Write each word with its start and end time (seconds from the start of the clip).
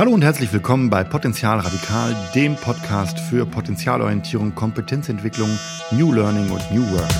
Hallo 0.00 0.12
und 0.12 0.24
herzlich 0.24 0.50
willkommen 0.50 0.88
bei 0.88 1.04
Potenzial 1.04 1.58
Radikal, 1.60 2.16
dem 2.34 2.56
Podcast 2.56 3.20
für 3.20 3.44
Potenzialorientierung, 3.44 4.54
Kompetenzentwicklung, 4.54 5.50
New 5.90 6.14
Learning 6.14 6.48
und 6.48 6.62
New 6.72 6.90
Work. 6.90 7.10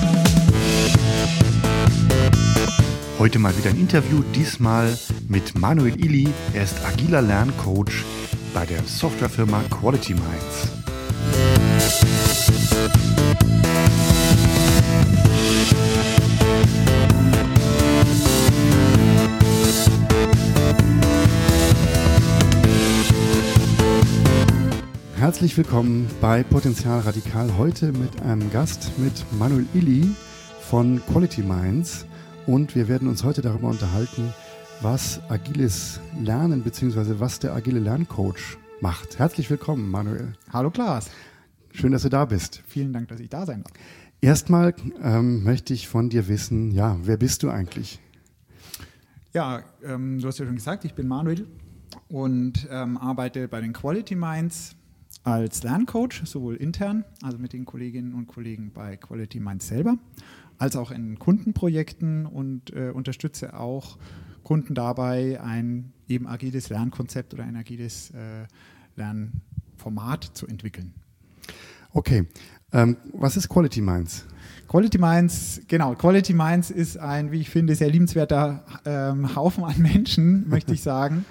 Heute 3.19 3.37
mal 3.37 3.55
wieder 3.55 3.69
ein 3.69 3.79
Interview, 3.79 4.23
diesmal 4.33 4.97
mit 5.27 5.55
Manuel 5.55 6.03
Illy. 6.03 6.29
Er 6.55 6.63
ist 6.63 6.83
agiler 6.83 7.21
Lerncoach 7.21 8.03
bei 8.51 8.65
der 8.65 8.81
Softwarefirma 8.83 9.61
Quality 9.69 10.15
Minds. 10.15 10.71
Herzlich 25.21 25.55
willkommen 25.55 26.09
bei 26.19 26.41
Potenzial 26.41 27.01
Radikal. 27.01 27.55
Heute 27.55 27.91
mit 27.91 28.23
einem 28.23 28.49
Gast, 28.49 28.97
mit 28.97 29.23
Manuel 29.37 29.67
Illy 29.75 30.15
von 30.61 30.99
Quality 31.05 31.43
Minds. 31.43 32.07
Und 32.47 32.73
wir 32.73 32.87
werden 32.87 33.07
uns 33.07 33.23
heute 33.23 33.43
darüber 33.43 33.67
unterhalten, 33.67 34.33
was 34.81 35.21
agiles 35.29 35.99
Lernen 36.19 36.63
bzw. 36.63 37.19
was 37.19 37.37
der 37.37 37.53
agile 37.53 37.79
Lerncoach 37.79 38.57
macht. 38.79 39.19
Herzlich 39.19 39.47
willkommen, 39.51 39.91
Manuel. 39.91 40.33
Hallo 40.51 40.71
Klaas. 40.71 41.11
Schön, 41.71 41.91
dass 41.91 42.01
du 42.01 42.09
da 42.09 42.25
bist. 42.25 42.63
Vielen 42.65 42.91
Dank, 42.91 43.09
dass 43.09 43.19
ich 43.19 43.29
da 43.29 43.45
sein 43.45 43.61
darf. 43.61 43.73
Erstmal 44.21 44.73
ähm, 45.03 45.43
möchte 45.43 45.75
ich 45.75 45.87
von 45.87 46.09
dir 46.09 46.27
wissen, 46.29 46.71
ja, 46.71 46.97
wer 47.03 47.17
bist 47.17 47.43
du 47.43 47.51
eigentlich? 47.51 47.99
Ja, 49.33 49.61
ähm, 49.83 50.19
du 50.19 50.27
hast 50.27 50.39
ja 50.39 50.47
schon 50.47 50.55
gesagt, 50.55 50.83
ich 50.83 50.95
bin 50.95 51.07
Manuel 51.07 51.45
und 52.07 52.67
ähm, 52.71 52.97
arbeite 52.97 53.47
bei 53.47 53.61
den 53.61 53.71
Quality 53.71 54.15
Minds 54.15 54.77
als 55.23 55.63
Lerncoach, 55.63 56.25
sowohl 56.25 56.55
intern, 56.55 57.05
also 57.21 57.37
mit 57.37 57.53
den 57.53 57.65
Kolleginnen 57.65 58.13
und 58.13 58.27
Kollegen 58.27 58.71
bei 58.73 58.97
Quality 58.97 59.39
Minds 59.39 59.67
selber, 59.67 59.97
als 60.57 60.75
auch 60.75 60.91
in 60.91 61.19
Kundenprojekten 61.19 62.25
und 62.25 62.73
äh, 62.73 62.89
unterstütze 62.89 63.57
auch 63.57 63.97
Kunden 64.43 64.73
dabei, 64.73 65.39
ein 65.41 65.93
eben 66.07 66.27
agiles 66.27 66.69
Lernkonzept 66.69 67.33
oder 67.33 67.43
ein 67.43 67.55
agiles 67.55 68.11
äh, 68.11 68.47
Lernformat 68.95 70.23
zu 70.33 70.47
entwickeln. 70.47 70.93
Okay, 71.93 72.25
ähm, 72.73 72.97
was 73.13 73.37
ist 73.37 73.49
Quality 73.49 73.81
Minds? 73.81 74.25
Quality 74.67 74.97
Minds, 74.97 75.61
genau, 75.67 75.93
Quality 75.95 76.33
Minds 76.33 76.71
ist 76.71 76.97
ein, 76.97 77.31
wie 77.31 77.41
ich 77.41 77.49
finde, 77.49 77.75
sehr 77.75 77.89
liebenswerter 77.89 78.63
ähm, 78.85 79.35
Haufen 79.35 79.65
an 79.65 79.77
Menschen, 79.81 80.47
möchte 80.47 80.73
ich 80.73 80.81
sagen. 80.83 81.25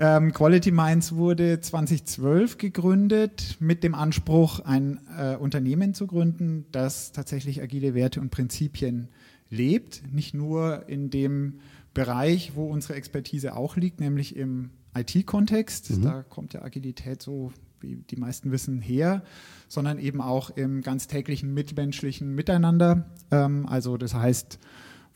Ähm, 0.00 0.32
Quality 0.32 0.70
Minds 0.70 1.16
wurde 1.16 1.60
2012 1.60 2.56
gegründet 2.58 3.56
mit 3.58 3.82
dem 3.82 3.96
Anspruch, 3.96 4.60
ein 4.60 5.00
äh, 5.18 5.34
Unternehmen 5.34 5.92
zu 5.92 6.06
gründen, 6.06 6.66
das 6.70 7.10
tatsächlich 7.10 7.60
agile 7.60 7.94
Werte 7.94 8.20
und 8.20 8.30
Prinzipien 8.30 9.08
lebt. 9.50 10.02
Nicht 10.12 10.34
nur 10.34 10.88
in 10.88 11.10
dem 11.10 11.58
Bereich, 11.94 12.52
wo 12.54 12.66
unsere 12.66 12.94
Expertise 12.94 13.56
auch 13.56 13.74
liegt, 13.76 13.98
nämlich 13.98 14.36
im 14.36 14.70
IT-Kontext. 14.94 15.90
Mhm. 15.90 16.02
Da 16.02 16.22
kommt 16.22 16.54
ja 16.54 16.62
Agilität 16.62 17.20
so, 17.20 17.52
wie 17.80 17.96
die 17.96 18.16
meisten 18.16 18.52
wissen, 18.52 18.80
her, 18.80 19.24
sondern 19.66 19.98
eben 19.98 20.20
auch 20.20 20.50
im 20.50 20.82
ganz 20.82 21.08
täglichen 21.08 21.52
mitmenschlichen 21.54 22.36
Miteinander. 22.36 23.10
Ähm, 23.32 23.66
also 23.66 23.96
das 23.96 24.14
heißt, 24.14 24.60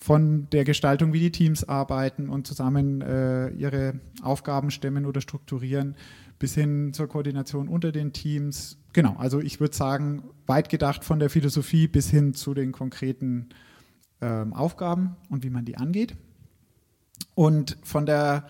von 0.02 0.48
der 0.50 0.64
Gestaltung, 0.64 1.12
wie 1.12 1.20
die 1.20 1.30
Teams 1.30 1.62
arbeiten 1.62 2.28
und 2.28 2.44
zusammen 2.44 3.02
äh, 3.02 3.50
ihre 3.50 4.00
Aufgaben 4.20 4.72
stemmen 4.72 5.06
oder 5.06 5.20
strukturieren, 5.20 5.94
bis 6.40 6.56
hin 6.56 6.92
zur 6.92 7.06
Koordination 7.06 7.68
unter 7.68 7.92
den 7.92 8.12
Teams. 8.12 8.78
Genau, 8.92 9.14
also 9.16 9.38
ich 9.38 9.60
würde 9.60 9.76
sagen, 9.76 10.24
weit 10.46 10.68
gedacht 10.68 11.04
von 11.04 11.20
der 11.20 11.30
Philosophie 11.30 11.86
bis 11.86 12.10
hin 12.10 12.34
zu 12.34 12.52
den 12.52 12.72
konkreten 12.72 13.50
ähm, 14.20 14.52
Aufgaben 14.54 15.14
und 15.30 15.44
wie 15.44 15.50
man 15.50 15.64
die 15.64 15.76
angeht. 15.76 16.16
Und 17.36 17.78
von, 17.84 18.04
der, 18.04 18.48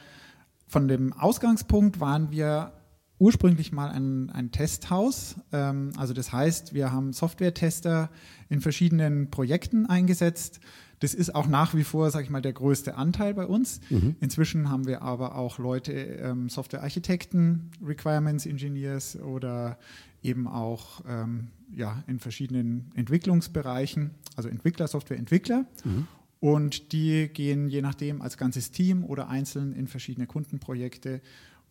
von 0.67 0.89
dem 0.89 1.13
Ausgangspunkt 1.13 2.01
waren 2.01 2.31
wir 2.31 2.73
ursprünglich 3.19 3.73
mal 3.73 3.91
ein, 3.91 4.31
ein 4.31 4.53
Testhaus. 4.53 5.37
Ähm, 5.53 5.93
also 5.99 6.15
das 6.15 6.33
heißt, 6.33 6.73
wir 6.73 6.93
haben 6.93 7.13
Software-Tester 7.13 8.09
in 8.49 8.63
verschiedenen 8.63 9.31
Projekten 9.31 9.85
eingesetzt 9.85 10.61
das 11.03 11.15
ist 11.15 11.35
auch 11.35 11.49
nach 11.49 11.75
wie 11.75 11.83
vor, 11.83 12.13
sage 12.13 12.25
ich 12.25 12.31
mal, 12.31 12.41
der 12.41 12.53
größte 12.53 12.95
Anteil 12.95 13.35
bei 13.35 13.45
uns. 13.45 13.81
Mhm. 13.91 14.15
Inzwischen 14.21 14.71
haben 14.71 14.87
wir 14.87 15.03
aber 15.03 15.35
auch 15.35 15.59
Leute, 15.59 15.93
ähm, 15.93 16.49
Softwarearchitekten, 16.49 17.73
Requirements 17.85 18.47
Engineers 18.47 19.17
oder 19.17 19.79
eben 20.23 20.47
auch 20.47 21.03
ähm, 21.09 21.49
ja, 21.75 22.05
in 22.07 22.21
verschiedenen 22.21 22.93
Entwicklungsbereichen, 22.95 24.13
also 24.37 24.49
Entwickler, 24.49 24.87
Softwareentwickler. 24.87 25.67
Mhm. 25.85 26.07
Und 26.39 26.93
die 26.93 27.29
gehen 27.29 27.69
je 27.69 27.83
nachdem 27.83 28.23
als 28.23 28.37
ganzes 28.37 28.71
Team 28.71 29.05
oder 29.05 29.29
einzeln 29.29 29.73
in 29.73 29.89
verschiedene 29.89 30.29
Kundenprojekte 30.29 31.21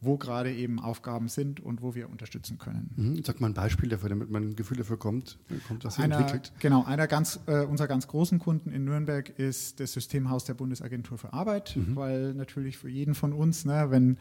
wo 0.01 0.17
gerade 0.17 0.51
eben 0.51 0.79
Aufgaben 0.79 1.28
sind 1.28 1.59
und 1.59 1.81
wo 1.84 1.94
wir 1.94 2.09
unterstützen 2.09 2.57
können. 2.57 2.89
Mhm. 2.95 3.23
Sag 3.23 3.39
mal 3.39 3.47
ein 3.47 3.53
Beispiel 3.53 3.88
dafür, 3.88 4.09
damit 4.09 4.31
man 4.31 4.50
ein 4.50 4.56
Gefühl 4.56 4.78
dafür 4.78 4.97
kommt, 4.97 5.38
kommt 5.67 5.85
was 5.85 6.00
einer, 6.00 6.17
entwickelt. 6.17 6.51
Genau, 6.59 6.84
einer 6.84 7.07
ganz, 7.07 7.39
äh, 7.45 7.63
unserer 7.63 7.88
ganz 7.88 8.07
großen 8.07 8.39
Kunden 8.39 8.72
in 8.72 8.84
Nürnberg 8.84 9.29
ist 9.38 9.79
das 9.79 9.94
Systemhaus 9.94 10.44
der 10.45 10.56
Bundesagentur 10.56 11.19
für 11.19 11.34
Arbeit, 11.34 11.75
mhm. 11.75 11.95
weil 11.95 12.34
natürlich 12.34 12.78
für 12.78 12.89
jeden 12.89 13.13
von 13.13 13.31
uns, 13.31 13.63
ne, 13.63 13.88
wenn 13.89 14.17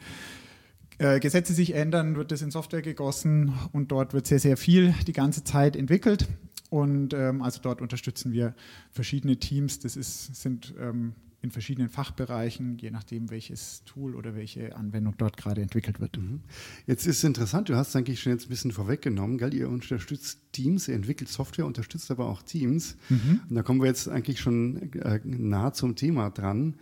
äh, 0.99 1.19
Gesetze 1.19 1.53
sich 1.53 1.73
ändern, 1.73 2.15
wird 2.15 2.31
das 2.31 2.43
in 2.43 2.51
Software 2.51 2.83
gegossen 2.83 3.53
und 3.71 3.91
dort 3.91 4.13
wird 4.13 4.27
sehr, 4.27 4.39
sehr 4.39 4.57
viel 4.57 4.93
die 5.07 5.13
ganze 5.13 5.43
Zeit 5.43 5.75
entwickelt. 5.75 6.27
Und 6.69 7.13
ähm, 7.13 7.41
also 7.41 7.59
dort 7.61 7.81
unterstützen 7.81 8.31
wir 8.31 8.53
verschiedene 8.91 9.37
Teams. 9.37 9.79
Das 9.79 9.97
ist, 9.97 10.35
sind 10.35 10.73
ähm, 10.79 11.15
in 11.41 11.51
verschiedenen 11.51 11.89
Fachbereichen, 11.89 12.77
je 12.77 12.91
nachdem, 12.91 13.31
welches 13.31 13.83
Tool 13.85 14.15
oder 14.15 14.35
welche 14.35 14.75
Anwendung 14.75 15.15
dort 15.17 15.37
gerade 15.37 15.61
entwickelt 15.61 15.99
wird. 15.99 16.17
Mhm. 16.17 16.41
Jetzt 16.85 17.07
ist 17.07 17.17
es 17.17 17.23
interessant, 17.23 17.69
du 17.69 17.75
hast 17.75 17.95
eigentlich 17.95 18.21
schon 18.21 18.33
jetzt 18.33 18.45
ein 18.45 18.49
bisschen 18.49 18.71
vorweggenommen, 18.71 19.37
gell? 19.37 19.53
ihr 19.53 19.67
unterstützt 19.67 20.39
Teams, 20.51 20.87
ihr 20.87 20.95
entwickelt 20.95 21.29
Software, 21.29 21.65
unterstützt 21.65 22.11
aber 22.11 22.27
auch 22.27 22.43
Teams. 22.43 22.95
Mhm. 23.09 23.41
Und 23.49 23.55
da 23.55 23.63
kommen 23.63 23.81
wir 23.81 23.87
jetzt 23.87 24.07
eigentlich 24.07 24.39
schon 24.39 24.93
äh, 24.93 25.19
nah 25.23 25.73
zum 25.73 25.95
Thema 25.95 26.29
dran. 26.29 26.75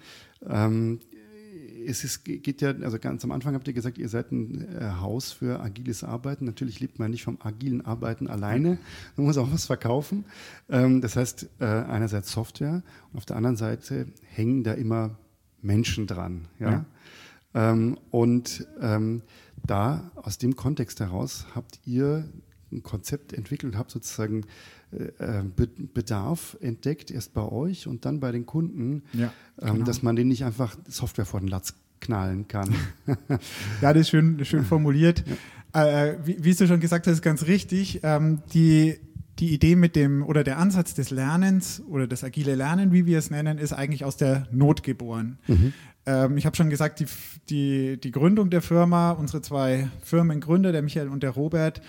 Ähm, 0.46 1.00
es 1.90 2.04
ist, 2.04 2.24
geht 2.24 2.62
ja, 2.62 2.72
also 2.82 3.00
ganz 3.00 3.24
am 3.24 3.32
Anfang 3.32 3.56
habt 3.56 3.68
ihr 3.68 3.74
gesagt, 3.74 3.98
ihr 3.98 4.10
seid 4.10 4.32
ein 4.32 4.78
äh, 4.78 4.92
Haus 5.00 5.32
für 5.32 5.60
agiles 5.60 6.04
Arbeiten. 6.04 6.46
Natürlich 6.46 6.80
lebt 6.80 7.00
man 7.00 7.12
nicht 7.12 7.24
vom 7.24 7.40
agilen 7.42 7.86
Arbeiten 7.86 8.28
alleine. 8.28 8.78
Man 9.16 9.26
muss 9.26 9.38
auch 9.38 9.52
was 9.52 9.66
verkaufen. 9.66 10.26
Ähm, 10.70 11.02
das 11.02 11.16
heißt, 11.16 11.50
äh, 11.60 11.66
einerseits 11.66 12.32
Software 12.32 12.84
und 13.12 13.18
auf 13.18 13.26
der 13.26 13.38
anderen 13.38 13.56
Seite 13.56 14.08
hängen 14.28 14.64
da 14.64 14.74
immer 14.74 15.18
Menschen 15.62 16.08
dran. 16.08 16.48
Ja. 16.60 16.72
ja. 16.72 16.86
Ähm, 17.54 17.98
und 18.12 18.68
ähm, 18.80 19.24
da, 19.66 20.12
aus 20.16 20.38
dem 20.38 20.56
Kontext 20.56 21.00
heraus, 21.00 21.48
habt 21.56 21.80
ihr 21.86 22.30
ein 22.72 22.84
Konzept 22.84 23.34
entwickelt 23.34 23.74
und 23.74 23.80
habt 23.80 23.92
sozusagen 23.92 24.46
äh, 24.92 25.44
Bedarf 25.94 26.58
entdeckt, 26.62 27.12
erst 27.12 27.34
bei 27.34 27.44
euch 27.44 27.88
und 27.88 28.06
dann 28.06 28.20
bei 28.20 28.32
den 28.32 28.46
Kunden, 28.46 29.04
ja, 29.14 29.32
ähm, 29.62 29.74
genau. 29.74 29.86
dass 29.86 30.02
man 30.04 30.16
den 30.16 30.28
nicht 30.28 30.44
einfach 30.44 30.76
Software 30.88 31.26
vor 31.26 31.40
den 31.40 31.50
Latz 31.50 31.76
knallen 32.00 32.48
kann. 32.48 32.74
ja, 33.82 33.94
das 33.94 34.02
ist 34.02 34.10
schön, 34.10 34.44
schön 34.46 34.66
formuliert. 34.66 35.24
Ja. 35.28 35.36
Äh, 35.74 36.18
wie, 36.24 36.44
wie, 36.44 36.54
du 36.54 36.68
schon 36.68 36.80
gesagt 36.80 37.06
hast, 37.08 37.14
ist 37.14 37.22
ganz 37.22 37.46
richtig. 37.46 38.00
Ähm, 38.04 38.42
die, 38.54 39.00
die 39.40 39.54
Idee 39.54 39.76
mit 39.76 39.96
dem 39.96 40.24
oder 40.24 40.44
der 40.44 40.58
Ansatz 40.58 40.94
des 40.94 41.12
Lernens 41.12 41.82
oder 41.88 42.08
das 42.08 42.24
agile 42.24 42.56
Lernen, 42.56 42.92
wie 42.92 43.06
wir 43.06 43.20
es 43.20 43.30
nennen, 43.30 43.58
ist 43.58 43.74
eigentlich 43.74 44.04
aus 44.04 44.18
der 44.18 44.48
Not 44.52 44.84
geboren. 44.84 45.38
Mhm. 45.48 45.74
Ähm, 46.06 46.38
ich 46.38 46.46
habe 46.46 46.56
schon 46.56 46.70
gesagt, 46.70 47.00
die, 47.00 47.06
die, 47.50 48.00
die 48.00 48.12
Gründung 48.12 48.50
der 48.50 48.62
Firma, 48.62 49.12
unsere 49.12 49.42
zwei 49.42 49.90
Firmengründer, 50.02 50.72
der 50.72 50.82
Michael 50.82 51.10
und 51.10 51.22
der 51.22 51.32
Robert, 51.32 51.82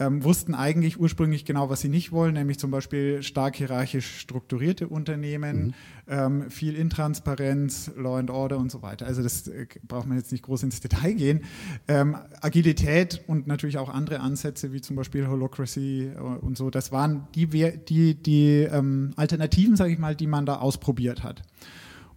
ähm, 0.00 0.24
wussten 0.24 0.54
eigentlich 0.54 0.98
ursprünglich 0.98 1.44
genau, 1.44 1.70
was 1.70 1.80
sie 1.80 1.88
nicht 1.88 2.10
wollen, 2.10 2.34
nämlich 2.34 2.58
zum 2.58 2.70
Beispiel 2.70 3.22
stark 3.22 3.56
hierarchisch 3.56 4.18
strukturierte 4.18 4.88
Unternehmen, 4.88 5.66
mhm. 5.66 5.74
ähm, 6.08 6.50
viel 6.50 6.74
Intransparenz, 6.74 7.92
Law 7.96 8.18
and 8.18 8.30
Order 8.30 8.58
und 8.58 8.72
so 8.72 8.82
weiter. 8.82 9.06
Also 9.06 9.22
das 9.22 9.46
äh, 9.46 9.66
braucht 9.86 10.06
man 10.06 10.18
jetzt 10.18 10.32
nicht 10.32 10.42
groß 10.42 10.64
ins 10.64 10.80
Detail 10.80 11.14
gehen. 11.14 11.44
Ähm, 11.86 12.16
Agilität 12.40 13.22
und 13.28 13.46
natürlich 13.46 13.78
auch 13.78 13.88
andere 13.88 14.20
Ansätze 14.20 14.72
wie 14.72 14.80
zum 14.80 14.96
Beispiel 14.96 15.28
Holocracy 15.28 16.10
äh, 16.14 16.18
und 16.18 16.56
so, 16.58 16.70
das 16.70 16.90
waren 16.90 17.28
die, 17.36 17.46
die, 17.46 18.20
die 18.20 18.62
ähm, 18.62 19.12
Alternativen, 19.14 19.76
sage 19.76 19.92
ich 19.92 19.98
mal, 19.98 20.16
die 20.16 20.26
man 20.26 20.44
da 20.44 20.56
ausprobiert 20.56 21.22
hat. 21.22 21.42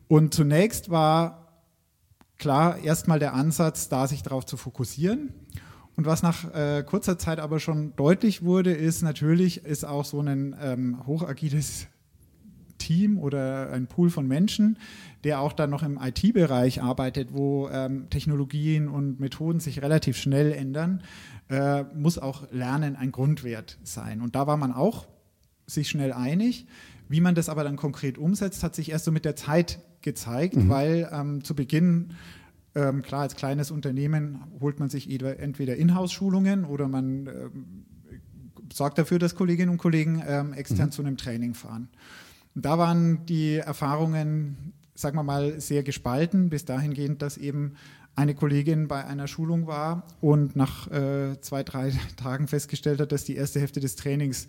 Und 0.07 0.33
zunächst 0.33 0.89
war 0.89 1.47
klar 2.39 2.79
erstmal 2.79 3.19
der 3.19 3.35
Ansatz, 3.35 3.87
da 3.87 4.07
sich 4.07 4.23
darauf 4.23 4.45
zu 4.45 4.57
fokussieren 4.57 5.33
und 5.97 6.05
was 6.05 6.21
nach 6.21 6.53
äh, 6.53 6.83
kurzer 6.83 7.17
Zeit 7.17 7.39
aber 7.39 7.59
schon 7.59 7.95
deutlich 7.95 8.43
wurde, 8.43 8.71
ist 8.71 9.01
natürlich, 9.01 9.65
ist 9.65 9.83
auch 9.83 10.05
so 10.05 10.21
ein 10.21 10.55
ähm, 10.61 11.05
hochagiles 11.07 11.87
Team 12.77 13.17
oder 13.17 13.71
ein 13.71 13.87
Pool 13.87 14.11
von 14.11 14.27
Menschen, 14.27 14.77
der 15.23 15.41
auch 15.41 15.53
dann 15.53 15.71
noch 15.71 15.81
im 15.81 15.99
IT-Bereich 15.99 16.83
arbeitet, 16.83 17.33
wo 17.33 17.67
ähm, 17.69 18.11
Technologien 18.11 18.87
und 18.87 19.19
Methoden 19.19 19.59
sich 19.59 19.81
relativ 19.81 20.17
schnell 20.17 20.51
ändern, 20.51 21.01
äh, 21.49 21.83
muss 21.95 22.19
auch 22.19 22.51
Lernen 22.51 22.95
ein 22.95 23.11
Grundwert 23.11 23.79
sein. 23.83 24.21
Und 24.21 24.35
da 24.35 24.45
war 24.45 24.57
man 24.57 24.73
auch 24.73 25.07
sich 25.65 25.89
schnell 25.89 26.13
einig. 26.13 26.67
Wie 27.09 27.21
man 27.21 27.33
das 27.33 27.49
aber 27.49 27.63
dann 27.63 27.75
konkret 27.75 28.19
umsetzt, 28.19 28.63
hat 28.63 28.75
sich 28.75 28.91
erst 28.91 29.05
so 29.05 29.11
mit 29.11 29.25
der 29.25 29.35
Zeit 29.35 29.79
gezeigt, 30.01 30.55
mhm. 30.55 30.69
weil 30.69 31.09
ähm, 31.11 31.43
zu 31.43 31.55
Beginn 31.55 32.13
ähm, 32.77 33.01
klar, 33.01 33.21
als 33.21 33.35
kleines 33.35 33.71
Unternehmen 33.71 34.43
holt 34.59 34.79
man 34.79 34.89
sich 34.89 35.09
entweder 35.09 35.75
Inhouse-Schulungen 35.75 36.63
oder 36.63 36.87
man 36.87 37.25
ähm, 37.25 37.85
sorgt 38.71 38.99
dafür, 38.99 39.17
dass 39.17 39.33
Kolleginnen 39.33 39.71
und 39.71 39.77
Kollegen 39.79 40.21
ähm, 40.27 40.53
extern 40.53 40.87
mhm. 40.87 40.91
zu 40.91 41.01
einem 41.01 41.17
Training 41.17 41.55
fahren. 41.55 41.89
Und 42.53 42.65
da 42.65 42.77
waren 42.77 43.25
die 43.25 43.55
Erfahrungen, 43.55 44.73
sagen 44.93 45.17
wir 45.17 45.23
mal, 45.23 45.59
sehr 45.59 45.81
gespalten, 45.81 46.49
bis 46.49 46.65
dahingehend, 46.65 47.23
dass 47.23 47.37
eben 47.37 47.73
eine 48.15 48.35
Kollegin 48.35 48.87
bei 48.87 49.05
einer 49.05 49.27
Schulung 49.27 49.65
war 49.65 50.03
und 50.21 50.55
nach 50.55 50.91
äh, 50.91 51.41
zwei, 51.41 51.63
drei 51.63 51.93
Tagen 52.15 52.47
festgestellt 52.47 52.99
hat, 52.99 53.11
dass 53.11 53.23
die 53.23 53.35
erste 53.35 53.59
Hälfte 53.59 53.79
des 53.79 53.95
Trainings 53.95 54.47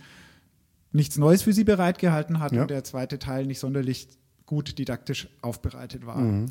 nichts 0.92 1.16
Neues 1.16 1.42
für 1.42 1.54
sie 1.54 1.64
bereitgehalten 1.64 2.40
hat 2.40 2.52
ja. 2.52 2.60
und 2.60 2.70
der 2.70 2.84
zweite 2.84 3.18
Teil 3.18 3.46
nicht 3.46 3.58
sonderlich 3.58 4.08
gut 4.44 4.78
didaktisch 4.78 5.28
aufbereitet 5.40 6.04
war. 6.04 6.18
Mhm. 6.18 6.46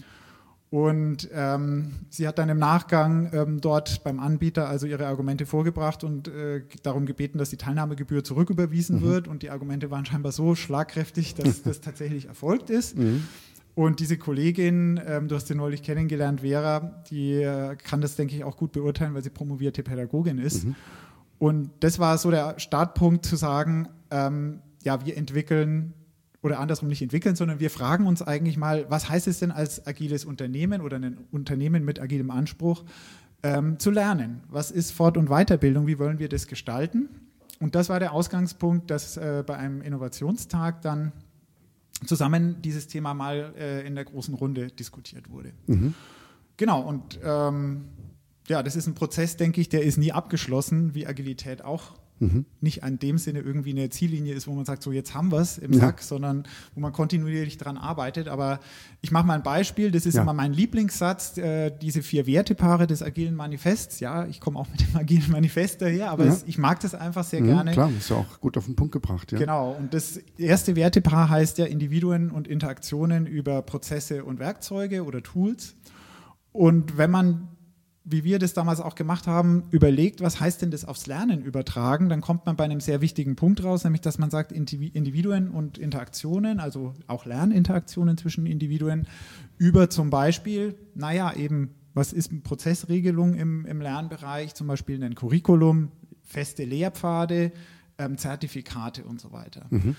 Und 0.69 1.29
ähm, 1.33 1.93
sie 2.09 2.27
hat 2.27 2.39
dann 2.39 2.49
im 2.49 2.59
Nachgang 2.59 3.31
ähm, 3.31 3.61
dort 3.61 4.03
beim 4.03 4.19
Anbieter 4.19 4.67
also 4.67 4.85
ihre 4.85 5.07
Argumente 5.07 5.45
vorgebracht 5.45 6.03
und 6.03 6.27
äh, 6.27 6.63
darum 6.83 7.05
gebeten, 7.05 7.37
dass 7.37 7.49
die 7.49 7.57
Teilnahmegebühr 7.57 8.23
zurücküberwiesen 8.23 8.97
mhm. 8.97 9.01
wird. 9.03 9.27
Und 9.29 9.43
die 9.43 9.49
Argumente 9.49 9.91
waren 9.91 10.05
scheinbar 10.05 10.33
so 10.33 10.55
schlagkräftig, 10.55 11.35
dass 11.35 11.61
das 11.63 11.79
tatsächlich 11.79 12.25
erfolgt 12.25 12.69
ist. 12.69 12.97
Mhm. 12.97 13.23
Und 13.75 13.99
diese 14.01 14.17
Kollegin, 14.17 14.99
ähm, 15.05 15.29
du 15.29 15.35
hast 15.35 15.47
sie 15.47 15.55
neulich 15.55 15.83
kennengelernt, 15.83 16.41
Vera, 16.41 17.03
die 17.09 17.33
äh, 17.33 17.75
kann 17.77 18.01
das, 18.01 18.15
denke 18.15 18.35
ich, 18.35 18.43
auch 18.43 18.57
gut 18.57 18.73
beurteilen, 18.73 19.13
weil 19.13 19.23
sie 19.23 19.29
promovierte 19.29 19.83
Pädagogin 19.83 20.37
ist. 20.37 20.65
Mhm. 20.65 20.75
Und 21.39 21.69
das 21.79 21.99
war 21.99 22.17
so 22.17 22.29
der 22.31 22.59
Startpunkt 22.59 23.25
zu 23.25 23.35
sagen, 23.35 23.87
ähm, 24.11 24.59
ja, 24.83 25.05
wir 25.05 25.15
entwickeln 25.15 25.93
oder 26.41 26.59
andersrum 26.59 26.87
nicht 26.87 27.01
entwickeln, 27.01 27.35
sondern 27.35 27.59
wir 27.59 27.69
fragen 27.69 28.05
uns 28.05 28.21
eigentlich 28.21 28.57
mal, 28.57 28.85
was 28.89 29.09
heißt 29.09 29.27
es 29.27 29.39
denn 29.39 29.51
als 29.51 29.87
agiles 29.87 30.25
Unternehmen 30.25 30.81
oder 30.81 30.97
ein 30.97 31.17
Unternehmen 31.31 31.83
mit 31.83 31.99
agilem 31.99 32.31
Anspruch 32.31 32.83
ähm, 33.43 33.79
zu 33.79 33.91
lernen? 33.91 34.41
Was 34.49 34.71
ist 34.71 34.91
Fort- 34.91 35.17
und 35.17 35.29
Weiterbildung? 35.29 35.87
Wie 35.87 35.99
wollen 35.99 36.19
wir 36.19 36.29
das 36.29 36.47
gestalten? 36.47 37.09
Und 37.59 37.75
das 37.75 37.89
war 37.89 37.99
der 37.99 38.13
Ausgangspunkt, 38.13 38.91
dass 38.91 39.17
äh, 39.17 39.43
bei 39.45 39.57
einem 39.57 39.81
Innovationstag 39.81 40.81
dann 40.81 41.11
zusammen 42.05 42.61
dieses 42.61 42.87
Thema 42.87 43.13
mal 43.13 43.53
äh, 43.57 43.85
in 43.87 43.95
der 43.95 44.05
großen 44.05 44.35
Runde 44.35 44.67
diskutiert 44.67 45.31
wurde. 45.31 45.53
Mhm. 45.65 45.95
Genau, 46.57 46.81
und 46.81 47.19
ähm, 47.23 47.85
ja, 48.47 48.63
das 48.63 48.75
ist 48.75 48.87
ein 48.87 48.93
Prozess, 48.93 49.37
denke 49.37 49.61
ich, 49.61 49.69
der 49.69 49.83
ist 49.83 49.97
nie 49.97 50.11
abgeschlossen, 50.11 50.93
wie 50.93 51.07
Agilität 51.07 51.63
auch 51.63 51.95
mhm. 52.19 52.45
nicht 52.61 52.83
an 52.83 52.99
dem 52.99 53.17
Sinne 53.17 53.39
irgendwie 53.39 53.71
eine 53.71 53.89
Ziellinie 53.89 54.33
ist, 54.33 54.47
wo 54.47 54.53
man 54.53 54.65
sagt, 54.65 54.83
so 54.83 54.91
jetzt 54.91 55.13
haben 55.13 55.31
wir 55.31 55.39
es 55.39 55.57
im 55.57 55.73
ja. 55.73 55.79
Sack, 55.79 56.01
sondern 56.01 56.43
wo 56.75 56.81
man 56.81 56.93
kontinuierlich 56.93 57.57
daran 57.57 57.77
arbeitet. 57.77 58.27
Aber 58.27 58.59
ich 59.01 59.11
mache 59.11 59.25
mal 59.25 59.35
ein 59.35 59.43
Beispiel, 59.43 59.91
das 59.91 60.05
ist 60.05 60.15
ja. 60.15 60.21
immer 60.21 60.33
mein 60.33 60.53
Lieblingssatz, 60.53 61.37
äh, 61.37 61.71
diese 61.71 62.01
vier 62.01 62.25
Wertepaare 62.25 62.87
des 62.87 63.03
agilen 63.03 63.35
Manifests. 63.35 63.99
Ja, 63.99 64.25
ich 64.25 64.39
komme 64.39 64.59
auch 64.59 64.67
mit 64.69 64.81
dem 64.81 64.95
agilen 64.95 65.31
Manifest 65.31 65.81
daher, 65.81 66.11
aber 66.11 66.25
ja. 66.25 66.33
es, 66.33 66.43
ich 66.47 66.57
mag 66.57 66.79
das 66.79 66.95
einfach 66.95 67.23
sehr 67.23 67.41
mhm, 67.41 67.47
gerne. 67.47 67.71
Klar, 67.71 67.91
ist 67.97 68.09
ja 68.09 68.17
auch 68.17 68.39
gut 68.39 68.57
auf 68.57 68.65
den 68.65 68.75
Punkt 68.75 68.93
gebracht. 68.93 69.31
Ja. 69.31 69.37
Genau, 69.37 69.71
und 69.71 69.93
das 69.93 70.17
erste 70.37 70.75
Wertepaar 70.75 71.29
heißt 71.29 71.57
ja 71.57 71.65
Individuen 71.65 72.31
und 72.31 72.47
Interaktionen 72.47 73.25
über 73.25 73.61
Prozesse 73.61 74.23
und 74.23 74.39
Werkzeuge 74.39 75.03
oder 75.03 75.21
Tools. 75.21 75.75
Und 76.51 76.97
wenn 76.97 77.11
man 77.11 77.49
wie 78.09 78.23
wir 78.23 78.39
das 78.39 78.53
damals 78.53 78.79
auch 78.79 78.95
gemacht 78.95 79.27
haben, 79.27 79.63
überlegt, 79.69 80.21
was 80.21 80.39
heißt 80.39 80.61
denn 80.61 80.71
das 80.71 80.85
aufs 80.85 81.07
Lernen 81.07 81.43
übertragen, 81.43 82.07
dann 82.07 82.21
kommt 82.21 82.45
man 82.45 82.55
bei 82.55 82.63
einem 82.63 82.79
sehr 82.79 83.01
wichtigen 83.01 83.35
Punkt 83.35 83.63
raus, 83.63 83.83
nämlich 83.83 84.01
dass 84.01 84.17
man 84.17 84.29
sagt, 84.29 84.53
Individuen 84.53 85.51
und 85.51 85.77
Interaktionen, 85.77 86.61
also 86.61 86.93
auch 87.07 87.25
Lerninteraktionen 87.25 88.17
zwischen 88.17 88.45
Individuen, 88.45 89.07
über 89.57 89.89
zum 89.89 90.09
Beispiel, 90.09 90.75
naja, 90.95 91.33
eben, 91.33 91.75
was 91.93 92.13
ist 92.13 92.31
eine 92.31 92.39
Prozessregelung 92.39 93.33
im, 93.33 93.65
im 93.65 93.81
Lernbereich, 93.81 94.55
zum 94.55 94.67
Beispiel 94.67 95.03
ein 95.03 95.15
Curriculum, 95.15 95.91
feste 96.23 96.63
Lehrpfade, 96.63 97.51
ähm, 97.97 98.17
Zertifikate 98.17 99.03
und 99.03 99.19
so 99.19 99.33
weiter. 99.33 99.65
Mhm. 99.69 99.97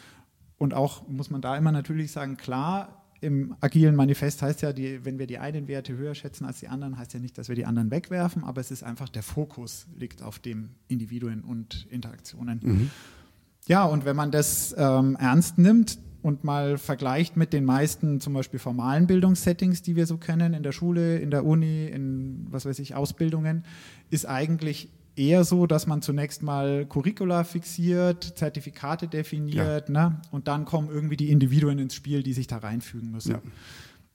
Und 0.56 0.72
auch 0.72 1.06
muss 1.08 1.28
man 1.28 1.42
da 1.42 1.56
immer 1.56 1.72
natürlich 1.72 2.10
sagen, 2.10 2.38
klar, 2.38 3.04
im 3.20 3.54
agilen 3.60 3.96
Manifest 3.96 4.42
heißt 4.42 4.62
ja, 4.62 4.72
die, 4.72 5.04
wenn 5.04 5.18
wir 5.18 5.26
die 5.26 5.38
einen 5.38 5.68
Werte 5.68 5.96
höher 5.96 6.14
schätzen 6.14 6.44
als 6.44 6.60
die 6.60 6.68
anderen, 6.68 6.98
heißt 6.98 7.14
ja 7.14 7.20
nicht, 7.20 7.36
dass 7.36 7.48
wir 7.48 7.56
die 7.56 7.66
anderen 7.66 7.90
wegwerfen, 7.90 8.44
aber 8.44 8.60
es 8.60 8.70
ist 8.70 8.82
einfach 8.82 9.08
der 9.08 9.22
Fokus 9.22 9.86
liegt 9.96 10.22
auf 10.22 10.38
dem 10.38 10.70
Individuen 10.86 11.42
und 11.42 11.86
Interaktionen. 11.90 12.60
Mhm. 12.62 12.90
Ja, 13.66 13.84
und 13.84 14.04
wenn 14.04 14.16
man 14.16 14.30
das 14.30 14.74
ähm, 14.78 15.16
ernst 15.20 15.58
nimmt 15.58 15.98
und 16.22 16.44
mal 16.44 16.78
vergleicht 16.78 17.36
mit 17.36 17.52
den 17.52 17.64
meisten 17.64 18.20
zum 18.20 18.32
Beispiel 18.32 18.58
formalen 18.58 19.06
Bildungssettings, 19.06 19.82
die 19.82 19.96
wir 19.96 20.06
so 20.06 20.16
kennen, 20.16 20.54
in 20.54 20.62
der 20.62 20.72
Schule, 20.72 21.18
in 21.18 21.30
der 21.30 21.44
Uni, 21.44 21.86
in 21.86 22.46
was 22.50 22.66
weiß 22.66 22.78
ich, 22.78 22.94
Ausbildungen, 22.94 23.64
ist 24.10 24.26
eigentlich 24.26 24.90
eher 25.18 25.44
so, 25.44 25.66
dass 25.66 25.86
man 25.86 26.02
zunächst 26.02 26.42
mal 26.42 26.86
Curricula 26.86 27.44
fixiert, 27.44 28.24
Zertifikate 28.36 29.08
definiert, 29.08 29.88
ja. 29.88 30.10
ne? 30.10 30.20
und 30.30 30.48
dann 30.48 30.64
kommen 30.64 30.88
irgendwie 30.88 31.16
die 31.16 31.30
Individuen 31.30 31.78
ins 31.78 31.94
Spiel, 31.94 32.22
die 32.22 32.32
sich 32.32 32.46
da 32.46 32.58
reinfügen 32.58 33.10
müssen. 33.10 33.32
Ja. 33.32 33.42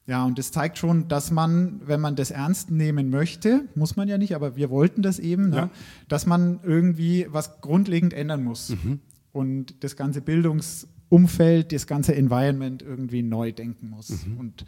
Ja, 0.06 0.26
und 0.26 0.38
das 0.38 0.52
zeigt 0.52 0.78
schon, 0.78 1.08
dass 1.08 1.32
man, 1.32 1.80
wenn 1.86 2.02
man 2.02 2.18
das 2.18 2.30
ernst 2.30 2.70
nehmen 2.70 3.10
möchte, 3.10 3.70
muss 3.74 3.96
man 3.96 4.10
ja 4.10 4.18
nicht, 4.18 4.36
aber 4.36 4.58
wir 4.58 4.70
wollten 4.70 5.02
das 5.02 5.18
eben, 5.18 5.50
ne? 5.50 5.56
ja. 5.56 5.70
dass 6.10 6.26
man 6.26 6.60
irgendwie 6.62 7.26
was 7.30 7.62
grundlegend 7.62 8.14
ändern 8.14 8.44
muss 8.44 8.70
mhm. 8.70 9.00
und 9.32 9.82
das 9.82 9.96
ganze 9.96 10.22
Bildungsumfeld, 10.22 11.72
das 11.72 11.88
ganze 11.88 12.16
Environment 12.16 12.82
irgendwie 12.82 13.24
neu 13.24 13.54
denken 13.54 13.90
muss. 13.90 14.26
Mhm. 14.26 14.38
Und 14.38 14.66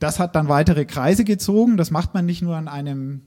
das 0.00 0.18
hat 0.18 0.34
dann 0.34 0.48
weitere 0.48 0.86
Kreise 0.86 1.22
gezogen. 1.22 1.76
Das 1.76 1.92
macht 1.92 2.12
man 2.14 2.26
nicht 2.26 2.42
nur 2.42 2.56
an 2.56 2.66
einem 2.66 3.22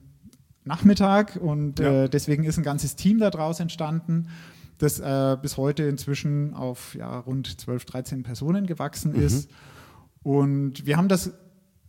Nachmittag 0.67 1.37
und 1.37 1.79
ja. 1.79 2.03
äh, 2.03 2.09
deswegen 2.09 2.43
ist 2.43 2.57
ein 2.57 2.63
ganzes 2.63 2.95
Team 2.95 3.19
daraus 3.19 3.59
entstanden, 3.59 4.27
das 4.77 4.99
äh, 4.99 5.37
bis 5.41 5.57
heute 5.57 5.83
inzwischen 5.83 6.53
auf 6.53 6.95
ja, 6.95 7.19
rund 7.19 7.59
12, 7.59 7.85
13 7.85 8.23
Personen 8.23 8.67
gewachsen 8.67 9.13
mhm. 9.13 9.21
ist. 9.21 9.49
Und 10.23 10.85
wir 10.85 10.97
haben 10.97 11.07
das, 11.07 11.31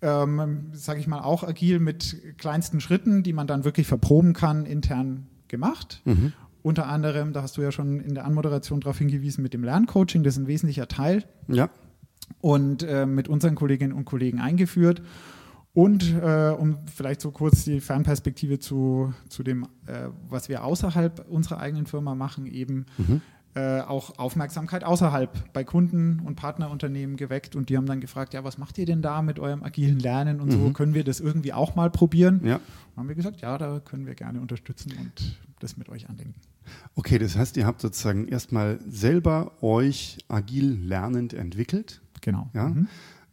ähm, 0.01 0.71
sage 0.73 1.01
ich 1.01 1.07
mal, 1.07 1.21
auch 1.21 1.43
agil 1.43 1.81
mit 1.81 2.39
kleinsten 2.39 2.81
Schritten, 2.81 3.23
die 3.23 3.33
man 3.33 3.47
dann 3.47 3.65
wirklich 3.65 3.87
verproben 3.87 4.33
kann, 4.33 4.65
intern 4.65 5.27
gemacht. 5.49 6.03
Mhm. 6.05 6.33
Unter 6.63 6.87
anderem, 6.87 7.33
da 7.33 7.43
hast 7.43 7.57
du 7.57 7.63
ja 7.63 7.73
schon 7.73 8.01
in 8.01 8.15
der 8.15 8.25
Anmoderation 8.25 8.81
darauf 8.81 8.99
hingewiesen, 8.99 9.43
mit 9.43 9.55
dem 9.55 9.65
Lerncoaching, 9.65 10.23
das 10.23 10.35
ist 10.35 10.43
ein 10.43 10.47
wesentlicher 10.47 10.89
Teil. 10.89 11.25
Ja. 11.49 11.71
Und 12.41 12.83
äh, 12.83 13.07
mit 13.07 13.29
unseren 13.29 13.55
Kolleginnen 13.55 13.93
und 13.93 14.05
Kollegen 14.05 14.39
eingeführt. 14.39 15.03
Und 15.79 16.13
äh, 16.13 16.51
um 16.59 16.79
vielleicht 16.93 17.21
so 17.21 17.31
kurz 17.31 17.63
die 17.63 17.81
Fernperspektive 17.81 18.59
zu, 18.59 19.15
zu 19.29 19.45
dem, 19.45 19.63
äh, 19.87 20.09
was 20.29 20.49
wir 20.49 20.65
außerhalb 20.65 21.25
unserer 21.29 21.61
eigenen 21.61 21.87
Firma 21.87 22.17
machen, 22.17 22.47
eben 22.47 22.87
mhm. 22.97 23.21
äh, 23.55 23.83
auch 23.83 24.19
Aufmerksamkeit 24.19 24.83
außerhalb 24.83 25.53
bei 25.53 25.63
Kunden 25.63 26.19
und 26.19 26.35
Partnerunternehmen 26.35 27.17
geweckt. 27.17 27.55
Und 27.55 27.69
die 27.69 27.77
haben 27.77 27.87
dann 27.87 28.01
gefragt, 28.01 28.35
ja, 28.35 28.43
was 28.43 28.59
macht 28.59 28.77
ihr 28.79 28.87
denn 28.87 29.03
da 29.03 29.23
mit 29.23 29.39
eurem 29.39 29.63
agilen 29.63 30.01
Lernen 30.01 30.41
und 30.41 30.49
mhm. 30.49 30.65
so? 30.65 30.73
Können 30.73 30.95
wir 30.95 31.05
das 31.05 31.21
irgendwie 31.21 31.53
auch 31.53 31.77
mal 31.77 31.91
probieren? 31.91 32.41
Ja. 32.45 32.57
Und 32.57 32.97
haben 32.97 33.09
wir 33.09 33.15
gesagt, 33.15 33.41
ja, 33.41 33.57
da 33.57 33.79
können 33.79 34.05
wir 34.05 34.17
gerne 34.17 34.41
unterstützen 34.41 34.93
und 34.99 35.39
das 35.61 35.77
mit 35.77 35.89
euch 35.91 36.09
andenken. 36.09 36.35
Okay, 36.97 37.19
das 37.19 37.37
heißt, 37.37 37.57
ihr 37.57 37.67
habt 37.67 37.83
sozusagen 37.83 38.27
erstmal 38.27 38.81
selber 38.89 39.53
euch 39.63 40.19
agil 40.27 40.77
lernend 40.83 41.35
entwickelt. 41.35 42.01
Genau. 42.21 42.51
Ja. 42.53 42.71
Mhm. 42.71 42.89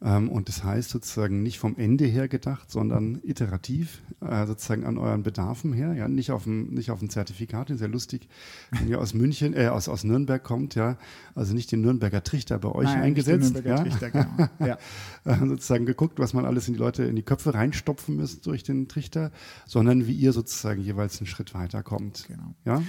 Ähm, 0.06 0.28
und 0.28 0.48
das 0.48 0.62
heißt 0.62 0.90
sozusagen 0.90 1.42
nicht 1.42 1.58
vom 1.58 1.76
Ende 1.76 2.04
her 2.04 2.28
gedacht, 2.28 2.70
sondern 2.70 3.18
iterativ, 3.24 4.02
äh, 4.20 4.46
sozusagen 4.46 4.86
an 4.86 4.98
euren 4.98 5.24
Bedarfen 5.24 5.72
her, 5.72 5.94
ja, 5.94 6.06
nicht 6.06 6.30
auf 6.30 6.44
dem, 6.44 6.72
nicht 6.72 6.92
auf 6.92 7.00
dem 7.00 7.10
Zertifikat, 7.10 7.70
ist 7.70 7.80
ja 7.80 7.88
lustig, 7.88 8.28
wenn 8.70 8.86
ihr 8.86 9.00
aus 9.00 9.14
München, 9.14 9.52
äh, 9.52 9.66
aus, 9.66 9.88
aus 9.88 10.04
Nürnberg 10.04 10.44
kommt, 10.44 10.76
ja, 10.76 10.96
also 11.34 11.54
nicht 11.54 11.72
den 11.72 11.80
Nürnberger 11.80 12.22
Trichter 12.22 12.60
bei 12.60 12.68
euch 12.68 12.84
Nein, 12.84 13.02
eingesetzt, 13.02 13.60
ja, 13.64 13.82
Trichter, 13.82 14.10
genau. 14.10 14.48
ja. 14.60 14.78
Äh, 15.24 15.44
sozusagen 15.44 15.86
geguckt, 15.86 16.20
was 16.20 16.34
man 16.34 16.44
alles 16.44 16.68
in 16.68 16.74
die 16.74 16.78
Leute 16.78 17.02
in 17.02 17.16
die 17.16 17.24
Köpfe 17.24 17.52
reinstopfen 17.52 18.14
müsste 18.14 18.42
durch 18.42 18.62
den 18.62 18.86
Trichter, 18.86 19.32
sondern 19.66 20.06
wie 20.06 20.12
ihr 20.12 20.32
sozusagen 20.32 20.80
jeweils 20.80 21.18
einen 21.18 21.26
Schritt 21.26 21.52
weiter 21.52 21.82
kommt. 21.82 22.26
Genau. 22.28 22.54
Ja? 22.64 22.80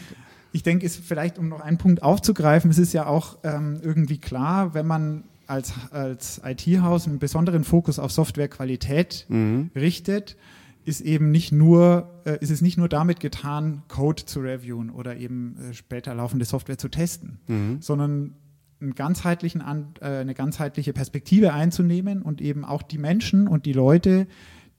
Ich 0.52 0.62
denke, 0.62 0.86
ist 0.86 0.98
vielleicht, 0.98 1.40
um 1.40 1.50
noch 1.50 1.62
einen 1.62 1.80
Punkt 1.80 2.04
aufzugreifen, 2.04 2.70
es 2.70 2.78
ist 2.78 2.94
ja 2.94 3.08
auch 3.08 3.40
ähm, 3.44 3.80
irgendwie 3.82 4.20
klar, 4.20 4.76
wenn 4.76 4.86
man 4.86 5.24
als, 5.48 5.74
als 5.92 6.42
IT-Haus 6.44 7.08
einen 7.08 7.20
besonderen 7.20 7.64
Fokus 7.64 8.00
auf 8.00 8.12
Softwarequalität 8.12 9.26
mhm. 9.30 9.72
richtet, 9.76 10.38
ist 10.86 11.02
eben 11.02 11.32
nicht 11.32 11.52
nur, 11.52 12.22
äh, 12.26 12.38
ist 12.40 12.50
es 12.50 12.62
nicht 12.62 12.78
nur 12.78 12.88
damit 12.88 13.20
getan, 13.20 13.84
Code 13.88 14.26
zu 14.26 14.40
reviewen 14.40 14.90
oder 14.90 15.18
eben 15.18 15.58
äh, 15.58 15.74
später 15.74 16.16
laufende 16.16 16.46
Software 16.46 16.78
zu 16.78 16.88
testen, 16.88 17.40
mhm. 17.48 17.82
sondern 17.82 18.36
einen 18.80 18.96
ganzheitlichen, 18.96 19.62
äh, 19.62 20.06
eine 20.06 20.34
ganzheitliche 20.34 20.94
Perspektive 20.94 21.54
einzunehmen 21.54 22.22
und 22.22 22.42
eben 22.42 22.64
auch 22.64 22.84
die 22.84 23.00
Menschen 23.00 23.48
und 23.48 23.66
die 23.66 23.74
Leute, 23.74 24.28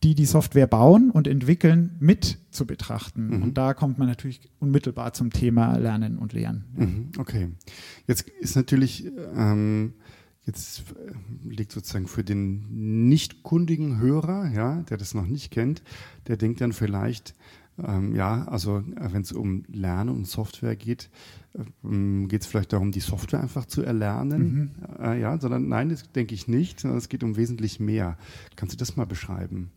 die 0.02 0.14
die 0.14 0.26
Software 0.26 0.66
bauen 0.66 1.10
und 1.10 1.26
entwickeln, 1.26 1.96
mit 1.98 2.38
zu 2.50 2.66
betrachten. 2.66 3.36
Mhm. 3.36 3.42
Und 3.42 3.58
da 3.58 3.74
kommt 3.74 3.98
man 3.98 4.08
natürlich 4.08 4.48
unmittelbar 4.60 5.12
zum 5.12 5.30
Thema 5.30 5.76
Lernen 5.76 6.18
und 6.18 6.32
Lehren. 6.32 6.64
Mhm, 6.76 7.10
okay. 7.18 7.48
Jetzt 8.06 8.28
ist 8.28 8.54
natürlich, 8.54 9.10
ähm, 9.36 9.94
jetzt 10.48 10.80
äh, 10.90 11.12
liegt 11.48 11.70
sozusagen 11.70 12.08
für 12.08 12.24
den 12.24 13.08
nicht 13.08 13.44
kundigen 13.44 14.00
Hörer, 14.00 14.50
ja, 14.52 14.82
der 14.82 14.96
das 14.96 15.14
noch 15.14 15.26
nicht 15.26 15.52
kennt, 15.52 15.82
der 16.26 16.36
denkt 16.36 16.60
dann 16.60 16.72
vielleicht, 16.72 17.34
ähm, 17.86 18.16
ja, 18.16 18.44
also 18.48 18.78
äh, 18.78 19.12
wenn 19.12 19.22
es 19.22 19.30
um 19.30 19.64
Lernen 19.68 20.10
und 20.10 20.26
Software 20.26 20.74
geht, 20.74 21.10
ähm, 21.84 22.26
geht 22.26 22.42
es 22.42 22.46
vielleicht 22.48 22.72
darum, 22.72 22.90
die 22.90 23.00
Software 23.00 23.40
einfach 23.40 23.66
zu 23.66 23.82
erlernen. 23.82 24.74
Mhm. 24.98 25.04
Äh, 25.04 25.20
ja, 25.20 25.38
sondern 25.38 25.68
nein, 25.68 25.90
das 25.90 26.10
denke 26.10 26.34
ich 26.34 26.48
nicht, 26.48 26.80
sondern 26.80 26.98
es 26.98 27.08
geht 27.08 27.22
um 27.22 27.36
wesentlich 27.36 27.78
mehr. 27.78 28.18
Kannst 28.56 28.74
du 28.74 28.78
das 28.78 28.96
mal 28.96 29.06
beschreiben? 29.06 29.70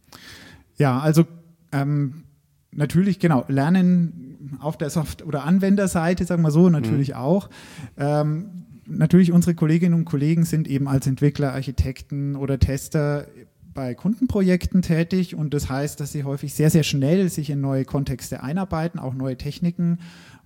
Ja, 0.77 0.99
also 0.99 1.25
ähm, 1.71 2.23
natürlich, 2.71 3.19
genau, 3.19 3.45
Lernen 3.47 4.57
auf 4.59 4.77
der 4.77 4.89
Soft- 4.89 5.23
oder 5.23 5.43
Anwenderseite, 5.43 6.25
sagen 6.25 6.41
wir 6.41 6.51
so, 6.51 6.69
natürlich 6.69 7.09
mhm. 7.09 7.15
auch. 7.15 7.49
Ähm, 7.97 8.65
natürlich, 8.91 9.31
unsere 9.31 9.55
Kolleginnen 9.55 9.95
und 9.95 10.05
Kollegen 10.05 10.45
sind 10.45 10.67
eben 10.67 10.88
als 10.88 11.07
Entwickler, 11.07 11.53
Architekten 11.53 12.36
oder 12.36 12.60
Tester 12.60 13.27
bei 13.74 13.93
Kundenprojekten 13.93 14.81
tätig 14.81 15.36
und 15.36 15.53
das 15.53 15.69
heißt, 15.69 16.00
dass 16.00 16.12
sie 16.12 16.24
häufig 16.24 16.53
sehr, 16.53 16.69
sehr 16.69 16.83
schnell 16.83 17.29
sich 17.29 17.50
in 17.50 17.62
neue 17.62 17.86
Kontexte 17.86 18.43
einarbeiten, 18.43 19.00
auch 19.00 19.13
neue 19.13 19.38
Techniken, 19.38 20.00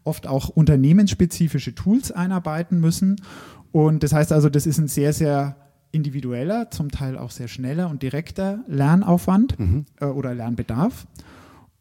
oft 0.04 0.28
auch 0.28 0.50
unternehmensspezifische 0.50 1.74
Tools 1.74 2.12
einarbeiten 2.12 2.80
müssen. 2.80 3.16
Und 3.72 4.04
das 4.04 4.14
heißt 4.14 4.32
also, 4.32 4.50
das 4.50 4.68
ist 4.68 4.78
ein 4.78 4.88
sehr, 4.88 5.12
sehr 5.12 5.58
individueller, 5.92 6.70
zum 6.72 6.92
Teil 6.92 7.18
auch 7.18 7.32
sehr 7.32 7.48
schneller 7.48 7.90
und 7.90 8.04
direkter 8.04 8.64
Lernaufwand 8.68 9.60
mhm. 9.60 9.86
äh, 10.00 10.06
oder 10.06 10.36
Lernbedarf. 10.36 11.08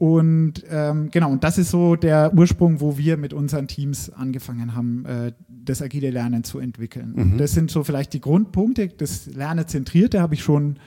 Und 0.05 0.63
ähm, 0.71 1.09
genau, 1.11 1.33
und 1.33 1.45
das 1.45 1.57
ist 1.57 1.71
so 1.71 1.97
der 1.97 2.35
Ursprung, 2.35 2.83
wo 2.83 2.99
wir 2.99 3.17
mit 3.17 3.33
unseren 3.33 3.69
Teams 3.69 4.11
angefangen 4.11 4.75
haben, 4.75 5.07
äh, 5.07 5.33
das 5.49 5.81
agile 5.81 6.11
Lernen 6.11 6.45
zu 6.45 6.59
entwickeln. 6.59 7.15
Mhm. 7.17 7.39
Das 7.39 7.53
sind 7.53 7.71
so 7.71 7.85
vielleicht 7.85 8.13
die 8.13 8.21
Grundpunkte. 8.21 8.89
Das 8.89 9.25
Lernezentrierte 9.25 10.21
habe 10.21 10.35
ich 10.35 10.43
schon 10.43 10.79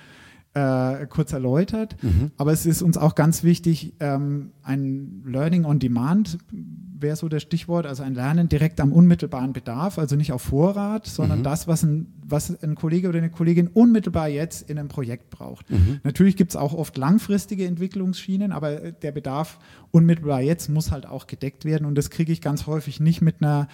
äh, 0.57 1.05
kurz 1.07 1.33
erläutert. 1.33 1.95
Mhm. 2.01 2.31
Aber 2.37 2.51
es 2.51 2.65
ist 2.65 2.81
uns 2.81 2.97
auch 2.97 3.15
ganz 3.15 3.43
wichtig, 3.43 3.93
ähm, 3.99 4.51
ein 4.63 5.23
Learning 5.25 5.65
on 5.65 5.79
Demand 5.79 6.39
wäre 6.99 7.15
so 7.15 7.29
das 7.29 7.43
Stichwort, 7.43 7.85
also 7.85 8.01
ein 8.01 8.15
Lernen 8.15 8.49
direkt 8.49 8.81
am 8.81 8.91
unmittelbaren 8.91 9.53
Bedarf, 9.53 9.99
also 9.99 10.15
nicht 10.15 10.31
auf 10.31 10.41
Vorrat, 10.41 11.05
sondern 11.05 11.39
mhm. 11.39 11.43
das, 11.43 11.67
was 11.67 11.83
ein, 11.83 12.07
was 12.25 12.63
ein 12.63 12.73
Kollege 12.73 13.07
oder 13.09 13.19
eine 13.19 13.29
Kollegin 13.29 13.67
unmittelbar 13.67 14.29
jetzt 14.29 14.67
in 14.67 14.79
einem 14.79 14.87
Projekt 14.87 15.29
braucht. 15.29 15.69
Mhm. 15.69 15.99
Natürlich 16.03 16.35
gibt 16.35 16.51
es 16.51 16.55
auch 16.55 16.73
oft 16.73 16.97
langfristige 16.97 17.67
Entwicklungsschienen, 17.67 18.51
aber 18.51 18.91
der 18.91 19.11
Bedarf 19.11 19.59
unmittelbar 19.91 20.41
jetzt 20.41 20.69
muss 20.69 20.91
halt 20.91 21.05
auch 21.05 21.27
gedeckt 21.27 21.65
werden 21.65 21.85
und 21.85 21.95
das 21.95 22.09
kriege 22.09 22.31
ich 22.31 22.41
ganz 22.41 22.65
häufig 22.65 22.99
nicht 22.99 23.21
mit 23.21 23.43
einer 23.43 23.67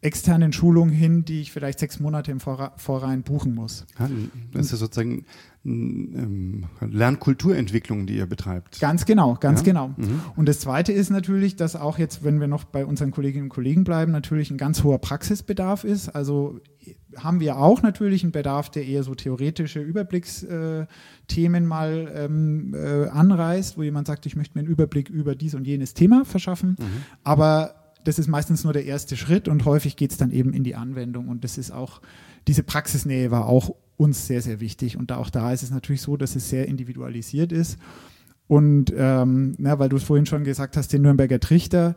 externen 0.00 0.52
Schulung 0.52 0.90
hin, 0.90 1.24
die 1.24 1.40
ich 1.40 1.50
vielleicht 1.50 1.80
sechs 1.80 1.98
Monate 1.98 2.30
im 2.30 2.38
Vorrein 2.38 3.22
buchen 3.24 3.54
muss. 3.54 3.84
Ja, 3.98 4.08
das 4.52 4.72
ist 4.72 4.78
sozusagen 4.78 5.24
ähm, 5.68 6.64
Lernkulturentwicklung, 6.80 8.06
die 8.06 8.16
ihr 8.16 8.26
betreibt. 8.26 8.80
Ganz 8.80 9.04
genau, 9.04 9.34
ganz 9.34 9.60
ja? 9.60 9.64
genau. 9.64 9.88
Mhm. 9.96 10.20
Und 10.36 10.48
das 10.48 10.60
Zweite 10.60 10.92
ist 10.92 11.10
natürlich, 11.10 11.56
dass 11.56 11.76
auch 11.76 11.98
jetzt, 11.98 12.24
wenn 12.24 12.40
wir 12.40 12.48
noch 12.48 12.64
bei 12.64 12.84
unseren 12.84 13.10
Kolleginnen 13.10 13.44
und 13.44 13.48
Kollegen 13.50 13.84
bleiben, 13.84 14.12
natürlich 14.12 14.50
ein 14.50 14.58
ganz 14.58 14.82
hoher 14.84 14.98
Praxisbedarf 14.98 15.84
ist. 15.84 16.08
Also 16.08 16.60
haben 17.16 17.40
wir 17.40 17.58
auch 17.58 17.82
natürlich 17.82 18.22
einen 18.22 18.32
Bedarf, 18.32 18.70
der 18.70 18.86
eher 18.86 19.02
so 19.02 19.14
theoretische 19.14 19.80
Überblicksthemen 19.80 20.88
äh, 21.64 21.66
mal 21.66 22.12
ähm, 22.14 22.74
äh, 22.74 23.08
anreißt, 23.08 23.76
wo 23.76 23.82
jemand 23.82 24.06
sagt, 24.06 24.26
ich 24.26 24.36
möchte 24.36 24.56
mir 24.56 24.60
einen 24.60 24.70
Überblick 24.70 25.08
über 25.08 25.34
dies 25.34 25.54
und 25.54 25.66
jenes 25.66 25.94
Thema 25.94 26.24
verschaffen. 26.24 26.76
Mhm. 26.78 26.84
Aber 27.24 27.74
das 28.04 28.18
ist 28.18 28.28
meistens 28.28 28.64
nur 28.64 28.72
der 28.72 28.84
erste 28.84 29.16
Schritt 29.16 29.48
und 29.48 29.64
häufig 29.64 29.96
geht 29.96 30.12
es 30.12 30.16
dann 30.16 30.30
eben 30.30 30.52
in 30.52 30.64
die 30.64 30.74
Anwendung. 30.74 31.28
Und 31.28 31.44
das 31.44 31.58
ist 31.58 31.70
auch, 31.70 32.00
diese 32.46 32.62
Praxisnähe 32.62 33.30
war 33.30 33.46
auch 33.46 33.74
uns 33.98 34.26
sehr, 34.26 34.40
sehr 34.40 34.60
wichtig. 34.60 34.96
Und 34.96 35.12
auch 35.12 35.28
da 35.28 35.52
ist 35.52 35.62
es 35.62 35.70
natürlich 35.70 36.00
so, 36.00 36.16
dass 36.16 36.36
es 36.36 36.48
sehr 36.48 36.66
individualisiert 36.68 37.52
ist. 37.52 37.78
Und 38.46 38.92
ähm, 38.96 39.54
na, 39.58 39.78
weil 39.78 39.90
du 39.90 39.96
es 39.96 40.04
vorhin 40.04 40.24
schon 40.24 40.44
gesagt 40.44 40.78
hast, 40.78 40.92
den 40.92 41.02
Nürnberger 41.02 41.40
Trichter, 41.40 41.96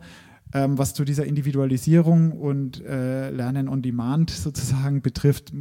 ähm, 0.52 0.76
was 0.76 0.92
zu 0.92 1.04
dieser 1.04 1.24
Individualisierung 1.24 2.32
und 2.32 2.84
äh, 2.84 3.30
Lernen 3.30 3.68
on 3.68 3.80
Demand 3.80 4.30
sozusagen 4.30 5.00
betrifft, 5.00 5.52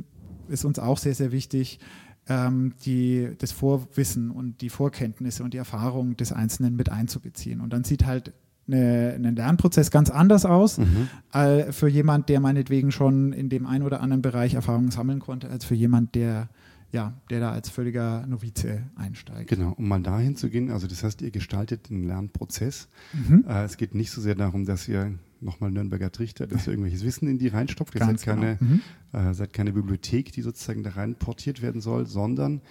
ist 0.50 0.65
uns 0.65 0.79
auch 0.79 0.98
sehr, 0.98 1.15
sehr 1.15 1.31
wichtig, 1.31 1.79
ähm, 2.27 2.74
die, 2.83 3.29
das 3.38 3.51
Vorwissen 3.51 4.31
und 4.31 4.62
die 4.62 4.69
Vorkenntnisse 4.69 5.43
und 5.43 5.53
die 5.53 5.60
Erfahrung 5.60 6.17
des 6.17 6.33
Einzelnen 6.33 6.75
mit 6.75 6.89
einzubeziehen. 6.89 7.62
Und 7.62 7.71
dann 7.71 7.83
sieht 7.86 8.05
halt 8.05 8.33
eine, 8.68 9.13
einen 9.15 9.36
Lernprozess 9.36 9.91
ganz 9.91 10.10
anders 10.10 10.46
aus 10.46 10.77
mhm. 10.77 11.10
äh, 11.34 11.72
für 11.72 11.88
jemand, 11.88 12.30
der 12.30 12.39
meinetwegen 12.39 12.91
schon 12.91 13.34
in 13.34 13.50
dem 13.50 13.65
einen 13.65 13.84
oder 13.84 14.01
anderen 14.01 14.22
Bereich 14.22 14.53
Erfahrungen 14.53 14.91
sammeln 14.91 15.20
konnte, 15.20 15.50
als 15.50 15.65
für 15.65 15.75
jemand, 15.75 16.15
der 16.15 16.50
ja, 16.91 17.13
der 17.30 17.39
da 17.39 17.51
als 17.51 17.70
völliger 17.70 18.25
Novize 18.27 18.84
einsteigt. 18.96 19.50
Genau, 19.50 19.74
um 19.77 19.88
mal 19.88 20.01
dahin 20.01 20.36
zu 20.36 20.50
gehen, 20.50 20.72
also 20.72 20.88
das 20.88 21.03
heißt, 21.03 21.22
ihr 21.22 21.32
gestaltet 21.32 21.89
einen 21.89 22.03
Lernprozess. 22.03 22.89
Mhm. 23.13 23.46
Äh, 23.48 23.63
es 23.63 23.77
geht 23.77 23.96
nicht 23.96 24.12
so 24.12 24.20
sehr 24.20 24.36
darum, 24.36 24.65
dass 24.65 24.88
ihr 24.88 25.13
nochmal 25.39 25.72
Nürnberger 25.72 26.12
Trichter, 26.12 26.48
dass 26.48 26.68
ihr 26.68 26.74
irgendwelches 26.74 27.03
Wissen 27.03 27.27
in 27.27 27.39
die 27.39 27.48
reinstopft. 27.48 27.96
Ihr 27.96 28.06
seid 28.06 28.22
keine, 28.22 28.58
genau. 28.58 28.74
mhm. 29.13 29.30
äh, 29.30 29.34
seid 29.34 29.53
keine 29.53 29.72
Bibliothek, 29.72 30.32
die 30.34 30.41
sozusagen 30.41 30.84
da 30.84 30.91
rein 30.91 31.15
portiert 31.15 31.62
werden 31.62 31.82
soll, 31.82 32.06
sondern 32.06 32.62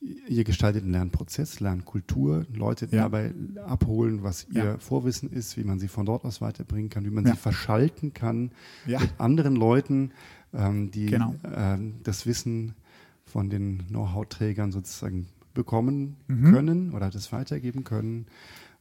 ihr 0.00 0.44
gestaltet 0.44 0.82
einen 0.82 0.92
Lernprozess, 0.92 1.60
Lernkultur, 1.60 2.46
Leute 2.52 2.88
ja. 2.90 3.02
dabei 3.02 3.34
abholen, 3.66 4.22
was 4.22 4.46
ihr 4.50 4.64
ja. 4.64 4.78
Vorwissen 4.78 5.30
ist, 5.30 5.56
wie 5.56 5.64
man 5.64 5.78
sie 5.78 5.88
von 5.88 6.06
dort 6.06 6.24
aus 6.24 6.40
weiterbringen 6.40 6.88
kann, 6.88 7.04
wie 7.04 7.10
man 7.10 7.26
ja. 7.26 7.32
sie 7.32 7.36
verschalten 7.36 8.14
kann 8.14 8.52
mit 8.86 9.10
anderen 9.18 9.56
Leuten, 9.56 10.12
ähm, 10.54 10.90
die 10.90 11.06
genau. 11.06 11.34
ähm, 11.44 11.96
das 12.02 12.26
Wissen 12.26 12.74
von 13.24 13.50
den 13.50 13.86
Know-how-Trägern 13.88 14.72
sozusagen 14.72 15.28
bekommen 15.54 16.16
mhm. 16.28 16.52
können 16.52 16.92
oder 16.94 17.10
das 17.10 17.32
weitergeben 17.32 17.84
können. 17.84 18.26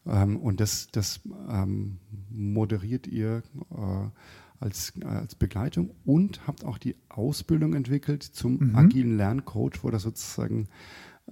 Ähm, 0.05 0.37
und 0.37 0.61
das, 0.61 0.87
das 0.91 1.19
ähm, 1.49 1.97
moderiert 2.29 3.07
ihr 3.07 3.43
äh, 3.71 4.09
als, 4.59 4.93
als 5.03 5.35
Begleitung 5.35 5.91
und 6.05 6.45
habt 6.47 6.65
auch 6.65 6.77
die 6.77 6.95
Ausbildung 7.09 7.73
entwickelt 7.73 8.23
zum 8.23 8.57
mhm. 8.59 8.75
agilen 8.75 9.17
Lerncoach, 9.17 9.83
wo 9.83 9.89
das 9.89 10.03
sozusagen 10.03 10.67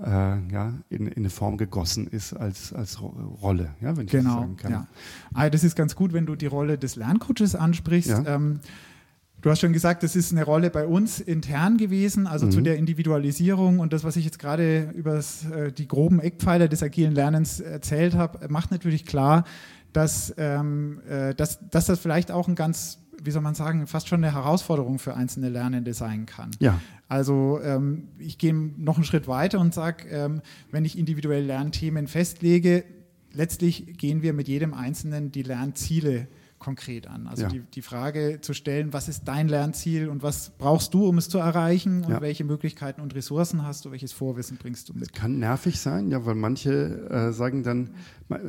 äh, 0.04 0.10
ja, 0.52 0.74
in, 0.90 1.08
in 1.08 1.18
eine 1.18 1.30
Form 1.30 1.58
gegossen 1.58 2.08
ist 2.08 2.34
als, 2.34 2.74
als 2.74 3.02
Rolle, 3.02 3.72
ja, 3.82 3.96
wenn 3.98 4.06
ich 4.06 4.12
genau, 4.12 4.30
das 4.30 4.40
sagen 4.40 4.58
kann. 4.58 4.72
Ja. 4.72 4.88
Ah, 5.34 5.50
das 5.50 5.64
ist 5.64 5.76
ganz 5.76 5.96
gut, 5.96 6.14
wenn 6.14 6.26
du 6.26 6.36
die 6.36 6.46
Rolle 6.46 6.78
des 6.78 6.96
Lerncoaches 6.96 7.56
ansprichst. 7.56 8.10
Ja. 8.10 8.24
Ähm, 8.26 8.60
du 9.42 9.50
hast 9.50 9.60
schon 9.60 9.74
gesagt, 9.74 10.04
das 10.04 10.16
ist 10.16 10.32
eine 10.32 10.44
Rolle 10.44 10.70
bei 10.70 10.86
uns 10.86 11.20
intern 11.20 11.78
gewesen, 11.78 12.28
also 12.28 12.46
mhm. 12.46 12.52
zu 12.52 12.62
der 12.62 12.78
Individualisierung 12.78 13.80
und 13.80 13.94
das, 13.94 14.04
was 14.04 14.16
ich 14.16 14.26
jetzt 14.26 14.40
gerade 14.40 14.92
über 14.96 15.18
äh, 15.18 15.72
die 15.72 15.88
groben 15.88 16.20
Eckpfeiler 16.20 16.68
des 16.68 16.84
agilen 16.84 17.14
Lernens 17.14 17.60
erzählt 17.60 18.14
habe, 18.16 18.48
macht 18.50 18.72
natürlich 18.72 19.06
klar, 19.06 19.46
dass, 19.94 20.34
ähm, 20.38 21.02
äh, 21.10 21.34
dass, 21.34 21.60
dass 21.70 21.86
das 21.86 22.00
vielleicht 22.00 22.32
auch 22.32 22.48
ein 22.48 22.56
ganz 22.56 23.00
wie 23.22 23.32
soll 23.32 23.42
man 23.42 23.56
sagen, 23.56 23.88
fast 23.88 24.08
schon 24.08 24.24
eine 24.24 24.34
Herausforderung 24.34 25.00
für 25.00 25.16
einzelne 25.16 25.50
Lernende 25.50 25.94
sein 25.94 26.26
kann. 26.26 26.52
Ja. 26.60 26.80
Also 27.08 27.60
ähm, 27.64 28.10
ich 28.20 28.38
gehe 28.38 28.54
noch 28.54 28.96
einen 28.96 29.06
Schritt 29.06 29.28
weiter 29.28 29.60
und 29.60 29.74
sage, 29.74 30.08
ähm, 30.10 30.42
wenn 30.72 30.86
ich 30.86 30.98
individuell 30.98 31.46
Lernthemen 31.46 32.08
festlege, 32.08 32.84
letztlich 33.34 33.98
gehen 33.98 34.22
wir 34.22 34.34
mit 34.34 34.48
jedem 34.48 34.74
Einzelnen 34.74 35.32
die 35.32 35.44
Lernziele 35.44 36.28
konkret 36.60 37.08
an. 37.08 37.28
Also 37.28 37.44
ja. 37.44 37.50
die, 37.50 37.60
die 37.60 37.82
Frage 37.82 38.40
zu 38.42 38.54
stellen, 38.54 38.92
was 38.92 39.08
ist 39.08 39.24
dein 39.26 39.48
Lernziel 39.48 40.10
und 40.10 40.24
was 40.24 40.52
brauchst 40.58 40.94
du, 40.94 41.08
um 41.08 41.18
es 41.18 41.30
zu 41.30 41.38
erreichen 41.38 42.04
und 42.04 42.12
ja. 42.12 42.22
welche 42.22 42.44
Möglichkeiten 42.44 43.02
und 43.02 43.14
Ressourcen 43.14 43.66
hast 43.66 43.86
du, 43.86 43.92
welches 43.92 44.12
Vorwissen 44.12 44.58
bringst 44.58 44.90
du 44.90 44.94
mit. 44.94 45.04
Das 45.04 45.12
kann 45.12 45.40
nervig 45.40 45.80
sein, 45.80 46.10
ja, 46.10 46.26
weil 46.26 46.36
manche 46.36 47.10
äh, 47.10 47.32
sagen 47.32 47.64
dann, 47.64 47.92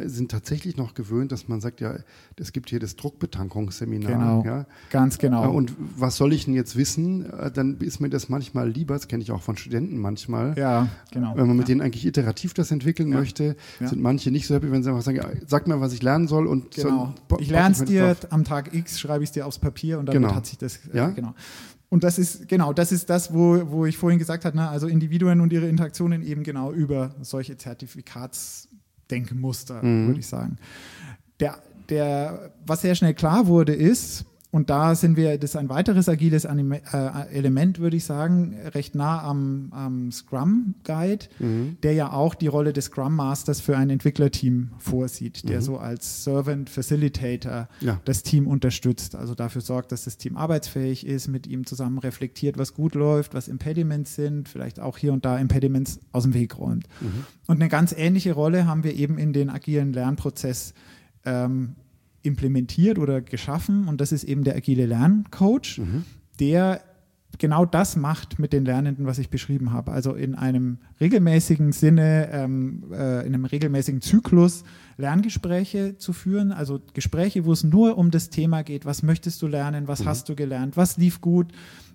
sind 0.07 0.31
tatsächlich 0.31 0.77
noch 0.77 0.95
gewöhnt, 0.95 1.31
dass 1.31 1.47
man 1.47 1.61
sagt, 1.61 1.81
ja, 1.81 1.95
es 2.37 2.53
gibt 2.53 2.71
hier 2.71 2.81
das 2.81 2.97
Druckbetankungsseminar. 2.97 4.13
Genau, 4.13 4.45
ja. 4.45 4.67
ganz 4.91 5.19
genau. 5.19 5.45
Äh, 5.45 5.49
und 5.49 5.73
was 5.97 6.17
soll 6.17 6.33
ich 6.33 6.47
denn 6.47 6.55
jetzt 6.55 6.77
wissen? 6.77 7.31
Äh, 7.31 7.53
dann 7.53 7.79
ist 7.79 8.01
mir 8.01 8.11
das 8.11 8.29
manchmal 8.29 8.69
lieber, 8.69 8.95
das 8.95 9.07
kenne 9.07 9.23
ich 9.23 9.31
auch 9.31 9.43
von 9.43 9.57
Studenten 9.57 9.99
manchmal. 9.99 10.59
Ja, 10.59 10.89
genau. 11.13 11.37
Wenn 11.37 11.47
man 11.47 11.57
mit 11.57 11.69
denen 11.69 11.81
eigentlich 11.81 12.07
iterativ 12.07 12.55
das 12.55 12.71
entwickeln 12.71 13.11
möchte, 13.11 13.57
sind 13.79 14.01
manche 14.01 14.31
nicht 14.31 14.47
so 14.47 14.55
happy, 14.55 14.73
wenn 14.73 14.83
sie 14.83 14.91
einfach 14.91 15.03
sagen, 15.03 15.21
sag 15.47 15.69
mir, 15.69 15.81
was 15.81 15.93
ich 15.93 16.03
lernen 16.03 16.27
soll 16.27 16.47
und 16.47 16.73
genau. 16.73 17.15
so, 17.29 17.39
ich 17.39 17.51
lerne 17.51 17.75
es 17.75 17.85
dir 17.85 17.98
dir 17.99 18.17
am 18.31 18.45
Tag 18.45 18.75
X, 18.75 19.01
schreibe 19.01 19.25
ich 19.25 19.31
es 19.31 19.35
dir 19.35 19.47
aufs 19.47 19.59
Papier 19.59 19.99
und 19.99 20.07
damit 20.07 20.23
genau. 20.23 20.35
hat 20.35 20.47
sich 20.47 20.59
das, 20.59 20.77
äh, 20.93 20.97
ja? 20.97 21.11
genau. 21.11 21.35
Und 21.91 22.05
das 22.05 22.19
ist, 22.19 22.47
genau, 22.49 22.75
das 22.75 22.93
ist 22.93 23.09
das, 23.09 23.33
wo, 23.33 23.71
wo 23.71 23.87
ich 23.87 23.97
vorhin 23.97 24.19
gesagt 24.19 24.45
habe, 24.45 24.55
ne, 24.57 24.69
also 24.69 24.89
Individuen 24.89 25.41
und 25.41 25.51
ihre 25.53 25.69
Interaktionen 25.69 26.23
eben 26.23 26.43
genau 26.43 26.73
über 26.73 27.15
solche 27.23 27.57
Zertifikatsdenkmuster, 27.57 29.83
mhm. 29.83 30.09
würde 30.09 30.21
ich 30.21 30.27
sagen. 30.27 30.59
Der, 31.41 31.57
der, 31.89 32.53
was 32.67 32.83
sehr 32.83 32.95
schnell 32.95 33.15
klar 33.15 33.47
wurde, 33.47 33.75
ist, 33.75 34.27
und 34.51 34.71
da 34.71 34.95
sind 34.95 35.19
wir, 35.19 35.37
das 35.37 35.51
ist 35.51 35.57
ein 35.57 35.69
weiteres 35.69 36.09
agiles 36.09 36.47
Anime, 36.47 36.81
äh, 36.91 37.37
Element, 37.37 37.81
würde 37.81 37.97
ich 37.99 38.05
sagen, 38.05 38.57
recht 38.75 38.95
nah 38.95 39.23
am, 39.23 39.69
am 39.73 40.11
Scrum 40.11 40.75
Guide, 40.85 41.27
mhm. 41.39 41.77
der 41.83 41.93
ja 41.93 42.13
auch 42.13 42.35
die 42.35 42.47
Rolle 42.47 42.73
des 42.73 42.87
Scrum 42.87 43.15
Masters 43.15 43.61
für 43.61 43.77
ein 43.77 43.91
Entwicklerteam 43.91 44.71
vorsieht, 44.79 45.47
der 45.51 45.59
mhm. 45.59 45.65
so 45.65 45.79
als 45.79 46.25
Servant 46.25 46.71
Facilitator 46.71 47.69
ja. 47.81 48.01
das 48.07 48.23
Team 48.23 48.47
unterstützt, 48.47 49.15
also 49.17 49.35
dafür 49.35 49.61
sorgt, 49.61 49.93
dass 49.93 50.05
das 50.05 50.17
Team 50.17 50.39
arbeitsfähig 50.39 51.07
ist, 51.07 51.29
mit 51.29 51.47
ihm 51.47 51.67
zusammen 51.67 51.99
reflektiert, 51.99 52.57
was 52.57 52.73
gut 52.73 52.95
läuft, 52.95 53.35
was 53.35 53.49
Impediments 53.49 54.15
sind, 54.15 54.49
vielleicht 54.49 54.81
auch 54.81 54.97
hier 54.97 55.13
und 55.13 55.27
da 55.27 55.37
Impediments 55.37 56.01
aus 56.13 56.23
dem 56.23 56.33
Weg 56.33 56.59
räumt. 56.59 56.89
Mhm. 57.03 57.27
Und 57.47 57.57
eine 57.57 57.69
ganz 57.69 57.93
ähnliche 57.93 58.33
Rolle 58.33 58.67
haben 58.67 58.83
wir 58.83 58.95
eben 58.95 59.19
in 59.19 59.35
den 59.35 59.51
agilen 59.51 59.93
Lernprozess 59.93 60.73
ähm, 61.27 61.75
implementiert 62.29 62.99
oder 62.99 63.21
geschaffen 63.21 63.89
und 63.89 64.01
das 64.01 64.13
ist 64.13 64.23
eben 64.23 64.45
der 64.45 64.55
agile 64.55 64.87
Lerncoach, 64.87 65.79
mhm. 65.79 66.05
der 66.39 66.81
genau 67.39 67.65
das 67.65 67.97
macht 67.97 68.39
mit 68.39 68.53
den 68.53 68.65
Lernenden, 68.65 69.07
was 69.07 69.19
ich 69.19 69.29
beschrieben 69.29 69.73
habe. 69.73 69.93
Also 69.93 70.15
in 70.15 70.35
einem 70.35 70.79
regelmäßigen 71.01 71.73
Sinne, 71.73 72.31
ähm, 72.33 72.85
äh, 72.91 73.27
in 73.27 73.35
einem 73.35 73.45
regelmäßigen 73.45 74.01
Zyklus 74.01 74.65
Lerngespräche 74.97 75.97
zu 75.99 76.13
führen. 76.13 76.53
Also 76.53 76.81
Gespräche, 76.95 77.45
wo 77.45 77.53
es 77.53 77.65
nur 77.65 77.99
um 77.99 78.11
das 78.11 78.31
Thema 78.31 78.63
geht, 78.63 78.87
was 78.87 79.03
möchtest 79.03 79.43
du 79.43 79.47
lernen, 79.47 79.89
was 79.89 80.01
mhm. 80.01 80.07
hast 80.07 80.29
du 80.29 80.35
gelernt, 80.35 80.77
was 80.77 80.97
lief 80.97 81.21
gut, 81.21 81.53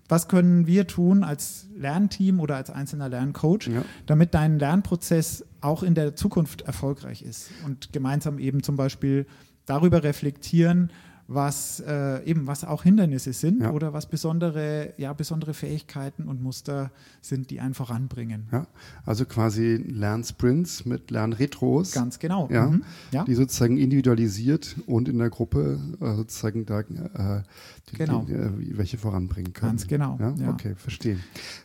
was 0.08 0.28
können 0.28 0.68
wir 0.68 0.88
tun 0.88 1.24
als 1.24 1.68
Lernteam 1.76 2.40
oder 2.40 2.56
als 2.56 2.70
einzelner 2.70 3.10
Lerncoach, 3.10 3.68
ja. 3.68 3.84
damit 4.06 4.34
dein 4.34 4.60
Lernprozess 4.60 5.46
auch 5.62 5.82
in 5.82 5.96
der 5.96 6.16
Zukunft 6.16 6.62
erfolgreich 6.62 7.22
ist 7.22 7.50
und 7.66 7.94
gemeinsam 7.94 8.38
eben 8.38 8.64
zum 8.64 8.76
Beispiel 8.76 9.26
darüber 9.66 10.04
reflektieren, 10.04 10.92
was 11.28 11.80
äh, 11.80 12.24
eben 12.26 12.48
was 12.48 12.64
auch 12.64 12.84
Hindernisse 12.84 13.34
sind 13.34 13.62
ja. 13.62 13.72
oder 13.72 13.94
was 13.94 14.08
besondere, 14.08 14.94
ja, 14.98 15.14
besondere 15.14 15.54
Fähigkeiten 15.54 16.28
und 16.28 16.42
Muster 16.42 16.92
sind, 17.22 17.50
die 17.50 17.60
einen 17.60 17.74
voranbringen. 17.74 18.48
Ja, 18.52 18.68
also 19.06 19.26
quasi 19.26 19.76
Lernsprints 19.76 20.86
mit 20.86 21.12
Lernretros. 21.12 21.92
Ganz 21.92 22.20
genau. 22.20 22.50
Ja, 22.52 22.68
mhm. 22.68 22.84
ja. 23.12 23.24
Die 23.24 23.36
sozusagen 23.36 23.78
individualisiert 23.78 24.76
und 24.86 25.08
in 25.08 25.18
der 25.18 25.30
Gruppe 25.30 25.80
äh, 26.02 26.16
sozusagen 26.16 26.66
da 26.66 26.82
äh, 26.82 27.44
die, 27.92 27.98
genau. 27.98 28.24
die, 28.24 28.34
äh, 28.34 28.78
welche 28.78 28.98
voranbringen 28.98 29.54
können. 29.54 29.72
Ganz 29.72 29.88
genau. 29.88 30.18
Ja? 30.20 30.36
ja. 30.38 30.50
Okay, 30.50 30.76
verstehe. 30.76 31.18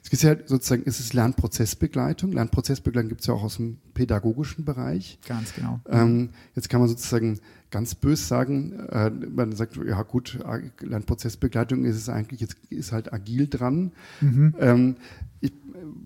Es 0.03 0.11
gibt 0.11 0.23
ja 0.23 0.37
sozusagen, 0.47 0.83
es 0.87 1.01
ist 1.01 1.15
Lernprozessbegleitung. 1.15 2.33
Lernprozessbegleitung 2.33 3.09
gibt 3.09 3.23
es 3.23 3.27
ja 3.27 3.35
auch 3.35 3.43
aus 3.43 3.57
dem 3.57 3.79
pädagogischen 3.95 4.65
Bereich. 4.65 5.19
Ganz 5.27 5.53
genau. 5.55 5.81
Ähm, 5.89 6.31
jetzt 6.55 6.69
kann 6.69 6.81
man 6.81 6.89
sozusagen 6.89 7.41
ganz 7.71 7.95
bös 7.95 8.29
sagen, 8.29 8.73
äh, 8.91 9.11
man 9.11 9.53
sagt, 9.53 9.77
ja 9.77 10.03
gut, 10.03 10.39
Lernprozessbegleitung 10.81 11.85
ist 11.85 11.97
es 11.97 12.09
eigentlich, 12.09 12.41
jetzt 12.41 12.57
ist 12.71 12.93
halt 12.93 13.13
agil 13.13 13.49
dran. 13.49 13.93
Mhm. 14.21 14.55
Ähm, 14.59 14.97
ich, 15.41 15.53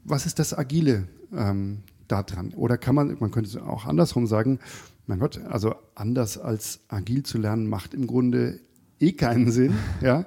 was 0.05 0.27
ist 0.27 0.39
das 0.39 0.57
Agile 0.57 1.07
ähm, 1.33 1.79
da 2.09 2.23
dran? 2.23 2.53
Oder 2.55 2.79
kann 2.79 2.95
man, 2.95 3.17
man 3.21 3.31
könnte 3.31 3.63
auch 3.65 3.87
andersrum 3.87 4.27
sagen, 4.27 4.59
mein 5.07 5.19
Gott, 5.19 5.41
also 5.45 5.75
anders 5.95 6.39
als 6.39 6.81
agil 6.89 7.23
zu 7.23 7.39
lernen, 7.39 7.69
macht 7.69 7.95
im 7.95 8.07
Grunde 8.07 8.61
eh 9.01 9.13
keinen 9.13 9.51
Sinn. 9.51 9.75
ja. 10.01 10.25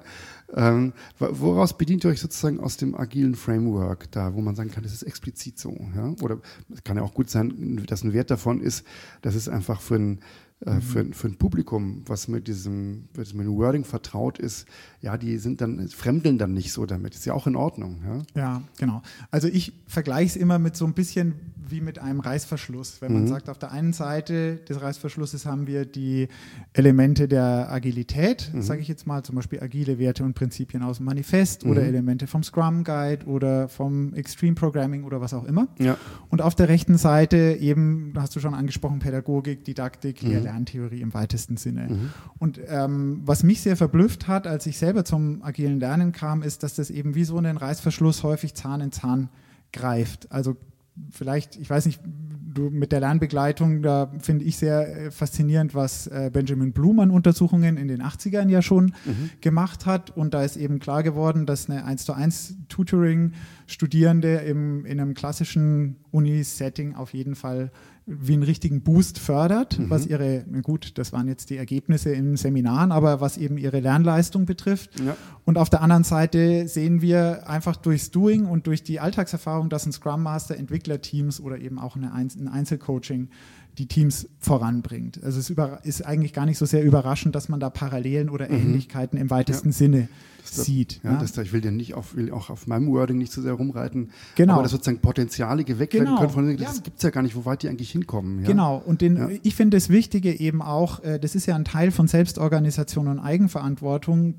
Ähm, 0.54 0.92
woraus 1.18 1.76
bedient 1.76 2.04
ihr 2.04 2.10
euch 2.10 2.20
sozusagen 2.20 2.60
aus 2.60 2.76
dem 2.76 2.94
agilen 2.94 3.34
Framework 3.34 4.10
da, 4.12 4.34
wo 4.34 4.40
man 4.40 4.54
sagen 4.54 4.70
kann, 4.70 4.84
das 4.84 4.92
ist 4.92 5.02
explizit 5.02 5.58
so? 5.58 5.76
Ja? 5.96 6.14
Oder 6.22 6.38
es 6.72 6.84
kann 6.84 6.96
ja 6.96 7.02
auch 7.02 7.14
gut 7.14 7.28
sein, 7.28 7.84
dass 7.86 8.04
ein 8.04 8.12
Wert 8.12 8.30
davon 8.30 8.60
ist, 8.60 8.86
dass 9.22 9.34
es 9.34 9.48
einfach 9.48 9.80
für 9.80 9.96
ein 9.96 10.20
äh, 10.60 10.80
für, 10.80 11.04
für 11.12 11.28
ein 11.28 11.36
Publikum, 11.36 12.02
was 12.06 12.28
mit 12.28 12.48
diesem, 12.48 13.08
mit 13.14 13.26
diesem 13.26 13.56
Wording 13.56 13.84
vertraut 13.84 14.38
ist, 14.38 14.66
ja, 15.02 15.18
die 15.18 15.36
sind 15.36 15.60
dann, 15.60 15.88
fremdeln 15.88 16.38
dann 16.38 16.54
nicht 16.54 16.72
so 16.72 16.86
damit. 16.86 17.14
Ist 17.14 17.26
ja 17.26 17.34
auch 17.34 17.46
in 17.46 17.56
Ordnung. 17.56 18.00
Ja, 18.04 18.40
ja 18.40 18.62
genau. 18.78 19.02
Also 19.30 19.48
ich 19.48 19.74
vergleiche 19.86 20.30
es 20.30 20.36
immer 20.36 20.58
mit 20.58 20.74
so 20.74 20.86
ein 20.86 20.94
bisschen 20.94 21.34
wie 21.68 21.80
mit 21.80 21.98
einem 21.98 22.20
Reißverschluss. 22.20 23.00
Wenn 23.00 23.12
man 23.12 23.22
mhm. 23.22 23.28
sagt, 23.28 23.48
auf 23.48 23.58
der 23.58 23.72
einen 23.72 23.92
Seite 23.92 24.56
des 24.68 24.80
Reißverschlusses 24.80 25.46
haben 25.46 25.66
wir 25.66 25.84
die 25.84 26.28
Elemente 26.72 27.28
der 27.28 27.70
Agilität, 27.70 28.50
mhm. 28.52 28.62
sage 28.62 28.80
ich 28.80 28.88
jetzt 28.88 29.06
mal, 29.06 29.22
zum 29.22 29.36
Beispiel 29.36 29.60
agile 29.60 29.98
Werte 29.98 30.24
und 30.24 30.34
Prinzipien 30.34 30.82
aus 30.82 30.98
dem 30.98 31.06
Manifest 31.06 31.64
mhm. 31.64 31.70
oder 31.70 31.82
Elemente 31.82 32.26
vom 32.26 32.42
Scrum 32.42 32.84
Guide 32.84 33.26
oder 33.26 33.68
vom 33.68 34.14
Extreme 34.14 34.54
Programming 34.54 35.04
oder 35.04 35.20
was 35.20 35.34
auch 35.34 35.44
immer. 35.44 35.68
Ja. 35.78 35.96
Und 36.28 36.42
auf 36.42 36.54
der 36.54 36.68
rechten 36.68 36.98
Seite 36.98 37.56
eben, 37.60 38.12
hast 38.16 38.36
du 38.36 38.40
schon 38.40 38.54
angesprochen, 38.54 38.98
Pädagogik, 38.98 39.64
Didaktik, 39.64 40.22
mhm. 40.22 40.42
Lerntheorie 40.42 41.00
im 41.00 41.14
weitesten 41.14 41.56
Sinne. 41.56 41.88
Mhm. 41.88 42.10
Und 42.38 42.60
ähm, 42.68 43.22
was 43.24 43.42
mich 43.42 43.60
sehr 43.60 43.76
verblüfft 43.76 44.28
hat, 44.28 44.46
als 44.46 44.66
ich 44.66 44.78
selber 44.78 45.04
zum 45.04 45.42
agilen 45.42 45.80
Lernen 45.80 46.12
kam, 46.12 46.42
ist, 46.42 46.62
dass 46.62 46.74
das 46.74 46.90
eben 46.90 47.14
wie 47.14 47.24
so 47.24 47.36
einen 47.38 47.56
Reißverschluss 47.56 48.22
häufig 48.22 48.54
Zahn 48.54 48.80
in 48.80 48.92
Zahn 48.92 49.28
greift. 49.72 50.30
Also 50.32 50.56
vielleicht, 51.10 51.56
ich 51.56 51.68
weiß 51.68 51.86
nicht, 51.86 52.00
du 52.56 52.70
mit 52.70 52.92
der 52.92 53.00
Lernbegleitung, 53.00 53.82
da 53.82 54.10
finde 54.18 54.44
ich 54.44 54.56
sehr 54.56 55.06
äh, 55.06 55.10
faszinierend, 55.10 55.74
was 55.74 56.06
äh, 56.06 56.30
Benjamin 56.32 56.72
Bloom 56.72 57.00
an 57.00 57.10
Untersuchungen 57.10 57.76
in 57.76 57.88
den 57.88 58.02
80ern 58.02 58.48
ja 58.48 58.62
schon 58.62 58.86
mhm. 59.04 59.30
gemacht 59.40 59.86
hat. 59.86 60.16
Und 60.16 60.34
da 60.34 60.42
ist 60.42 60.56
eben 60.56 60.78
klar 60.78 61.02
geworden, 61.02 61.46
dass 61.46 61.70
eine 61.70 61.84
1 61.84 62.04
zu 62.04 62.12
1 62.12 62.56
Tutoring 62.68 63.32
Studierende 63.66 64.36
im, 64.36 64.84
in 64.84 65.00
einem 65.00 65.14
klassischen 65.14 65.96
Uni-Setting 66.10 66.94
auf 66.94 67.12
jeden 67.12 67.34
Fall 67.34 67.70
wie 68.08 68.34
einen 68.34 68.44
richtigen 68.44 68.82
Boost 68.82 69.18
fördert, 69.18 69.80
mhm. 69.80 69.90
was 69.90 70.06
ihre, 70.06 70.44
gut, 70.62 70.96
das 70.96 71.12
waren 71.12 71.26
jetzt 71.26 71.50
die 71.50 71.56
Ergebnisse 71.56 72.12
in 72.12 72.36
Seminaren, 72.36 72.92
aber 72.92 73.20
was 73.20 73.36
eben 73.36 73.58
ihre 73.58 73.80
Lernleistung 73.80 74.46
betrifft. 74.46 75.00
Ja. 75.00 75.16
Und 75.44 75.58
auf 75.58 75.70
der 75.70 75.82
anderen 75.82 76.04
Seite 76.04 76.68
sehen 76.68 77.02
wir 77.02 77.48
einfach 77.48 77.74
durchs 77.74 78.12
Doing 78.12 78.46
und 78.46 78.68
durch 78.68 78.84
die 78.84 79.00
Alltagserfahrung, 79.00 79.68
dass 79.68 79.86
ein 79.86 79.92
Scrum 79.92 80.22
Master 80.22 80.56
Entwicklerteams 80.56 81.40
oder 81.40 81.58
eben 81.58 81.80
auch 81.80 81.96
eine 81.96 82.12
Einzel 82.12 82.42
ein 82.42 82.48
Einzelcoaching 82.48 83.28
die 83.78 83.86
Teams 83.86 84.28
voranbringt. 84.38 85.22
Also 85.22 85.38
es 85.38 85.50
ist 85.84 86.06
eigentlich 86.06 86.32
gar 86.32 86.46
nicht 86.46 86.58
so 86.58 86.64
sehr 86.66 86.82
überraschend, 86.84 87.34
dass 87.34 87.48
man 87.48 87.60
da 87.60 87.70
Parallelen 87.70 88.30
oder 88.30 88.48
mhm. 88.48 88.56
Ähnlichkeiten 88.56 89.18
mhm. 89.18 89.22
im 89.22 89.30
weitesten 89.30 89.68
ja. 89.68 89.72
Sinne 89.72 90.08
das, 90.42 90.64
sieht. 90.64 91.00
Ja, 91.02 91.12
ja. 91.12 91.18
Das, 91.18 91.36
ich 91.36 91.52
will 91.52 91.64
ja 91.64 91.70
nicht 91.70 91.94
auf, 91.94 92.14
will 92.14 92.30
auch 92.30 92.50
auf 92.50 92.66
meinem 92.66 92.88
Wording 92.88 93.18
nicht 93.18 93.32
so 93.32 93.42
sehr 93.42 93.52
rumreiten, 93.52 94.10
genau. 94.34 94.54
aber 94.54 94.62
dass 94.62 94.72
sozusagen 94.72 95.00
Potenziale 95.00 95.64
geweckt 95.64 95.92
genau. 95.92 96.04
werden 96.04 96.16
können, 96.18 96.30
von, 96.30 96.56
das 96.56 96.76
ja. 96.76 96.82
gibt 96.82 96.96
es 96.98 97.02
ja 97.02 97.10
gar 97.10 97.22
nicht, 97.22 97.36
wo 97.36 97.44
weit 97.44 97.62
die 97.62 97.68
eigentlich 97.68 97.90
hinkommen. 97.90 98.44
Genau, 98.44 98.82
und 98.84 99.00
den, 99.00 99.40
ich 99.42 99.54
finde 99.54 99.76
das 99.76 99.88
Wichtige 99.88 100.38
eben 100.38 100.62
auch, 100.62 101.02
äh, 101.02 101.18
das 101.18 101.34
ist 101.34 101.46
ja 101.46 101.54
ein 101.54 101.64
Teil 101.64 101.90
von 101.90 102.08
Selbstorganisation 102.08 103.08
und 103.08 103.18
Eigenverantwortung, 103.18 104.34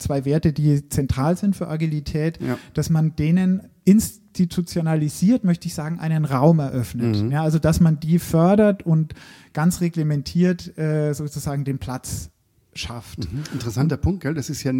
zwei 0.00 0.24
Werte, 0.24 0.52
die 0.52 0.88
zentral 0.88 1.36
sind 1.36 1.56
für 1.56 1.68
Agilität, 1.68 2.38
dass 2.74 2.90
man 2.90 3.16
denen 3.16 3.62
institutionalisiert, 3.84 5.44
möchte 5.44 5.66
ich 5.66 5.74
sagen, 5.74 5.98
einen 5.98 6.24
Raum 6.24 6.58
eröffnet. 6.58 7.22
Mhm. 7.22 7.30
Ja, 7.30 7.42
also 7.42 7.58
dass 7.58 7.80
man 7.80 8.00
die 8.00 8.18
fördert 8.18 8.84
und 8.84 9.14
ganz 9.52 9.80
reglementiert 9.80 10.76
äh, 10.78 11.12
sozusagen 11.12 11.64
den 11.64 11.78
Platz 11.78 12.30
schafft. 12.74 13.32
Mhm. 13.32 13.42
Interessanter 13.52 13.96
Punkt, 13.96 14.22
gell? 14.22 14.34
Das 14.34 14.48
ist 14.48 14.62
ja, 14.62 14.72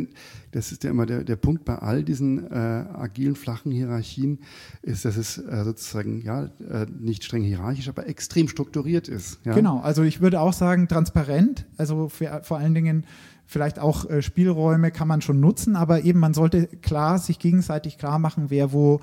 das 0.52 0.72
ist 0.72 0.84
ja 0.84 0.90
immer 0.90 1.06
der, 1.06 1.24
der 1.24 1.36
Punkt 1.36 1.64
bei 1.64 1.76
all 1.76 2.04
diesen 2.04 2.50
äh, 2.50 2.54
agilen, 2.54 3.34
flachen 3.34 3.72
Hierarchien, 3.72 4.38
ist, 4.82 5.04
dass 5.04 5.16
es 5.16 5.38
äh, 5.38 5.64
sozusagen 5.64 6.22
ja 6.22 6.44
äh, 6.44 6.86
nicht 6.98 7.24
streng 7.24 7.42
hierarchisch, 7.42 7.88
aber 7.88 8.06
extrem 8.06 8.48
strukturiert 8.48 9.08
ist. 9.08 9.40
Ja? 9.44 9.54
Genau, 9.54 9.80
also 9.80 10.02
ich 10.02 10.20
würde 10.20 10.40
auch 10.40 10.52
sagen, 10.52 10.88
transparent, 10.88 11.66
also 11.76 12.08
für, 12.08 12.42
vor 12.44 12.58
allen 12.58 12.74
Dingen 12.74 13.04
vielleicht 13.50 13.80
auch 13.80 14.08
äh, 14.08 14.22
Spielräume 14.22 14.92
kann 14.92 15.08
man 15.08 15.22
schon 15.22 15.40
nutzen, 15.40 15.74
aber 15.74 16.04
eben 16.04 16.20
man 16.20 16.34
sollte 16.34 16.68
klar 16.68 17.18
sich 17.18 17.40
gegenseitig 17.40 17.98
klar 17.98 18.20
machen, 18.20 18.46
wer 18.48 18.72
wo 18.72 19.00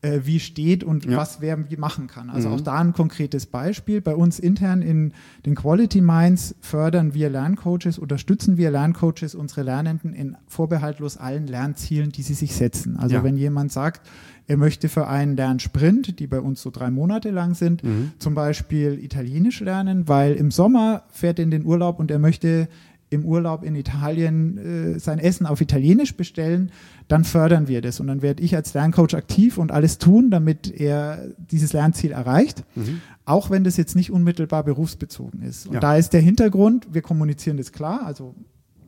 äh, 0.00 0.20
wie 0.24 0.40
steht 0.40 0.82
und 0.82 1.04
ja. 1.04 1.18
was 1.18 1.42
wer 1.42 1.70
wie 1.70 1.76
machen 1.76 2.06
kann. 2.06 2.30
Also 2.30 2.48
mhm. 2.48 2.54
auch 2.54 2.60
da 2.62 2.78
ein 2.78 2.94
konkretes 2.94 3.44
Beispiel. 3.44 4.00
Bei 4.00 4.14
uns 4.14 4.38
intern 4.38 4.80
in 4.80 5.12
den 5.44 5.54
Quality 5.54 6.00
Minds 6.00 6.54
fördern 6.60 7.12
wir 7.12 7.28
Lerncoaches, 7.28 7.98
unterstützen 7.98 8.56
wir 8.56 8.70
Lerncoaches, 8.70 9.34
unsere 9.34 9.62
Lernenden 9.62 10.14
in 10.14 10.34
vorbehaltlos 10.46 11.18
allen 11.18 11.46
Lernzielen, 11.46 12.10
die 12.10 12.22
sie 12.22 12.32
sich 12.32 12.54
setzen. 12.54 12.96
Also 12.96 13.16
ja. 13.16 13.24
wenn 13.24 13.36
jemand 13.36 13.70
sagt, 13.70 14.08
er 14.46 14.56
möchte 14.56 14.88
für 14.88 15.06
einen 15.06 15.36
Lernsprint, 15.36 16.18
die 16.18 16.26
bei 16.26 16.40
uns 16.40 16.62
so 16.62 16.70
drei 16.70 16.90
Monate 16.90 17.30
lang 17.30 17.54
sind, 17.54 17.84
mhm. 17.84 18.12
zum 18.18 18.34
Beispiel 18.34 18.98
Italienisch 19.04 19.60
lernen, 19.60 20.08
weil 20.08 20.32
im 20.32 20.50
Sommer 20.50 21.04
fährt 21.10 21.38
er 21.38 21.44
in 21.44 21.50
den 21.50 21.64
Urlaub 21.64 22.00
und 22.00 22.10
er 22.10 22.18
möchte 22.18 22.68
im 23.10 23.24
Urlaub 23.24 23.64
in 23.64 23.74
Italien 23.74 24.94
äh, 24.94 24.98
sein 25.00 25.18
Essen 25.18 25.44
auf 25.44 25.60
Italienisch 25.60 26.16
bestellen, 26.16 26.70
dann 27.08 27.24
fördern 27.24 27.66
wir 27.66 27.82
das. 27.82 27.98
Und 27.98 28.06
dann 28.06 28.22
werde 28.22 28.42
ich 28.42 28.54
als 28.54 28.72
Lerncoach 28.72 29.14
aktiv 29.14 29.58
und 29.58 29.72
alles 29.72 29.98
tun, 29.98 30.30
damit 30.30 30.70
er 30.70 31.26
dieses 31.36 31.72
Lernziel 31.72 32.12
erreicht, 32.12 32.62
mhm. 32.76 33.00
auch 33.24 33.50
wenn 33.50 33.64
das 33.64 33.76
jetzt 33.76 33.96
nicht 33.96 34.12
unmittelbar 34.12 34.62
berufsbezogen 34.62 35.42
ist. 35.42 35.66
Und 35.66 35.74
ja. 35.74 35.80
da 35.80 35.96
ist 35.96 36.12
der 36.12 36.20
Hintergrund, 36.20 36.86
wir 36.92 37.02
kommunizieren 37.02 37.56
das 37.56 37.72
klar, 37.72 38.06
also 38.06 38.36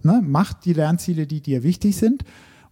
ne, 0.04 0.22
macht 0.24 0.64
die 0.64 0.72
Lernziele, 0.72 1.26
die 1.26 1.40
dir 1.40 1.64
wichtig 1.64 1.96
sind. 1.96 2.24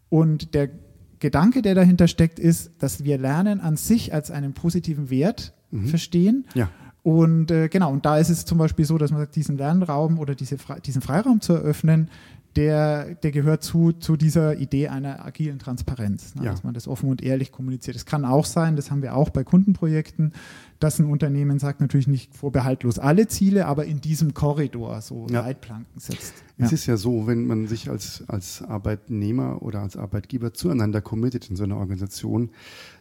Und 0.08 0.54
der 0.54 0.70
Gedanke, 1.18 1.62
der 1.62 1.74
dahinter 1.74 2.06
steckt, 2.06 2.38
ist, 2.38 2.70
dass 2.78 3.02
wir 3.02 3.18
Lernen 3.18 3.60
an 3.60 3.76
sich 3.76 4.14
als 4.14 4.30
einen 4.30 4.54
positiven 4.54 5.10
Wert 5.10 5.52
mhm. 5.72 5.86
verstehen. 5.86 6.46
Ja 6.54 6.70
und 7.02 7.50
äh, 7.50 7.68
genau, 7.68 7.92
und 7.92 8.04
da 8.04 8.18
ist 8.18 8.28
es 8.28 8.44
zum 8.44 8.58
Beispiel 8.58 8.84
so, 8.84 8.98
dass 8.98 9.10
man 9.10 9.20
sagt, 9.20 9.36
diesen 9.36 9.56
Lernraum 9.56 10.18
oder 10.18 10.34
diese, 10.34 10.56
diesen 10.84 11.02
Freiraum 11.02 11.40
zu 11.40 11.54
eröffnen, 11.54 12.10
der, 12.56 13.14
der 13.14 13.30
gehört 13.30 13.62
zu, 13.62 13.92
zu 13.92 14.16
dieser 14.16 14.56
Idee 14.58 14.88
einer 14.88 15.24
agilen 15.24 15.58
Transparenz, 15.58 16.34
ne, 16.34 16.46
ja. 16.46 16.50
dass 16.50 16.64
man 16.64 16.74
das 16.74 16.88
offen 16.88 17.08
und 17.08 17.22
ehrlich 17.22 17.52
kommuniziert. 17.52 17.96
Es 17.96 18.06
kann 18.06 18.24
auch 18.24 18.44
sein, 18.44 18.74
das 18.74 18.90
haben 18.90 19.02
wir 19.02 19.14
auch 19.14 19.30
bei 19.30 19.44
Kundenprojekten, 19.44 20.32
dass 20.80 20.98
ein 20.98 21.06
Unternehmen 21.06 21.58
sagt, 21.58 21.80
natürlich 21.80 22.08
nicht 22.08 22.34
vorbehaltlos 22.34 22.98
alle 22.98 23.28
Ziele, 23.28 23.66
aber 23.66 23.84
in 23.84 24.00
diesem 24.00 24.34
Korridor 24.34 25.00
so 25.00 25.26
ja. 25.30 25.42
Leitplanken 25.42 26.00
setzt. 26.00 26.34
Es 26.58 26.72
ist 26.72 26.86
ja 26.86 26.96
so, 26.96 27.26
wenn 27.26 27.46
man 27.46 27.68
sich 27.68 27.88
als, 27.88 28.24
als 28.26 28.62
Arbeitnehmer 28.62 29.62
oder 29.62 29.80
als 29.80 29.96
Arbeitgeber 29.96 30.52
zueinander 30.52 31.00
committet 31.00 31.48
in 31.48 31.56
so 31.56 31.64
einer 31.64 31.76
Organisation, 31.76 32.50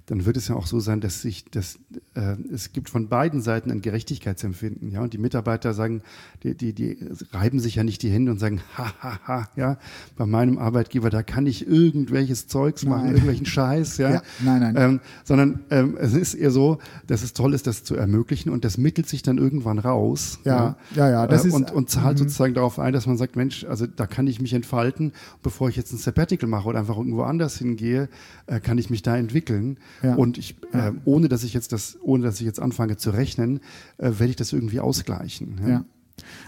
dann 0.09 0.25
wird 0.25 0.37
es 0.37 0.47
ja 0.47 0.55
auch 0.55 0.65
so 0.65 0.79
sein, 0.79 1.01
dass 1.01 1.21
sich 1.21 1.45
das, 1.51 1.77
äh, 2.15 2.35
es 2.51 2.73
gibt 2.73 2.89
von 2.89 3.09
beiden 3.09 3.41
Seiten 3.41 3.69
ein 3.69 3.81
Gerechtigkeitsempfinden, 3.81 4.91
ja, 4.91 5.01
und 5.01 5.13
die 5.13 5.19
Mitarbeiter 5.19 5.75
sagen, 5.75 6.01
die, 6.41 6.55
die, 6.55 6.73
die 6.73 6.97
reiben 7.31 7.59
sich 7.59 7.75
ja 7.75 7.83
nicht 7.83 8.01
die 8.01 8.09
Hände 8.09 8.31
und 8.31 8.39
sagen, 8.39 8.59
ha, 8.75 8.91
ha, 9.03 9.19
ha, 9.27 9.49
ja, 9.55 9.77
bei 10.17 10.25
meinem 10.25 10.57
Arbeitgeber, 10.57 11.11
da 11.11 11.21
kann 11.21 11.45
ich 11.45 11.67
irgendwelches 11.67 12.47
Zeugs 12.47 12.85
machen, 12.85 13.03
nein. 13.03 13.11
irgendwelchen 13.11 13.45
Scheiß, 13.45 13.97
ja, 13.97 14.09
ja 14.13 14.21
nein, 14.43 14.61
nein, 14.61 14.75
ähm, 14.77 14.99
sondern 15.23 15.59
ähm, 15.69 15.95
es 15.99 16.15
ist 16.15 16.33
eher 16.33 16.49
so, 16.49 16.79
dass 17.05 17.21
es 17.21 17.33
toll 17.33 17.53
ist, 17.53 17.67
das 17.67 17.83
zu 17.83 17.95
ermöglichen 17.95 18.49
und 18.49 18.65
das 18.65 18.79
mittelt 18.79 19.07
sich 19.07 19.21
dann 19.21 19.37
irgendwann 19.37 19.77
raus, 19.77 20.39
ja, 20.43 20.55
ja, 20.55 20.75
ja, 20.95 21.09
ja 21.11 21.27
das 21.27 21.45
äh, 21.45 21.49
ist, 21.49 21.53
und, 21.53 21.71
und 21.71 21.91
zahlt 21.91 22.17
mhm. 22.17 22.23
sozusagen 22.23 22.55
darauf 22.55 22.79
ein, 22.79 22.93
dass 22.93 23.05
man 23.05 23.17
sagt, 23.17 23.35
Mensch, 23.35 23.63
also 23.63 23.85
da 23.85 24.07
kann 24.07 24.25
ich 24.25 24.41
mich 24.41 24.53
entfalten, 24.53 25.13
bevor 25.43 25.69
ich 25.69 25.75
jetzt 25.75 25.93
ein 25.93 25.97
Sabbatical 25.97 26.49
mache 26.49 26.67
oder 26.67 26.79
einfach 26.79 26.97
irgendwo 26.97 27.21
anders 27.21 27.59
hingehe, 27.59 28.09
äh, 28.47 28.59
kann 28.59 28.79
ich 28.79 28.89
mich 28.89 29.03
da 29.03 29.15
entwickeln. 29.15 29.77
Ja. 30.01 30.15
Und 30.15 30.37
ich, 30.37 30.55
äh, 30.71 30.91
ohne 31.05 31.27
dass 31.29 31.43
ich 31.43 31.53
jetzt 31.53 31.71
das, 31.71 31.97
ohne 32.01 32.23
dass 32.23 32.39
ich 32.39 32.45
jetzt 32.45 32.61
anfange 32.61 32.97
zu 32.97 33.11
rechnen, 33.11 33.59
äh, 33.97 34.11
werde 34.17 34.27
ich 34.27 34.35
das 34.35 34.53
irgendwie 34.53 34.79
ausgleichen. 34.79 35.59
Ja. 35.67 35.85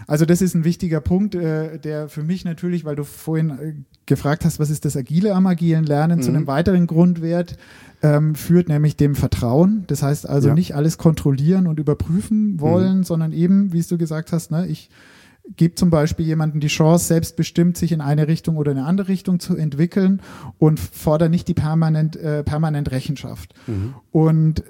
Also 0.06 0.24
das 0.24 0.42
ist 0.42 0.54
ein 0.54 0.64
wichtiger 0.64 1.00
Punkt, 1.00 1.34
äh, 1.34 1.78
der 1.78 2.08
für 2.08 2.22
mich 2.22 2.44
natürlich, 2.44 2.84
weil 2.84 2.96
du 2.96 3.04
vorhin 3.04 3.50
äh, 3.50 3.74
gefragt 4.06 4.44
hast, 4.44 4.58
was 4.58 4.70
ist 4.70 4.84
das 4.84 4.96
Agile 4.96 5.34
am 5.34 5.46
agilen 5.46 5.84
Lernen, 5.84 6.18
mhm. 6.18 6.22
zu 6.22 6.30
einem 6.30 6.46
weiteren 6.46 6.86
Grundwert 6.86 7.56
ähm, 8.02 8.34
führt, 8.34 8.68
nämlich 8.68 8.96
dem 8.96 9.14
Vertrauen. 9.14 9.84
Das 9.86 10.02
heißt 10.02 10.28
also 10.28 10.48
ja. 10.48 10.54
nicht 10.54 10.74
alles 10.74 10.98
kontrollieren 10.98 11.66
und 11.66 11.78
überprüfen 11.78 12.60
wollen, 12.60 12.98
mhm. 12.98 13.04
sondern 13.04 13.32
eben, 13.32 13.72
wie 13.72 13.82
du 13.82 13.98
gesagt 13.98 14.32
hast, 14.32 14.50
ne, 14.50 14.66
ich 14.66 14.90
gibt 15.56 15.78
zum 15.78 15.90
Beispiel 15.90 16.26
jemanden 16.26 16.60
die 16.60 16.68
Chance, 16.68 17.06
selbstbestimmt 17.06 17.76
sich 17.76 17.92
in 17.92 18.00
eine 18.00 18.28
Richtung 18.28 18.56
oder 18.56 18.70
eine 18.70 18.84
andere 18.84 19.08
Richtung 19.08 19.40
zu 19.40 19.56
entwickeln 19.56 20.22
und 20.58 20.78
fordert 20.78 21.30
nicht 21.30 21.48
die 21.48 21.54
permanent, 21.54 22.16
äh, 22.16 22.42
permanent 22.44 22.90
Rechenschaft. 22.90 23.54
Mhm. 23.66 23.94
Und 24.12 24.60
äh, 24.60 24.62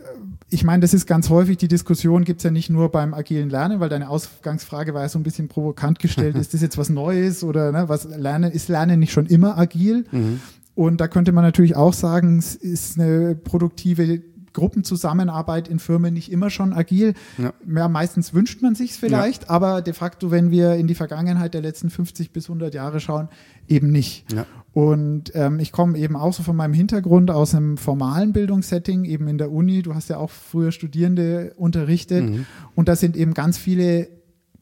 ich 0.49 0.65
meine, 0.65 0.81
das 0.81 0.93
ist 0.93 1.07
ganz 1.07 1.31
häufig, 1.31 1.57
die 1.57 1.69
Diskussion 1.69 2.25
gibt 2.25 2.41
es 2.41 2.45
ja 2.45 2.51
nicht 2.51 2.71
nur 2.71 2.91
beim 2.91 3.15
agilen 3.15 3.49
Lernen, 3.49 3.81
weil 3.81 3.89
deine 3.89 4.09
Ausgangsfrage 4.09 4.93
war 4.93 5.03
ja 5.03 5.09
so 5.09 5.19
ein 5.19 5.23
bisschen 5.23 5.49
provokant 5.49 5.99
gestellt, 5.99 6.37
ist 6.39 6.55
das 6.55 6.63
jetzt 6.63 6.79
was 6.79 6.89
Neues 6.89 7.45
oder 7.45 7.73
ne, 7.73 7.89
was 7.89 8.05
Lernen, 8.05 8.51
ist 8.51 8.69
Lernen 8.69 8.99
nicht 8.99 9.13
schon 9.13 9.27
immer 9.27 9.59
agil? 9.59 10.05
Mhm. 10.11 10.41
Und 10.75 11.01
da 11.03 11.09
könnte 11.09 11.33
man 11.33 11.45
natürlich 11.45 11.77
auch 11.77 11.93
sagen, 11.93 12.39
es 12.39 12.55
ist 12.55 12.99
eine 12.99 13.35
produktive 13.35 14.23
Gruppenzusammenarbeit 14.53 15.69
in 15.69 15.79
Firmen 15.79 16.15
nicht 16.15 16.31
immer 16.31 16.51
schon 16.51 16.73
agil. 16.73 17.15
Ja. 17.38 17.53
ja 17.67 17.88
meistens 17.88 18.35
wünscht 18.35 18.62
man 18.62 18.75
sich 18.75 18.93
vielleicht, 18.95 19.45
ja. 19.45 19.51
aber 19.51 19.83
de 19.83 19.95
facto, 19.95 20.31
wenn 20.31 20.51
wir 20.51 20.75
in 20.75 20.87
die 20.87 20.95
Vergangenheit 20.95 21.55
der 21.55 21.62
letzten 21.62 21.91
50 21.91 22.33
bis 22.33 22.47
100 22.47 22.75
Jahre 22.75 23.01
schauen, 23.01 23.29
eben 23.69 23.91
nicht. 23.91 24.33
Ja. 24.33 24.47
Und 24.73 25.33
ähm, 25.35 25.61
ich 25.61 25.71
komme 25.71 25.99
eben 25.99 26.17
auch 26.17 26.33
so 26.33 26.43
von 26.43 26.57
meinem 26.57 26.73
Hintergrund 26.73 27.31
aus 27.31 27.55
einem 27.55 27.77
formalen 27.77 28.33
Bildungssetting, 28.33 29.05
eben 29.05 29.29
in 29.29 29.38
der 29.38 29.53
Uni. 29.53 29.83
Du 29.83 29.95
hast 29.95 30.09
ja 30.09 30.17
auch 30.17 30.31
früher 30.31 30.73
Studierende 30.73 31.53
unterrichtet 31.57 32.25
mhm. 32.25 32.47
und 32.75 32.88
da 32.88 32.97
sind 32.97 33.17
eben 33.17 33.35
ganz 33.35 33.59
viele 33.59 34.09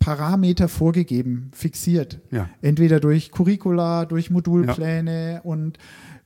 Parameter 0.00 0.68
vorgegeben, 0.68 1.50
fixiert. 1.52 2.20
Ja. 2.30 2.48
Entweder 2.62 3.00
durch 3.00 3.30
Curricula, 3.30 4.06
durch 4.06 4.30
Modulpläne 4.30 5.34
ja. 5.34 5.40
und 5.42 5.78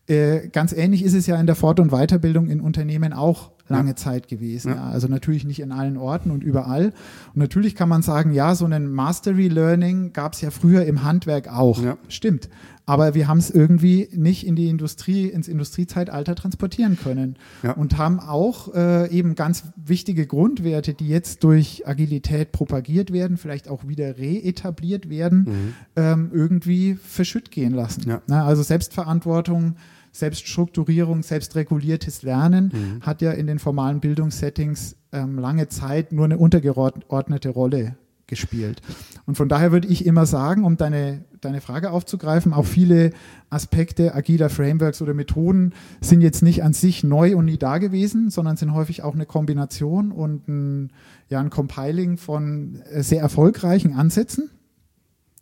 äh, 0.07 0.48
ganz 0.48 0.72
ähnlich 0.72 1.03
ist 1.03 1.14
es 1.14 1.27
ja 1.27 1.38
in 1.40 1.46
der 1.46 1.57
Fort- 1.57 1.81
und 1.81 1.90
Weiterbildung 1.90 2.48
in 2.48 2.61
Unternehmen 2.61 3.12
auch 3.12 3.50
lange 3.68 3.90
ja. 3.90 3.96
Zeit 3.96 4.29
gewesen. 4.29 4.74
Ja. 4.74 4.85
Also 4.85 5.09
natürlich 5.09 5.44
nicht 5.44 5.61
in 5.61 5.72
allen 5.72 5.96
Orten 5.96 6.31
und 6.31 6.44
überall. 6.44 6.92
Und 7.35 7.37
natürlich 7.37 7.74
kann 7.74 7.88
man 7.88 8.03
sagen, 8.03 8.33
ja, 8.33 8.55
so 8.55 8.66
ein 8.66 8.90
Mastery 8.90 9.48
Learning 9.48 10.12
gab 10.12 10.35
es 10.35 10.40
ja 10.40 10.50
früher 10.50 10.85
im 10.85 11.03
Handwerk 11.03 11.48
auch. 11.48 11.83
Ja. 11.83 11.96
Stimmt. 12.09 12.48
Aber 12.87 13.14
wir 13.14 13.29
haben 13.29 13.38
es 13.38 13.50
irgendwie 13.50 14.09
nicht 14.12 14.46
in 14.46 14.57
die 14.57 14.68
Industrie, 14.68 15.27
ins 15.27 15.48
Industriezeitalter 15.48 16.35
transportieren 16.35 16.98
können. 17.03 17.37
Ja. 17.62 17.72
Und 17.72 17.96
haben 17.96 18.20
auch 18.20 18.74
äh, 18.74 19.11
eben 19.11 19.35
ganz 19.35 19.64
wichtige 19.77 20.27
Grundwerte, 20.27 20.92
die 20.92 21.09
jetzt 21.09 21.44
durch 21.44 21.88
Agilität 21.88 22.53
propagiert 22.53 23.11
werden, 23.11 23.38
vielleicht 23.38 23.68
auch 23.68 23.88
wieder 23.88 24.18
reetabliert 24.18 25.09
werden, 25.09 25.38
mhm. 25.38 25.74
ähm, 25.96 26.31
irgendwie 26.35 26.94
verschütt 26.94 27.50
gehen 27.50 27.72
lassen. 27.72 28.07
Ja. 28.07 28.20
Na, 28.27 28.44
also 28.44 28.62
Selbstverantwortung, 28.62 29.77
Selbststrukturierung, 30.14 31.24
selbstreguliertes 31.24 32.22
Lernen 32.22 32.70
mhm. 32.72 33.00
hat 33.05 33.20
ja 33.20 33.33
in 33.33 33.48
den 33.48 33.59
formalen 33.59 33.98
Bildungssettings 33.98 34.94
ähm, 35.11 35.40
lange 35.40 35.68
Zeit 35.68 36.12
nur 36.12 36.24
eine 36.24 36.38
untergeordnete 36.38 37.48
Rolle 37.48 37.96
gespielt. 38.29 38.81
Und 39.27 39.37
von 39.37 39.48
daher 39.48 39.72
würde 39.72 39.88
ich 39.88 40.07
immer 40.07 40.24
sagen, 40.24 40.64
um 40.64 40.77
deine, 40.77 41.24
deine 41.40 41.61
Frage 41.61 41.90
aufzugreifen, 41.90 42.53
auch 42.53 42.64
viele 42.64 43.11
Aspekte 43.50 44.14
agiler 44.14 44.50
Frameworks 44.50 45.03
oder 45.03 45.14
Methoden 45.14 45.72
sind 46.00 46.20
jetzt 46.20 46.42
nicht 46.42 46.62
an 46.62 46.74
sich 46.74 47.03
neu 47.03 47.37
und 47.37 47.46
nie 47.46 47.59
da 47.59 47.79
gewesen, 47.79 48.31
sondern 48.31 48.57
sind 48.57 48.72
häufig 48.72 49.03
auch 49.03 49.14
eine 49.14 49.27
Kombination 49.27 50.12
und 50.12 50.46
ein, 50.46 50.92
ja, 51.29 51.40
ein 51.40 51.50
Compiling 51.50 52.18
von 52.18 52.83
äh, 52.92 53.03
sehr 53.03 53.20
erfolgreichen 53.20 53.94
Ansätzen. 53.94 54.48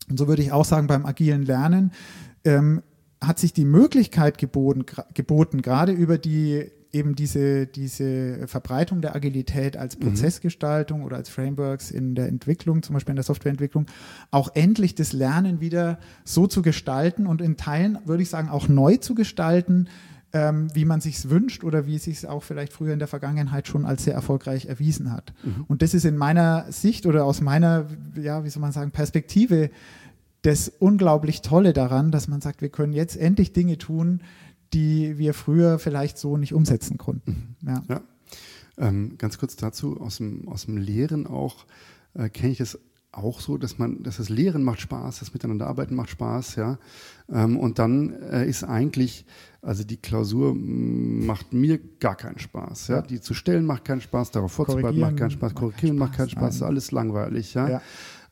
Und 0.09 0.19
so 0.19 0.29
würde 0.29 0.43
ich 0.43 0.51
auch 0.51 0.65
sagen, 0.65 0.87
beim 0.87 1.05
agilen 1.05 1.43
Lernen 1.43 1.93
ähm, 2.45 2.83
hat 3.23 3.39
sich 3.39 3.53
die 3.53 3.65
Möglichkeit 3.65 4.37
geboten, 4.37 4.85
geboten 5.15 5.63
gerade 5.63 5.93
über 5.93 6.19
die 6.19 6.71
eben 6.93 7.15
diese, 7.15 7.67
diese 7.67 8.47
Verbreitung 8.47 9.01
der 9.01 9.17
Agilität 9.17 9.77
als 9.77 9.99
mhm. 9.99 10.03
Prozessgestaltung 10.03 11.03
oder 11.03 11.17
als 11.17 11.31
Frameworks 11.31 11.91
in 11.91 12.15
der 12.15 12.29
Entwicklung, 12.29 12.83
zum 12.83 12.95
Beispiel 12.95 13.13
in 13.13 13.17
der 13.17 13.25
Softwareentwicklung, 13.25 13.87
auch 14.31 14.51
endlich 14.55 14.95
das 14.95 15.13
Lernen 15.13 15.61
wieder 15.61 15.99
so 16.25 16.47
zu 16.47 16.61
gestalten 16.63 17.27
und 17.27 17.41
in 17.41 17.57
Teilen, 17.57 17.99
würde 18.05 18.23
ich 18.23 18.29
sagen, 18.29 18.51
auch 18.51 18.69
neu 18.69 18.99
zu 18.99 19.15
gestalten, 19.15 19.89
ähm, 20.35 20.69
wie 20.75 20.85
man 20.85 21.01
sich 21.01 21.29
wünscht 21.29 21.63
oder 21.65 21.87
wie 21.87 21.97
es 21.97 22.05
sich 22.05 22.27
auch 22.27 22.43
vielleicht 22.43 22.73
früher 22.73 22.93
in 22.93 22.99
der 22.99 23.09
Vergangenheit 23.09 23.69
schon 23.69 23.85
als 23.85 24.05
sehr 24.05 24.15
erfolgreich 24.15 24.67
erwiesen 24.67 25.13
hat. 25.13 25.33
Mhm. 25.43 25.65
Und 25.69 25.83
das 25.83 25.95
ist 25.95 26.05
in 26.05 26.17
meiner 26.17 26.71
Sicht 26.71 27.07
oder 27.07 27.25
aus 27.25 27.41
meiner, 27.41 27.87
ja, 28.21 28.45
wie 28.45 28.51
soll 28.51 28.63
man 28.63 28.73
sagen, 28.73 28.91
Perspektive 28.91 29.71
das 30.43 30.69
unglaublich 30.69 31.43
Tolle 31.43 31.73
daran, 31.73 32.11
dass 32.11 32.29
man 32.29 32.41
sagt, 32.41 32.61
wir 32.63 32.69
können 32.69 32.93
jetzt 32.93 33.17
endlich 33.17 33.53
Dinge 33.53 33.79
tun, 33.79 34.23
die 34.73 35.19
wir 35.19 35.35
früher 35.35 35.79
vielleicht 35.79 36.19
so 36.19 36.37
nicht 36.37 36.53
umsetzen 36.55 36.99
konnten. 36.99 37.57
Mhm. 37.61 37.69
Ja. 37.69 37.83
ja. 37.89 38.01
Ähm, 38.79 39.17
ganz 39.19 39.39
kurz 39.39 39.57
dazu, 39.57 40.01
aus 40.01 40.17
dem, 40.17 40.49
aus 40.49 40.65
dem 40.67 40.77
Lehren 40.77 41.27
auch, 41.27 41.67
äh, 42.15 42.29
kenne 42.29 42.53
ich 42.53 42.61
es 42.61 42.79
auch 43.13 43.41
so, 43.41 43.59
dass 43.59 43.79
man, 43.79 44.03
dass 44.03 44.17
das 44.17 44.31
Lehren 44.31 44.65
macht 44.65 44.81
Spaß, 44.81 45.19
das 45.19 45.35
Miteinanderarbeiten 45.35 45.95
macht 45.95 46.09
Spaß, 46.09 46.57
ja. 46.57 46.79
Ähm, 47.31 47.59
und 47.59 47.79
dann 47.79 48.15
äh, 48.23 48.49
ist 48.49 48.65
eigentlich, 48.65 49.27
also 49.61 49.85
die 49.85 49.99
Klausur 49.99 50.55
macht 50.55 51.53
mir 51.53 51.79
gar 52.01 52.17
keinen 52.17 52.39
Spaß, 52.39 52.89
ja. 52.89 52.97
ja. 52.97 53.03
Die 53.03 53.21
zu 53.21 53.35
stellen 53.35 53.67
macht 53.67 53.85
keinen 53.85 54.01
Spaß, 54.01 54.31
darauf 54.31 54.53
vorzubereiten 54.53 54.99
macht 54.99 55.19
keinen 55.19 55.31
Spaß, 55.31 55.55
korrigieren 55.55 55.99
macht 55.99 56.15
keinen 56.15 56.31
Spaß, 56.31 56.41
macht 56.41 56.51
keinen 56.51 56.59
Spaß 56.59 56.63
alles 56.63 56.91
langweilig, 56.91 57.53
ja. 57.53 57.69
ja. 57.69 57.83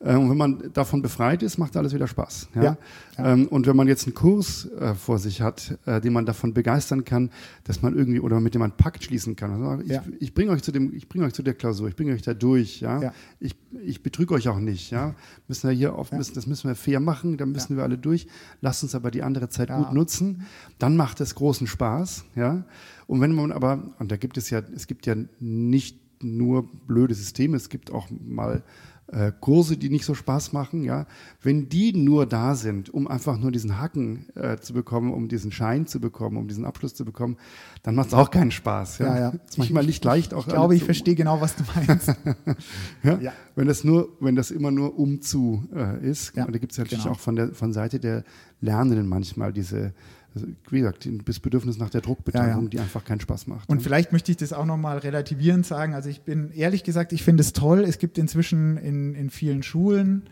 Äh, 0.03 0.15
und 0.15 0.29
wenn 0.29 0.37
man 0.37 0.71
davon 0.73 1.01
befreit 1.01 1.43
ist, 1.43 1.57
macht 1.57 1.77
alles 1.77 1.93
wieder 1.93 2.07
Spaß. 2.07 2.49
Ja? 2.55 2.63
ja, 2.63 2.77
ja. 3.17 3.33
Ähm, 3.33 3.47
und 3.47 3.67
wenn 3.67 3.75
man 3.75 3.87
jetzt 3.87 4.05
einen 4.05 4.15
Kurs 4.15 4.67
äh, 4.79 4.95
vor 4.95 5.19
sich 5.19 5.41
hat, 5.41 5.77
äh, 5.85 6.01
den 6.01 6.13
man 6.13 6.25
davon 6.25 6.53
begeistern 6.53 7.05
kann, 7.05 7.29
dass 7.63 7.81
man 7.81 7.95
irgendwie 7.95 8.19
oder 8.19 8.39
mit 8.39 8.53
dem 8.53 8.59
man 8.59 8.71
Pakt 8.71 9.03
schließen 9.03 9.35
kann. 9.35 9.51
Also 9.51 9.83
ich, 9.83 9.91
ja. 9.91 10.03
ich 10.19 10.33
bringe 10.33 10.51
euch 10.51 10.63
zu 10.63 10.71
dem, 10.71 10.93
ich 10.95 11.07
bringe 11.07 11.25
euch 11.25 11.33
zu 11.33 11.43
der 11.43 11.53
Klausur, 11.53 11.87
ich 11.87 11.95
bringe 11.95 12.13
euch 12.13 12.21
da 12.23 12.33
durch. 12.33 12.81
Ja, 12.81 13.13
ich, 13.39 13.55
ich 13.85 14.01
betrüge 14.01 14.33
euch 14.33 14.47
auch 14.47 14.59
nicht. 14.59 14.91
Ja, 14.91 15.15
müssen 15.47 15.69
wir 15.69 15.75
hier 15.75 15.95
oft 15.95 16.13
müssen, 16.13 16.33
das 16.33 16.47
müssen 16.47 16.67
wir 16.67 16.75
fair 16.75 16.99
machen, 16.99 17.37
da 17.37 17.45
müssen 17.45 17.77
wir 17.77 17.83
alle 17.83 17.97
durch. 17.97 18.27
Lasst 18.61 18.83
uns 18.83 18.95
aber 18.95 19.11
die 19.11 19.23
andere 19.23 19.49
Zeit 19.49 19.69
gut 19.69 19.93
nutzen. 19.93 20.43
Dann 20.79 20.95
macht 20.95 21.21
es 21.21 21.35
großen 21.35 21.67
Spaß. 21.67 22.25
Ja, 22.35 22.63
und 23.07 23.21
wenn 23.21 23.33
man 23.33 23.51
aber 23.51 23.83
und 23.99 24.11
da 24.11 24.17
gibt 24.17 24.37
es 24.37 24.49
ja, 24.49 24.61
es 24.73 24.87
gibt 24.87 25.05
ja 25.05 25.15
nicht 25.39 25.99
nur 26.23 26.69
blöde 26.87 27.13
Systeme, 27.13 27.57
es 27.57 27.69
gibt 27.69 27.91
auch 27.91 28.07
mal 28.09 28.63
äh, 29.11 29.31
Kurse, 29.39 29.77
die 29.77 29.89
nicht 29.89 30.05
so 30.05 30.13
Spaß 30.13 30.53
machen, 30.53 30.83
ja, 30.83 31.05
wenn 31.41 31.69
die 31.69 31.93
nur 31.93 32.25
da 32.25 32.55
sind, 32.55 32.89
um 32.89 33.07
einfach 33.07 33.37
nur 33.37 33.51
diesen 33.51 33.79
Haken 33.79 34.27
äh, 34.35 34.57
zu 34.57 34.73
bekommen, 34.73 35.13
um 35.13 35.27
diesen 35.27 35.51
Schein 35.51 35.85
zu 35.85 35.99
bekommen, 35.99 36.37
um 36.37 36.47
diesen 36.47 36.65
Abschluss 36.65 36.95
zu 36.95 37.03
bekommen, 37.03 37.37
dann 37.83 37.95
macht 37.95 38.07
es 38.07 38.13
auch 38.13 38.31
keinen 38.31 38.51
Spaß. 38.51 38.99
Ja, 38.99 39.05
ja. 39.07 39.19
ja. 39.19 39.29
Ist 39.47 39.57
manchmal 39.57 39.85
nicht 39.85 40.03
leicht. 40.03 40.33
Auch 40.33 40.47
ich 40.47 40.53
glaube, 40.53 40.75
ich 40.75 40.83
verstehe 40.83 41.15
genau, 41.15 41.41
was 41.41 41.55
du 41.55 41.63
meinst. 41.75 42.07
ja? 43.03 43.19
ja? 43.19 43.33
Wenn 43.55 43.67
das 43.67 43.83
nur, 43.83 44.09
wenn 44.19 44.35
das 44.35 44.49
immer 44.51 44.71
nur 44.71 44.97
um 44.97 45.21
zu 45.21 45.67
äh, 45.75 46.09
ist, 46.09 46.35
ja, 46.35 46.45
und 46.45 46.53
da 46.53 46.59
gibt 46.59 46.71
es 46.71 46.77
natürlich 46.77 47.03
genau. 47.03 47.15
auch 47.15 47.19
von 47.19 47.35
der 47.35 47.53
von 47.53 47.73
Seite 47.73 47.99
der 47.99 48.23
Lernenden 48.61 49.07
manchmal 49.07 49.51
diese 49.51 49.93
also, 50.33 50.47
wie 50.69 50.79
gesagt, 50.79 51.09
das 51.25 51.39
Bedürfnis 51.39 51.77
nach 51.77 51.89
der 51.89 52.01
Druckbetankung, 52.01 52.55
ja, 52.55 52.63
ja. 52.63 52.69
die 52.69 52.79
einfach 52.79 53.03
keinen 53.03 53.19
Spaß 53.19 53.47
macht. 53.47 53.69
Und 53.69 53.77
ne? 53.77 53.83
vielleicht 53.83 54.13
möchte 54.13 54.31
ich 54.31 54.37
das 54.37 54.53
auch 54.53 54.65
nochmal 54.65 54.99
relativierend 54.99 55.65
sagen. 55.65 55.93
Also 55.93 56.09
ich 56.09 56.21
bin 56.21 56.51
ehrlich 56.51 56.83
gesagt, 56.83 57.11
ich 57.11 57.23
finde 57.23 57.41
es 57.41 57.53
toll. 57.53 57.81
Es 57.81 57.97
gibt 57.97 58.17
inzwischen 58.17 58.77
in, 58.77 59.13
in 59.13 59.29
vielen 59.29 59.61
Schulen 59.61 60.23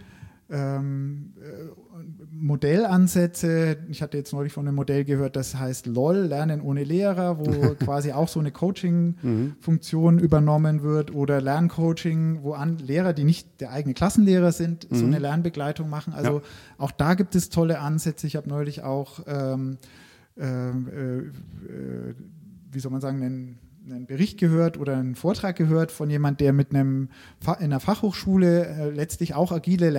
ähm, 0.49 1.33
äh, 1.41 1.88
Modellansätze. 2.31 3.77
Ich 3.89 4.01
hatte 4.01 4.17
jetzt 4.17 4.33
neulich 4.33 4.53
von 4.53 4.67
einem 4.67 4.75
Modell 4.75 5.05
gehört, 5.05 5.35
das 5.35 5.55
heißt 5.55 5.87
LOL, 5.87 6.17
Lernen 6.17 6.61
ohne 6.61 6.83
Lehrer, 6.83 7.39
wo 7.39 7.75
quasi 7.79 8.11
auch 8.11 8.27
so 8.27 8.39
eine 8.39 8.51
Coaching-Funktion 8.51 10.15
mhm. 10.15 10.19
übernommen 10.19 10.83
wird 10.83 11.13
oder 11.13 11.41
Lerncoaching, 11.41 12.43
wo 12.43 12.53
an 12.53 12.77
Lehrer, 12.77 13.13
die 13.13 13.23
nicht 13.23 13.61
der 13.61 13.71
eigene 13.71 13.93
Klassenlehrer 13.93 14.51
sind, 14.51 14.89
mhm. 14.91 14.95
so 14.95 15.05
eine 15.05 15.19
Lernbegleitung 15.19 15.89
machen. 15.89 16.13
Also 16.13 16.39
ja. 16.39 16.43
auch 16.77 16.91
da 16.91 17.13
gibt 17.13 17.35
es 17.35 17.49
tolle 17.49 17.79
Ansätze. 17.79 18.27
Ich 18.27 18.35
habe 18.35 18.49
neulich 18.49 18.83
auch, 18.83 19.21
ähm, 19.27 19.77
äh, 20.37 20.69
äh, 20.69 21.23
wie 22.71 22.79
soll 22.79 22.91
man 22.91 23.01
sagen, 23.01 23.21
einen 23.21 23.59
einen 23.91 24.05
Bericht 24.05 24.37
gehört 24.37 24.77
oder 24.77 24.97
einen 24.97 25.15
Vortrag 25.15 25.55
gehört 25.55 25.91
von 25.91 26.09
jemand, 26.09 26.41
der 26.41 26.53
mit 26.53 26.75
einem 26.75 27.09
in 27.43 27.55
einer 27.65 27.79
Fachhochschule 27.79 28.67
äh, 28.67 28.89
letztlich 28.91 29.33
auch 29.33 29.51
agile 29.51 29.89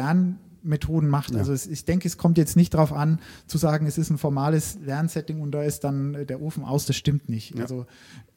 Lernmethoden 0.63 1.09
macht. 1.09 1.33
Ja. 1.33 1.39
Also 1.39 1.53
es, 1.53 1.67
ich 1.67 1.85
denke, 1.85 2.07
es 2.07 2.19
kommt 2.19 2.39
jetzt 2.39 2.57
nicht 2.57 2.75
darauf 2.75 2.93
an, 2.93 3.19
zu 3.47 3.59
sagen, 3.59 3.87
es 3.87 3.99
ist 3.99 4.11
ein 4.11 4.19
formales 4.19 4.79
Lernsetting 4.85 5.41
und 5.41 5.53
da 5.53 5.63
ist 5.63 5.85
dann 5.85 6.15
äh, 6.15 6.27
der 6.27 6.41
Ofen 6.41 6.65
aus. 6.65 6.87
Das 6.87 6.97
stimmt 6.97 7.29
nicht. 7.29 7.55
Ja. 7.55 7.63
Also 7.63 7.87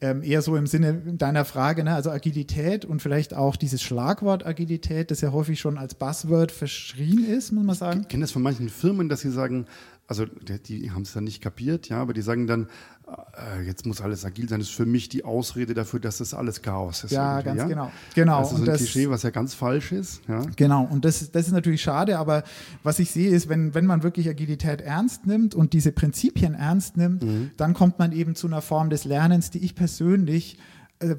ähm, 0.00 0.22
eher 0.22 0.42
so 0.42 0.56
im 0.56 0.66
Sinne 0.66 0.94
deiner 0.94 1.44
Frage, 1.44 1.84
ne? 1.84 1.94
also 1.94 2.10
Agilität 2.10 2.84
und 2.84 3.00
vielleicht 3.00 3.34
auch 3.34 3.56
dieses 3.56 3.82
Schlagwort 3.82 4.46
Agilität, 4.46 5.10
das 5.10 5.20
ja 5.20 5.32
häufig 5.32 5.60
schon 5.60 5.78
als 5.78 5.94
Buzzword 5.94 6.52
verschrien 6.52 7.24
ist, 7.24 7.52
muss 7.52 7.64
man 7.64 7.76
sagen. 7.76 8.00
Ich 8.02 8.08
kenne 8.08 8.22
das 8.22 8.32
von 8.32 8.42
manchen 8.42 8.68
Firmen, 8.68 9.08
dass 9.08 9.20
sie 9.20 9.30
sagen, 9.30 9.66
also 10.06 10.26
die, 10.26 10.80
die 10.80 10.90
haben 10.90 11.02
es 11.02 11.12
dann 11.12 11.24
nicht 11.24 11.40
kapiert, 11.40 11.88
ja, 11.88 12.00
aber 12.00 12.12
die 12.12 12.22
sagen 12.22 12.46
dann, 12.46 12.68
äh, 13.06 13.62
jetzt 13.66 13.86
muss 13.86 14.00
alles 14.00 14.24
agil 14.24 14.48
sein, 14.48 14.60
das 14.60 14.68
ist 14.68 14.74
für 14.74 14.86
mich 14.86 15.08
die 15.08 15.24
Ausrede 15.24 15.74
dafür, 15.74 16.00
dass 16.00 16.18
das 16.18 16.34
alles 16.34 16.62
Chaos 16.62 17.04
ist. 17.04 17.12
Ja, 17.12 17.40
ganz 17.42 17.60
ja? 17.60 17.66
genau. 17.66 17.90
genau. 18.14 18.40
Das 18.40 18.50
ist 18.50 18.56
so 18.56 18.62
ein 18.62 18.66
das, 18.66 18.76
Klischee, 18.78 19.10
was 19.10 19.22
ja 19.22 19.30
ganz 19.30 19.54
falsch 19.54 19.92
ist. 19.92 20.20
Ja? 20.28 20.42
Genau, 20.56 20.84
und 20.84 21.04
das, 21.04 21.30
das 21.30 21.46
ist 21.46 21.52
natürlich 21.52 21.82
schade, 21.82 22.18
aber 22.18 22.44
was 22.82 22.98
ich 22.98 23.10
sehe, 23.10 23.30
ist, 23.30 23.48
wenn, 23.48 23.74
wenn 23.74 23.86
man 23.86 24.02
wirklich 24.02 24.28
Agilität 24.28 24.80
ernst 24.80 25.26
nimmt 25.26 25.54
und 25.54 25.72
diese 25.72 25.92
Prinzipien 25.92 26.54
ernst 26.54 26.96
nimmt, 26.96 27.22
mhm. 27.22 27.50
dann 27.56 27.74
kommt 27.74 27.98
man 27.98 28.12
eben 28.12 28.34
zu 28.34 28.46
einer 28.46 28.62
Form 28.62 28.90
des 28.90 29.04
Lernens, 29.04 29.50
die 29.50 29.64
ich 29.64 29.74
persönlich 29.74 30.58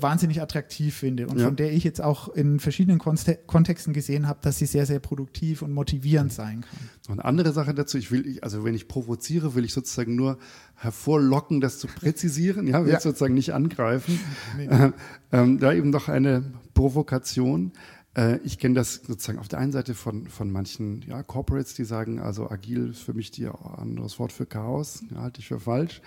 wahnsinnig 0.01 0.41
attraktiv 0.41 0.95
finde 0.95 1.27
und 1.27 1.39
ja. 1.39 1.45
von 1.45 1.55
der 1.55 1.73
ich 1.73 1.83
jetzt 1.83 2.01
auch 2.01 2.29
in 2.29 2.59
verschiedenen 2.59 2.99
Kontexten 2.99 3.93
gesehen 3.93 4.27
habe, 4.27 4.39
dass 4.41 4.57
sie 4.57 4.65
sehr, 4.65 4.85
sehr 4.85 4.99
produktiv 4.99 5.61
und 5.61 5.71
motivierend 5.73 6.33
sein 6.33 6.61
kann. 6.61 6.89
Und 7.07 7.19
eine 7.19 7.25
andere 7.25 7.53
Sache 7.53 7.73
dazu, 7.73 7.97
ich 7.97 8.11
will, 8.11 8.39
also 8.41 8.63
wenn 8.63 8.75
ich 8.75 8.87
provoziere, 8.87 9.55
will 9.55 9.65
ich 9.65 9.73
sozusagen 9.73 10.15
nur 10.15 10.37
hervorlocken, 10.75 11.61
das 11.61 11.79
zu 11.79 11.87
präzisieren, 11.87 12.67
ja, 12.67 12.83
will 12.83 12.91
ja. 12.91 12.99
sozusagen 12.99 13.33
nicht 13.33 13.53
angreifen. 13.53 14.19
Nee. 14.57 14.65
Äh, 14.65 14.91
ähm, 15.31 15.59
da 15.59 15.73
eben 15.73 15.89
noch 15.89 16.09
eine 16.09 16.43
Provokation. 16.73 17.71
Äh, 18.15 18.37
ich 18.43 18.57
kenne 18.57 18.75
das 18.75 18.95
sozusagen 18.95 19.39
auf 19.39 19.47
der 19.47 19.59
einen 19.59 19.71
Seite 19.71 19.93
von, 19.93 20.27
von 20.27 20.51
manchen 20.51 21.01
ja, 21.03 21.21
Corporates, 21.23 21.73
die 21.75 21.83
sagen, 21.83 22.19
also 22.19 22.49
agil 22.49 22.89
ist 22.91 23.01
für 23.01 23.13
mich 23.13 23.31
die 23.31 23.47
anderes 23.47 24.19
Wort 24.19 24.31
für 24.31 24.45
Chaos, 24.45 25.03
ja, 25.11 25.21
halte 25.21 25.41
ich 25.41 25.47
für 25.47 25.59
falsch. 25.59 26.01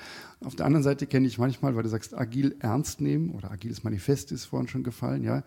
Auf 0.44 0.57
der 0.57 0.66
anderen 0.66 0.83
Seite 0.83 1.07
kenne 1.07 1.27
ich 1.27 1.38
manchmal, 1.38 1.77
weil 1.77 1.83
du 1.83 1.88
sagst, 1.88 2.16
agil 2.16 2.57
ernst 2.61 3.01
nehmen 3.01 3.31
oder 3.31 3.51
agiles 3.51 3.85
Manifest 3.85 4.33
ist 4.33 4.47
vorhin 4.47 4.68
schon 4.68 4.83
gefallen, 4.83 5.23
ja. 5.23 5.42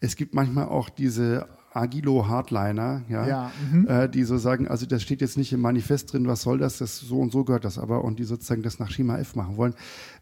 Es 0.00 0.16
gibt 0.16 0.34
manchmal 0.34 0.66
auch 0.66 0.88
diese 0.88 1.48
Agilo-Hardliner, 1.76 3.02
ja, 3.08 3.26
ja 3.26 3.52
mhm. 3.70 3.86
äh, 3.86 4.08
die 4.08 4.24
so 4.24 4.38
sagen, 4.38 4.66
also 4.68 4.86
das 4.86 5.02
steht 5.02 5.20
jetzt 5.20 5.36
nicht 5.36 5.52
im 5.52 5.60
Manifest 5.60 6.12
drin, 6.12 6.26
was 6.26 6.42
soll 6.42 6.58
das, 6.58 6.78
das 6.78 6.98
so 6.98 7.18
und 7.18 7.32
so 7.32 7.44
gehört 7.44 7.64
das 7.64 7.78
aber 7.78 8.04
und 8.04 8.18
die 8.18 8.24
sozusagen 8.24 8.62
das 8.62 8.78
nach 8.78 8.90
Schema 8.90 9.18
F 9.18 9.36
machen 9.36 9.56
wollen, 9.56 9.74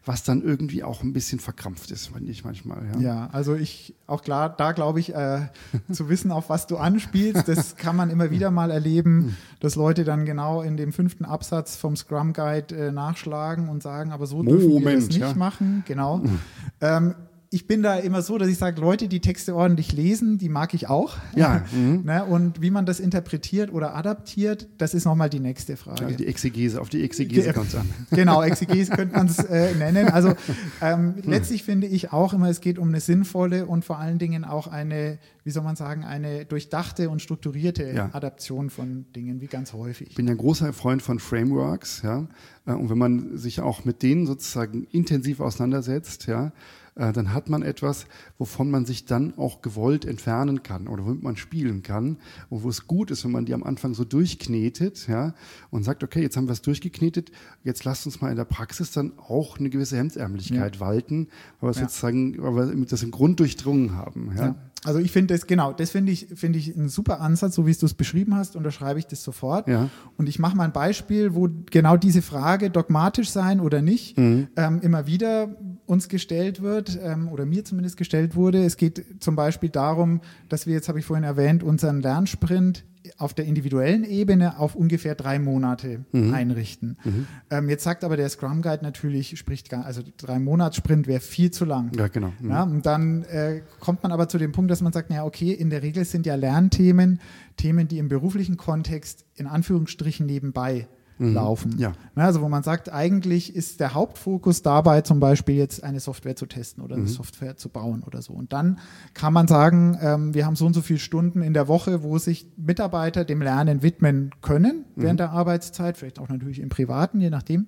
was 0.05 0.23
dann 0.23 0.43
irgendwie 0.43 0.83
auch 0.83 1.01
ein 1.01 1.13
bisschen 1.13 1.39
verkrampft 1.39 1.91
ist, 1.91 2.07
finde 2.07 2.31
ich 2.31 2.43
manchmal. 2.43 2.85
Ja, 2.93 2.99
ja 2.99 3.29
also 3.31 3.55
ich, 3.55 3.95
auch 4.07 4.21
klar, 4.21 4.49
da 4.55 4.73
glaube 4.73 4.99
ich, 4.99 5.15
äh, 5.15 5.47
zu 5.91 6.09
wissen, 6.09 6.31
auf 6.31 6.49
was 6.49 6.67
du 6.67 6.77
anspielst, 6.77 7.47
das 7.47 7.75
kann 7.77 7.95
man 7.95 8.09
immer 8.09 8.31
wieder 8.31 8.51
mal 8.51 8.71
erleben, 8.71 9.23
hm. 9.23 9.35
dass 9.59 9.75
Leute 9.75 10.03
dann 10.03 10.25
genau 10.25 10.61
in 10.61 10.77
dem 10.77 10.93
fünften 10.93 11.25
Absatz 11.25 11.75
vom 11.75 11.95
Scrum 11.95 12.33
Guide 12.33 12.75
äh, 12.75 12.91
nachschlagen 12.91 13.69
und 13.69 13.81
sagen, 13.81 14.11
aber 14.11 14.25
so 14.27 14.43
dürfen 14.43 14.67
Moment, 14.67 14.85
wir 14.85 14.95
das 14.95 15.07
nicht 15.07 15.19
ja. 15.19 15.33
machen, 15.35 15.83
genau. 15.87 16.21
Hm. 16.21 16.39
Ähm, 16.81 17.15
ich 17.55 17.67
bin 17.67 17.81
da 17.81 17.95
immer 17.95 18.21
so, 18.21 18.37
dass 18.37 18.49
ich 18.49 18.57
sage, 18.57 18.81
Leute, 18.81 19.07
die 19.07 19.21
Texte 19.21 19.55
ordentlich 19.55 19.93
lesen, 19.93 20.37
die 20.37 20.49
mag 20.49 20.73
ich 20.73 20.89
auch. 20.89 21.15
Ja. 21.35 21.63
Mhm. 21.75 22.03
ne? 22.05 22.23
Und 22.23 22.61
wie 22.61 22.69
man 22.69 22.85
das 22.85 22.99
interpretiert 22.99 23.73
oder 23.73 23.95
adaptiert, 23.95 24.67
das 24.77 24.93
ist 24.93 25.05
nochmal 25.05 25.29
die 25.29 25.39
nächste 25.39 25.75
Frage. 25.77 26.05
Also 26.05 26.17
die 26.17 26.27
Exegese, 26.27 26.79
auf 26.79 26.89
die 26.89 27.03
Exegese 27.03 27.53
kommt 27.53 27.69
es 27.69 27.75
an. 27.75 27.89
Genau, 28.11 28.41
Exegese 28.43 28.91
könnte 28.95 29.15
man 29.15 29.27
es 29.27 29.39
äh, 29.39 29.73
nennen. 29.75 30.09
Also 30.09 30.33
ähm, 30.81 31.15
hm. 31.15 31.23
letztlich 31.25 31.63
finde 31.63 31.87
ich 31.87 32.13
auch 32.13 32.33
immer, 32.33 32.49
es 32.49 32.61
geht 32.61 32.77
um 32.77 32.89
eine 32.89 32.99
sinnvolle 32.99 33.65
und 33.65 33.83
vor 33.83 33.97
allen 33.97 34.19
Dingen 34.19 34.45
auch 34.45 34.67
eine, 34.67 35.17
wie 35.43 35.51
soll 35.51 35.63
man 35.63 35.75
sagen, 35.75 36.03
eine 36.03 36.45
durchdachte 36.45 37.09
und 37.09 37.21
strukturierte 37.21 37.91
ja. 37.91 38.09
Adaption 38.13 38.69
von 38.69 39.05
Dingen, 39.15 39.41
wie 39.41 39.47
ganz 39.47 39.73
häufig. 39.73 40.09
Ich 40.11 40.15
bin 40.15 40.27
ja 40.27 40.33
ein 40.33 40.37
großer 40.37 40.71
Freund 40.71 41.01
von 41.01 41.19
Frameworks, 41.19 42.03
ja. 42.03 42.27
Äh, 42.65 42.73
und 42.73 42.89
wenn 42.89 42.97
man 42.97 43.37
sich 43.37 43.59
auch 43.61 43.85
mit 43.85 44.03
denen 44.03 44.27
sozusagen 44.27 44.85
intensiv 44.91 45.39
auseinandersetzt, 45.39 46.27
ja, 46.27 46.51
äh, 46.95 47.11
dann 47.11 47.33
hat 47.33 47.49
man 47.49 47.61
etwas, 47.61 48.07
wovon 48.37 48.71
man 48.71 48.85
sich 48.85 49.05
dann 49.05 49.33
auch 49.37 49.61
gewollt 49.61 50.05
entfernen 50.05 50.63
kann 50.63 50.87
oder 50.87 51.05
womit 51.05 51.23
man 51.23 51.35
spielen 51.35 51.83
kann 51.83 52.17
und 52.49 52.63
wo 52.63 52.69
es 52.69 52.87
gut 52.87 53.11
ist, 53.11 53.25
wenn 53.25 53.31
man 53.31 53.45
die 53.45 53.53
am 53.53 53.63
Anfang 53.63 53.93
so 53.93 54.05
durchknetet 54.05 55.07
ja, 55.07 55.33
und 55.71 55.83
sagt, 55.83 56.03
okay, 56.03 56.21
jetzt 56.21 56.37
haben 56.37 56.47
wir 56.47 56.53
es 56.53 56.61
durchgeknetet, 56.61 57.31
jetzt 57.63 57.83
lasst 57.83 58.05
uns 58.05 58.21
mal 58.21 58.29
in 58.29 58.37
der 58.37 58.45
Praxis 58.45 58.91
dann 58.91 59.13
auch 59.17 59.59
eine 59.59 59.69
gewisse 59.69 59.97
Hemdsärmlichkeit 59.97 60.75
ja. 60.75 60.81
walten, 60.81 61.27
weil 61.59 61.71
wir 61.71 61.81
ja. 61.81 61.87
sozusagen, 61.87 62.41
weil 62.41 62.75
wir 62.77 62.85
das 62.85 63.03
im 63.03 63.11
Grund 63.11 63.39
durchdrungen 63.39 63.93
haben. 63.93 64.31
Ja. 64.35 64.45
ja. 64.45 64.55
Also 64.85 64.99
ich 64.99 65.11
finde 65.11 65.33
das, 65.33 65.47
genau, 65.47 65.73
das 65.73 65.91
finde 65.91 66.11
ich, 66.11 66.27
finde 66.35 66.59
ich 66.59 66.75
einen 66.75 66.89
super 66.89 67.19
Ansatz, 67.19 67.55
so 67.55 67.65
wie 67.65 67.73
du 67.73 67.85
es 67.85 67.93
beschrieben 67.93 68.35
hast, 68.35 68.55
unterschreibe 68.55 68.99
ich 68.99 69.07
das 69.07 69.23
sofort. 69.23 69.67
Ja. 69.67 69.89
Und 70.17 70.29
ich 70.29 70.39
mache 70.39 70.55
mal 70.55 70.63
ein 70.63 70.71
Beispiel, 70.71 71.33
wo 71.33 71.49
genau 71.71 71.97
diese 71.97 72.21
Frage, 72.21 72.69
dogmatisch 72.69 73.29
sein 73.29 73.59
oder 73.59 73.81
nicht, 73.81 74.17
mhm. 74.17 74.47
ähm, 74.55 74.79
immer 74.81 75.07
wieder 75.07 75.49
uns 75.85 76.07
gestellt 76.07 76.61
wird 76.61 76.97
ähm, 77.01 77.29
oder 77.29 77.45
mir 77.45 77.65
zumindest 77.65 77.97
gestellt 77.97 78.35
wurde. 78.35 78.63
Es 78.63 78.77
geht 78.77 79.03
zum 79.19 79.35
Beispiel 79.35 79.69
darum, 79.69 80.21
dass 80.49 80.67
wir 80.67 80.73
jetzt, 80.73 80.87
habe 80.87 80.99
ich 80.99 81.05
vorhin 81.05 81.23
erwähnt, 81.23 81.63
unseren 81.63 82.01
Lernsprint 82.01 82.85
auf 83.17 83.33
der 83.33 83.45
individuellen 83.45 84.03
Ebene 84.03 84.59
auf 84.59 84.75
ungefähr 84.75 85.15
drei 85.15 85.39
Monate 85.39 86.05
mhm. 86.11 86.33
einrichten. 86.33 86.97
Mhm. 87.03 87.27
Ähm, 87.49 87.69
jetzt 87.69 87.83
sagt 87.83 88.03
aber 88.03 88.17
der 88.17 88.29
Scrum 88.29 88.61
Guide 88.61 88.83
natürlich, 88.83 89.37
spricht 89.37 89.69
gar, 89.69 89.85
also 89.85 90.01
drei 90.17 90.39
Monats 90.39 90.77
Sprint 90.77 91.07
wäre 91.07 91.19
viel 91.19 91.51
zu 91.51 91.65
lang. 91.65 91.91
Ja, 91.95 92.07
genau. 92.07 92.33
Mhm. 92.39 92.49
Ja, 92.49 92.63
und 92.63 92.85
dann 92.85 93.23
äh, 93.23 93.61
kommt 93.79 94.03
man 94.03 94.11
aber 94.11 94.27
zu 94.27 94.37
dem 94.37 94.51
Punkt, 94.51 94.71
dass 94.71 94.81
man 94.81 94.93
sagt, 94.93 95.11
ja, 95.11 95.23
okay, 95.23 95.51
in 95.51 95.69
der 95.69 95.81
Regel 95.81 96.05
sind 96.05 96.25
ja 96.25 96.35
Lernthemen 96.35 97.19
Themen, 97.55 97.87
die 97.87 97.97
im 97.97 98.09
beruflichen 98.09 98.57
Kontext 98.57 99.25
in 99.35 99.47
Anführungsstrichen 99.47 100.25
nebenbei 100.25 100.87
mhm. 101.17 101.33
laufen. 101.33 101.75
Ja. 101.77 101.93
Also 102.15 102.41
wo 102.41 102.49
man 102.49 102.63
sagt, 102.63 102.91
eigentlich 102.91 103.55
ist 103.55 103.79
der 103.79 103.93
Hauptfokus 103.93 104.61
dabei, 104.61 105.01
zum 105.01 105.19
Beispiel 105.19 105.55
jetzt 105.55 105.83
eine 105.83 105.99
Software 105.99 106.35
zu 106.35 106.45
testen 106.45 106.83
oder 106.83 106.95
eine 106.95 107.05
mhm. 107.05 107.09
Software 107.09 107.57
zu 107.57 107.69
bauen 107.69 108.03
oder 108.03 108.21
so. 108.21 108.33
Und 108.33 108.53
dann 108.53 108.79
kann 109.13 109.33
man 109.33 109.47
sagen, 109.47 109.97
ähm, 110.01 110.33
wir 110.33 110.45
haben 110.45 110.55
so 110.55 110.65
und 110.65 110.73
so 110.73 110.81
viele 110.81 110.99
Stunden 110.99 111.41
in 111.41 111.53
der 111.53 111.67
Woche, 111.67 112.03
wo 112.03 112.17
sich 112.17 112.47
Mitarbeiter 112.57 113.25
dem 113.25 113.41
Lernen 113.41 113.81
widmen 113.81 114.31
können 114.41 114.85
während 114.95 115.15
mhm. 115.15 115.17
der 115.17 115.31
Arbeitszeit, 115.31 115.97
vielleicht 115.97 116.19
auch 116.19 116.29
natürlich 116.29 116.59
im 116.59 116.69
Privaten, 116.69 117.19
je 117.19 117.29
nachdem. 117.29 117.67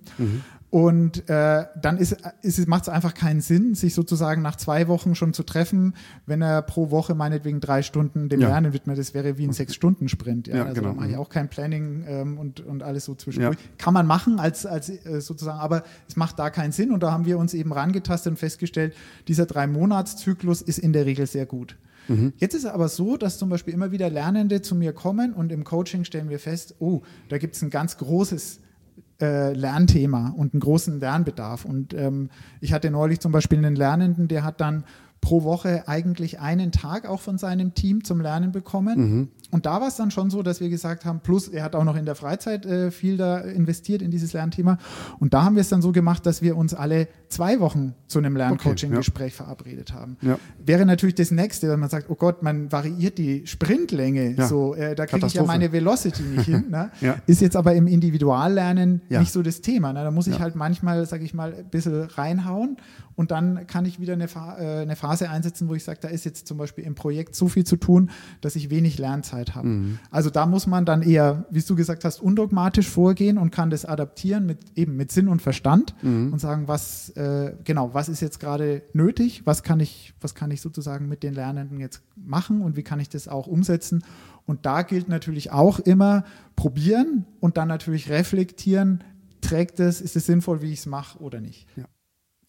Mhm. 0.71 0.79
Und 0.79 1.29
äh, 1.29 1.65
dann 1.81 1.97
ist, 1.97 2.17
ist, 2.41 2.67
macht 2.67 2.83
es 2.83 2.89
einfach 2.89 3.13
keinen 3.13 3.41
Sinn, 3.41 3.75
sich 3.75 3.93
sozusagen 3.93 4.41
nach 4.41 4.55
zwei 4.55 4.87
Wochen 4.87 5.15
schon 5.15 5.33
zu 5.33 5.43
treffen, 5.43 5.93
wenn 6.25 6.41
er 6.41 6.61
pro 6.61 6.91
Woche 6.91 7.15
meinetwegen 7.15 7.59
drei 7.59 7.81
Stunden 7.81 8.29
dem 8.29 8.41
ja. 8.41 8.49
Lernen 8.49 8.73
widmet. 8.73 8.97
Das 8.97 9.13
wäre 9.13 9.37
wie 9.37 9.45
ein 9.45 9.53
Sechs-Stunden-Sprint. 9.53 10.47
Ja? 10.47 10.57
ja, 10.57 10.63
also 10.63 10.81
genau. 10.81 10.93
da 10.93 10.99
mache 10.99 11.09
ich 11.09 11.17
auch 11.17 11.29
kein 11.29 11.49
Planning 11.49 12.03
ähm, 12.07 12.37
und, 12.37 12.59
und 12.59 12.83
alles 12.83 13.05
so 13.05 13.15
zwischendurch. 13.15 13.57
Ja. 13.57 13.69
Kann 13.77 13.93
man 13.93 14.05
machen 14.05 14.39
als, 14.39 14.65
als 14.65 14.89
äh, 14.89 15.21
sozusagen, 15.21 15.59
aber 15.59 15.83
es 16.07 16.15
macht 16.15 16.39
da 16.39 16.49
keinen 16.49 16.71
Sinn. 16.71 16.91
Und 16.91 17.01
da 17.01 17.11
haben 17.11 17.25
wir 17.25 17.37
uns 17.37 17.53
eben 17.53 17.71
rangetastet 17.71 18.31
und 18.31 18.37
festgestellt, 18.37 18.93
dieser 19.27 19.45
Drei-Monats-Zyklus 19.45 20.61
ist 20.61 20.79
in 20.79 20.93
der 20.93 21.05
Regel 21.05 21.27
sehr 21.27 21.45
gut. 21.45 21.77
Mhm. 22.07 22.33
Jetzt 22.37 22.55
ist 22.55 22.65
es 22.65 22.69
aber 22.69 22.89
so, 22.89 23.17
dass 23.17 23.37
zum 23.37 23.49
Beispiel 23.49 23.73
immer 23.73 23.91
wieder 23.91 24.09
Lernende 24.09 24.61
zu 24.61 24.75
mir 24.75 24.93
kommen 24.93 25.33
und 25.33 25.51
im 25.51 25.63
Coaching 25.63 26.03
stellen 26.03 26.29
wir 26.29 26.39
fest, 26.39 26.75
oh, 26.79 27.01
da 27.29 27.37
gibt 27.37 27.55
es 27.55 27.61
ein 27.61 27.69
ganz 27.69 27.97
großes 27.97 28.59
äh, 29.21 29.53
Lernthema 29.53 30.33
und 30.35 30.53
einen 30.53 30.59
großen 30.59 30.99
Lernbedarf. 30.99 31.65
Und 31.65 31.93
ähm, 31.93 32.29
ich 32.61 32.73
hatte 32.73 32.91
neulich 32.91 33.19
zum 33.19 33.31
Beispiel 33.31 33.57
einen 33.57 33.75
Lernenden, 33.75 34.27
der 34.27 34.43
hat 34.43 34.61
dann 34.61 34.83
pro 35.21 35.43
Woche 35.43 35.87
eigentlich 35.87 36.39
einen 36.39 36.71
Tag 36.71 37.07
auch 37.07 37.21
von 37.21 37.37
seinem 37.37 37.73
Team 37.73 38.03
zum 38.03 38.21
Lernen 38.21 38.51
bekommen. 38.51 38.99
Mhm. 38.99 39.27
Und 39.49 39.65
da 39.65 39.79
war 39.79 39.87
es 39.87 39.95
dann 39.95 40.11
schon 40.11 40.29
so, 40.29 40.43
dass 40.43 40.59
wir 40.59 40.69
gesagt 40.69 41.05
haben, 41.05 41.21
plus 41.21 41.47
er 41.47 41.63
hat 41.63 41.75
auch 41.75 41.85
noch 41.85 41.95
in 41.95 42.05
der 42.05 42.15
Freizeit 42.15 42.65
äh, 42.65 42.91
viel 42.91 43.15
da 43.15 43.39
investiert 43.39 44.01
in 44.01 44.11
dieses 44.11 44.33
Lernthema. 44.33 44.77
Und 45.19 45.33
da 45.33 45.43
haben 45.43 45.55
wir 45.55 45.61
es 45.61 45.69
dann 45.69 45.81
so 45.81 45.91
gemacht, 45.91 46.25
dass 46.25 46.41
wir 46.41 46.57
uns 46.57 46.73
alle 46.73 47.07
zwei 47.29 47.59
Wochen 47.59 47.93
zu 48.07 48.19
einem 48.19 48.35
Lerncoaching-Gespräch 48.35 49.33
okay, 49.33 49.39
ja. 49.39 49.45
verabredet 49.45 49.93
haben. 49.93 50.17
Ja. 50.21 50.37
Wäre 50.63 50.85
natürlich 50.85 51.15
das 51.15 51.31
nächste, 51.31 51.69
wenn 51.69 51.79
man 51.79 51.89
sagt, 51.89 52.09
oh 52.09 52.15
Gott, 52.15 52.43
man 52.43 52.71
variiert 52.71 53.17
die 53.17 53.47
Sprintlänge, 53.47 54.31
ja. 54.31 54.47
so, 54.47 54.75
äh, 54.75 54.95
da 54.95 55.05
kriege 55.05 55.25
ich 55.25 55.33
ja 55.33 55.43
meine 55.43 55.71
Velocity 55.71 56.23
nicht 56.23 56.45
hin. 56.45 56.65
Ne? 56.69 56.91
Ist 57.25 57.41
jetzt 57.41 57.55
aber 57.55 57.73
im 57.73 57.87
Individuallernen 57.87 59.01
nicht 59.09 59.31
so 59.31 59.41
das 59.41 59.61
Thema. 59.61 59.93
Ne? 59.93 60.03
Da 60.03 60.11
muss 60.11 60.27
ich 60.27 60.39
halt 60.39 60.55
manchmal, 60.55 61.05
sage 61.05 61.23
ich 61.23 61.33
mal, 61.33 61.53
ein 61.53 61.69
bisschen 61.69 62.03
reinhauen 62.03 62.77
und 63.17 63.31
dann 63.31 63.65
kann 63.65 63.85
ich 63.85 63.99
wieder 63.99 64.13
eine, 64.13 64.27
Fa 64.27 64.57
äh, 64.59 64.81
eine 64.81 64.95
Phase 64.95 65.29
einsetzen, 65.29 65.67
wo 65.67 65.73
ich 65.73 65.83
sage, 65.83 65.99
da 66.01 66.07
ist 66.07 66.23
jetzt 66.23 66.47
zum 66.47 66.57
Beispiel 66.57 66.83
im 66.83 66.93
Projekt 66.93 67.35
so 67.35 67.47
viel 67.47 67.63
zu 67.63 67.75
tun, 67.75 68.11
dass 68.41 68.55
ich 68.55 68.69
wenig 68.69 68.99
Lernzeit 68.99 69.36
Zeit 69.37 69.55
habe. 69.55 69.67
Mhm. 69.67 69.99
Also 70.11 70.29
da 70.29 70.45
muss 70.45 70.67
man 70.67 70.85
dann 70.85 71.01
eher, 71.01 71.45
wie 71.49 71.61
du 71.61 71.75
gesagt 71.75 72.03
hast, 72.05 72.21
undogmatisch 72.21 72.87
vorgehen 72.87 73.37
und 73.37 73.51
kann 73.51 73.69
das 73.69 73.85
adaptieren 73.85 74.45
mit 74.45 74.59
eben 74.75 74.95
mit 74.95 75.11
Sinn 75.11 75.27
und 75.27 75.41
Verstand 75.41 75.95
mhm. 76.01 76.33
und 76.33 76.39
sagen, 76.39 76.67
was 76.67 77.09
äh, 77.11 77.53
genau, 77.63 77.93
was 77.93 78.09
ist 78.09 78.21
jetzt 78.21 78.39
gerade 78.39 78.83
nötig, 78.93 79.45
was 79.45 79.63
kann 79.63 79.79
ich, 79.79 80.13
was 80.21 80.35
kann 80.35 80.51
ich 80.51 80.61
sozusagen 80.61 81.07
mit 81.07 81.23
den 81.23 81.33
Lernenden 81.33 81.79
jetzt 81.79 82.01
machen 82.15 82.61
und 82.61 82.75
wie 82.75 82.83
kann 82.83 82.99
ich 82.99 83.09
das 83.09 83.27
auch 83.27 83.47
umsetzen. 83.47 84.03
Und 84.45 84.65
da 84.65 84.81
gilt 84.81 85.09
natürlich 85.09 85.51
auch 85.51 85.79
immer 85.79 86.23
probieren 86.55 87.25
und 87.39 87.57
dann 87.57 87.67
natürlich 87.67 88.09
reflektieren, 88.09 89.03
trägt 89.41 89.79
es, 89.79 90.01
ist 90.01 90.15
es 90.15 90.25
sinnvoll, 90.25 90.61
wie 90.61 90.71
ich 90.71 90.79
es 90.79 90.85
mache 90.85 91.19
oder 91.19 91.41
nicht. 91.41 91.67
Ja. 91.75 91.85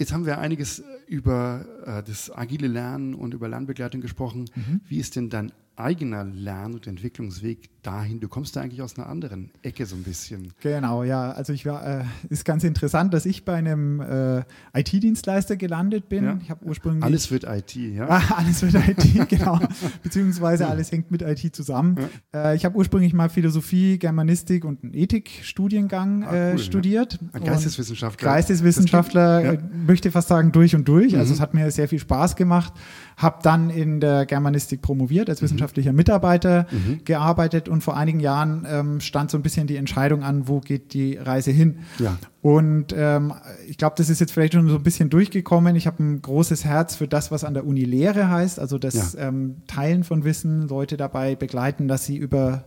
Jetzt 0.01 0.13
haben 0.13 0.27
wir 0.27 0.39
einiges 0.39 0.85
über 1.09 1.65
äh, 1.85 2.03
das 2.05 2.31
agile 2.31 2.69
Lernen 2.69 3.15
und 3.15 3.35
über 3.35 3.49
Lernbegleitung 3.49 4.01
gesprochen. 4.01 4.49
Mhm. 4.55 4.81
Wie 4.87 4.99
ist 4.99 5.17
denn 5.17 5.29
dein 5.29 5.51
eigener 5.79 6.25
Lern- 6.25 6.75
und 6.75 6.87
Entwicklungsweg 6.87 7.71
dahin? 7.83 8.21
Du 8.21 8.29
kommst 8.29 8.57
da 8.57 8.61
eigentlich 8.61 8.83
aus 8.83 8.99
einer 8.99 9.09
anderen 9.09 9.51
Ecke 9.63 9.87
so 9.87 9.95
ein 9.95 10.03
bisschen. 10.03 10.53
Genau, 10.61 11.05
ja. 11.05 11.31
Also 11.31 11.53
ich 11.53 11.65
war, 11.65 12.01
äh, 12.01 12.05
ist 12.29 12.45
ganz 12.45 12.65
interessant, 12.65 13.15
dass 13.15 13.25
ich 13.25 13.45
bei 13.45 13.55
einem 13.55 14.01
äh, 14.01 14.43
IT-Dienstleister 14.75 15.57
gelandet 15.57 16.09
bin. 16.09 16.25
Ja. 16.25 16.39
Ich 16.43 16.51
habe 16.51 16.65
ursprünglich 16.65 17.05
alles 17.05 17.31
wird 17.31 17.45
IT, 17.45 17.77
ja. 17.77 18.09
Ah, 18.09 18.23
alles 18.37 18.63
wird 18.63 18.75
IT, 18.75 19.29
genau. 19.29 19.61
Beziehungsweise 20.03 20.67
alles 20.67 20.91
hängt 20.91 21.11
mit 21.11 21.23
IT 21.23 21.55
zusammen. 21.55 21.97
Ja. 22.35 22.51
Äh, 22.53 22.57
ich 22.57 22.65
habe 22.65 22.77
ursprünglich 22.77 23.15
mal 23.15 23.29
Philosophie, 23.29 23.99
Germanistik 23.99 24.65
und 24.65 24.83
einen 24.83 24.95
Ethikstudiengang 24.95 26.25
ah, 26.25 26.35
äh, 26.35 26.53
cool, 26.53 26.59
studiert. 26.59 27.19
Ja. 27.33 27.41
Geisteswissenschaftler. 27.41 28.29
Geisteswissenschaftler, 28.29 29.45
äh, 29.45 29.59
möchte 29.87 30.11
fast 30.11 30.29
sagen 30.29 30.51
durch 30.53 30.75
und 30.75 30.89
durch. 30.89 31.17
Also 31.17 31.17
mhm. 31.17 31.29
Also 31.29 31.35
es 31.35 31.41
hat 31.41 31.53
mir 31.53 31.71
sehr 31.71 31.89
viel 31.89 31.99
Spaß 31.99 32.37
gemacht. 32.37 32.73
Habe 33.19 33.41
dann 33.43 33.69
in 33.69 34.01
der 34.01 34.25
Germanistik 34.25 34.81
promoviert 34.81 35.29
als 35.29 35.43
mhm. 35.43 35.47
Wissenschaftlicher 35.69 35.93
Mitarbeiter 35.93 36.67
mhm. 36.71 37.01
gearbeitet 37.05 37.69
und 37.69 37.83
vor 37.83 37.97
einigen 37.97 38.21
Jahren 38.21 38.67
ähm, 38.69 39.01
stand 39.01 39.31
so 39.31 39.39
ein 39.39 39.43
bisschen 39.43 39.67
die 39.67 39.77
Entscheidung 39.77 40.23
an, 40.23 40.49
wo 40.49 40.61
geht 40.61 40.95
die 40.95 41.17
Reise 41.17 41.51
hin. 41.51 41.81
Ja. 41.99 42.19
Und 42.41 42.95
ähm, 42.97 43.35
ich 43.69 43.79
glaube, 43.79 43.95
das 43.99 44.09
ist 44.09 44.21
jetzt 44.21 44.33
vielleicht 44.33 44.55
schon 44.55 44.69
so 44.69 44.77
ein 44.77 44.83
bisschen 44.83 45.11
durchgekommen. 45.11 45.77
Ich 45.77 45.87
habe 45.87 46.03
ein 46.03 46.23
großes 46.23 46.65
Herz 46.65 46.97
für 46.97 47.09
das, 47.09 47.31
was 47.31 47.45
an 47.45 47.55
der 47.55 47.67
Uni 47.67 47.85
Lehre 47.85 48.31
heißt, 48.31 48.59
also 48.59 48.79
das 48.79 49.15
ja. 49.15 49.29
ähm, 49.29 49.57
Teilen 49.67 50.05
von 50.05 50.25
Wissen, 50.25 50.69
Leute 50.69 50.97
dabei 50.97 51.35
begleiten, 51.35 51.89
dass 51.89 52.05
sie 52.05 52.17
über 52.17 52.65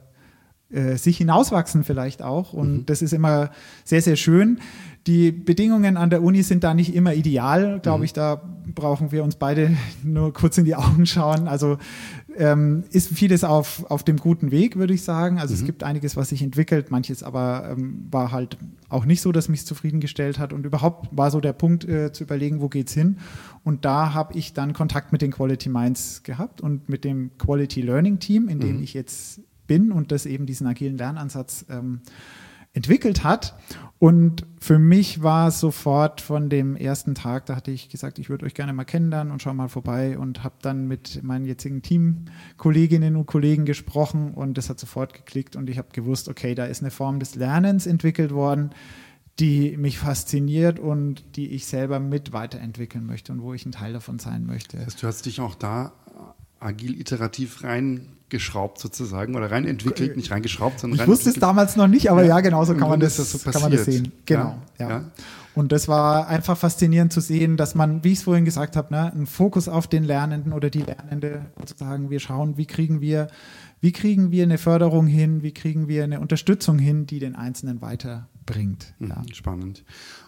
äh, 0.71 0.95
sich 0.95 1.17
hinauswachsen 1.17 1.83
vielleicht 1.83 2.21
auch. 2.21 2.53
Und 2.53 2.73
mhm. 2.73 2.85
das 2.85 3.01
ist 3.01 3.13
immer 3.13 3.51
sehr, 3.83 4.01
sehr 4.01 4.15
schön. 4.15 4.59
Die 5.07 5.31
Bedingungen 5.31 5.97
an 5.97 6.09
der 6.09 6.23
Uni 6.23 6.43
sind 6.43 6.63
da 6.63 6.73
nicht 6.73 6.93
immer 6.95 7.13
ideal, 7.13 7.79
glaube 7.81 7.99
mhm. 7.99 8.03
ich. 8.05 8.13
Da 8.13 8.41
brauchen 8.73 9.11
wir 9.11 9.23
uns 9.23 9.35
beide 9.35 9.75
nur 10.03 10.31
kurz 10.31 10.57
in 10.57 10.65
die 10.65 10.75
Augen 10.75 11.05
schauen. 11.05 11.47
Also 11.47 11.77
ähm, 12.37 12.83
ist 12.91 13.09
vieles 13.09 13.43
auf, 13.43 13.85
auf 13.89 14.03
dem 14.03 14.17
guten 14.17 14.51
Weg, 14.51 14.75
würde 14.75 14.93
ich 14.93 15.03
sagen. 15.03 15.39
Also 15.39 15.53
mhm. 15.53 15.59
es 15.59 15.65
gibt 15.65 15.83
einiges, 15.83 16.15
was 16.15 16.29
sich 16.29 16.41
entwickelt, 16.41 16.91
manches 16.91 17.23
aber 17.23 17.69
ähm, 17.71 18.07
war 18.11 18.31
halt 18.31 18.57
auch 18.89 19.05
nicht 19.05 19.21
so, 19.21 19.31
dass 19.31 19.49
mich 19.49 19.65
zufriedengestellt 19.65 20.39
hat. 20.39 20.53
Und 20.53 20.65
überhaupt 20.65 21.09
war 21.15 21.31
so 21.31 21.39
der 21.39 21.53
Punkt 21.53 21.85
äh, 21.85 22.11
zu 22.11 22.23
überlegen, 22.23 22.61
wo 22.61 22.69
geht's 22.69 22.93
hin. 22.93 23.17
Und 23.63 23.85
da 23.85 24.13
habe 24.13 24.37
ich 24.37 24.53
dann 24.53 24.73
Kontakt 24.73 25.11
mit 25.11 25.21
den 25.21 25.31
Quality 25.31 25.69
Minds 25.69 26.23
gehabt 26.23 26.61
und 26.61 26.89
mit 26.89 27.03
dem 27.03 27.31
Quality 27.37 27.81
Learning 27.81 28.19
Team, 28.19 28.47
in 28.49 28.59
dem 28.59 28.77
mhm. 28.77 28.83
ich 28.83 28.93
jetzt 28.93 29.41
bin 29.67 29.91
und 29.91 30.11
das 30.11 30.25
eben 30.25 30.45
diesen 30.45 30.67
agilen 30.67 30.97
Lernansatz 30.97 31.65
ähm, 31.69 32.01
entwickelt 32.73 33.23
hat. 33.23 33.55
Und 33.99 34.47
für 34.59 34.79
mich 34.79 35.21
war 35.21 35.49
es 35.49 35.59
sofort 35.59 36.21
von 36.21 36.49
dem 36.49 36.75
ersten 36.75 37.13
Tag, 37.13 37.45
da 37.45 37.55
hatte 37.55 37.69
ich 37.69 37.87
gesagt, 37.87 38.17
ich 38.17 38.29
würde 38.29 38.47
euch 38.47 38.55
gerne 38.55 38.73
mal 38.73 38.83
kennenlernen 38.83 39.31
und 39.31 39.43
schau 39.43 39.53
mal 39.53 39.67
vorbei 39.67 40.17
und 40.17 40.43
habe 40.43 40.55
dann 40.63 40.87
mit 40.87 41.21
meinen 41.21 41.45
jetzigen 41.45 41.83
Teamkolleginnen 41.83 43.15
und 43.15 43.27
Kollegen 43.27 43.65
gesprochen 43.65 44.33
und 44.33 44.57
das 44.57 44.71
hat 44.71 44.79
sofort 44.79 45.13
geklickt 45.13 45.55
und 45.55 45.69
ich 45.69 45.77
habe 45.77 45.89
gewusst, 45.91 46.29
okay, 46.29 46.55
da 46.55 46.65
ist 46.65 46.81
eine 46.81 46.89
Form 46.89 47.19
des 47.19 47.35
Lernens 47.35 47.85
entwickelt 47.85 48.31
worden, 48.31 48.71
die 49.39 49.77
mich 49.77 49.99
fasziniert 49.99 50.79
und 50.79 51.35
die 51.35 51.51
ich 51.51 51.67
selber 51.67 51.99
mit 51.99 52.33
weiterentwickeln 52.33 53.05
möchte 53.05 53.31
und 53.31 53.43
wo 53.43 53.53
ich 53.53 53.67
ein 53.67 53.71
Teil 53.71 53.93
davon 53.93 54.17
sein 54.17 54.47
möchte. 54.47 54.77
Das 54.77 54.87
heißt, 54.87 55.03
du 55.03 55.07
hast 55.07 55.27
dich 55.27 55.41
auch 55.41 55.53
da 55.53 55.93
agil 56.61 56.99
iterativ 56.99 57.63
reingeschraubt 57.63 58.79
sozusagen 58.79 59.35
oder 59.35 59.51
rein 59.51 59.65
entwickelt, 59.65 60.15
nicht 60.15 60.31
reingeschraubt, 60.31 60.79
sondern 60.79 60.99
Ich 60.99 61.07
wusste 61.07 61.29
es 61.29 61.35
damals 61.35 61.75
noch 61.75 61.87
nicht, 61.87 62.11
aber 62.11 62.21
ja, 62.21 62.29
ja 62.29 62.39
genau 62.41 62.63
so 62.63 62.75
kann 62.75 62.89
man 62.89 62.99
das, 62.99 63.17
das 63.17 63.31
so 63.31 63.51
kann 63.51 63.61
man 63.61 63.71
das 63.71 63.85
sehen. 63.85 64.11
Genau, 64.25 64.57
ja. 64.79 64.89
ja. 64.89 65.11
Und 65.53 65.73
das 65.73 65.87
war 65.87 66.27
einfach 66.27 66.57
faszinierend 66.57 67.11
zu 67.11 67.19
sehen, 67.19 67.57
dass 67.57 67.75
man, 67.75 68.03
wie 68.03 68.13
ich 68.13 68.19
es 68.19 68.23
vorhin 68.23 68.45
gesagt 68.45 68.77
habe, 68.77 68.93
ne, 68.93 69.11
einen 69.11 69.25
Fokus 69.25 69.67
auf 69.67 69.87
den 69.87 70.03
Lernenden 70.03 70.53
oder 70.53 70.69
die 70.69 70.81
Lernende 70.81 71.47
sozusagen, 71.59 72.09
wir 72.09 72.21
schauen, 72.21 72.55
wie 72.57 72.65
kriegen 72.65 73.01
wir, 73.01 73.27
wie 73.81 73.91
kriegen 73.91 74.31
wir 74.31 74.43
eine 74.43 74.57
Förderung 74.57 75.07
hin, 75.07 75.43
wie 75.43 75.53
kriegen 75.53 75.89
wir 75.89 76.05
eine 76.05 76.21
Unterstützung 76.21 76.79
hin, 76.79 77.05
die 77.05 77.19
den 77.19 77.35
Einzelnen 77.35 77.81
weiterbringt. 77.81 78.93
Ja. 78.99 79.21
Spannend. 79.33 79.83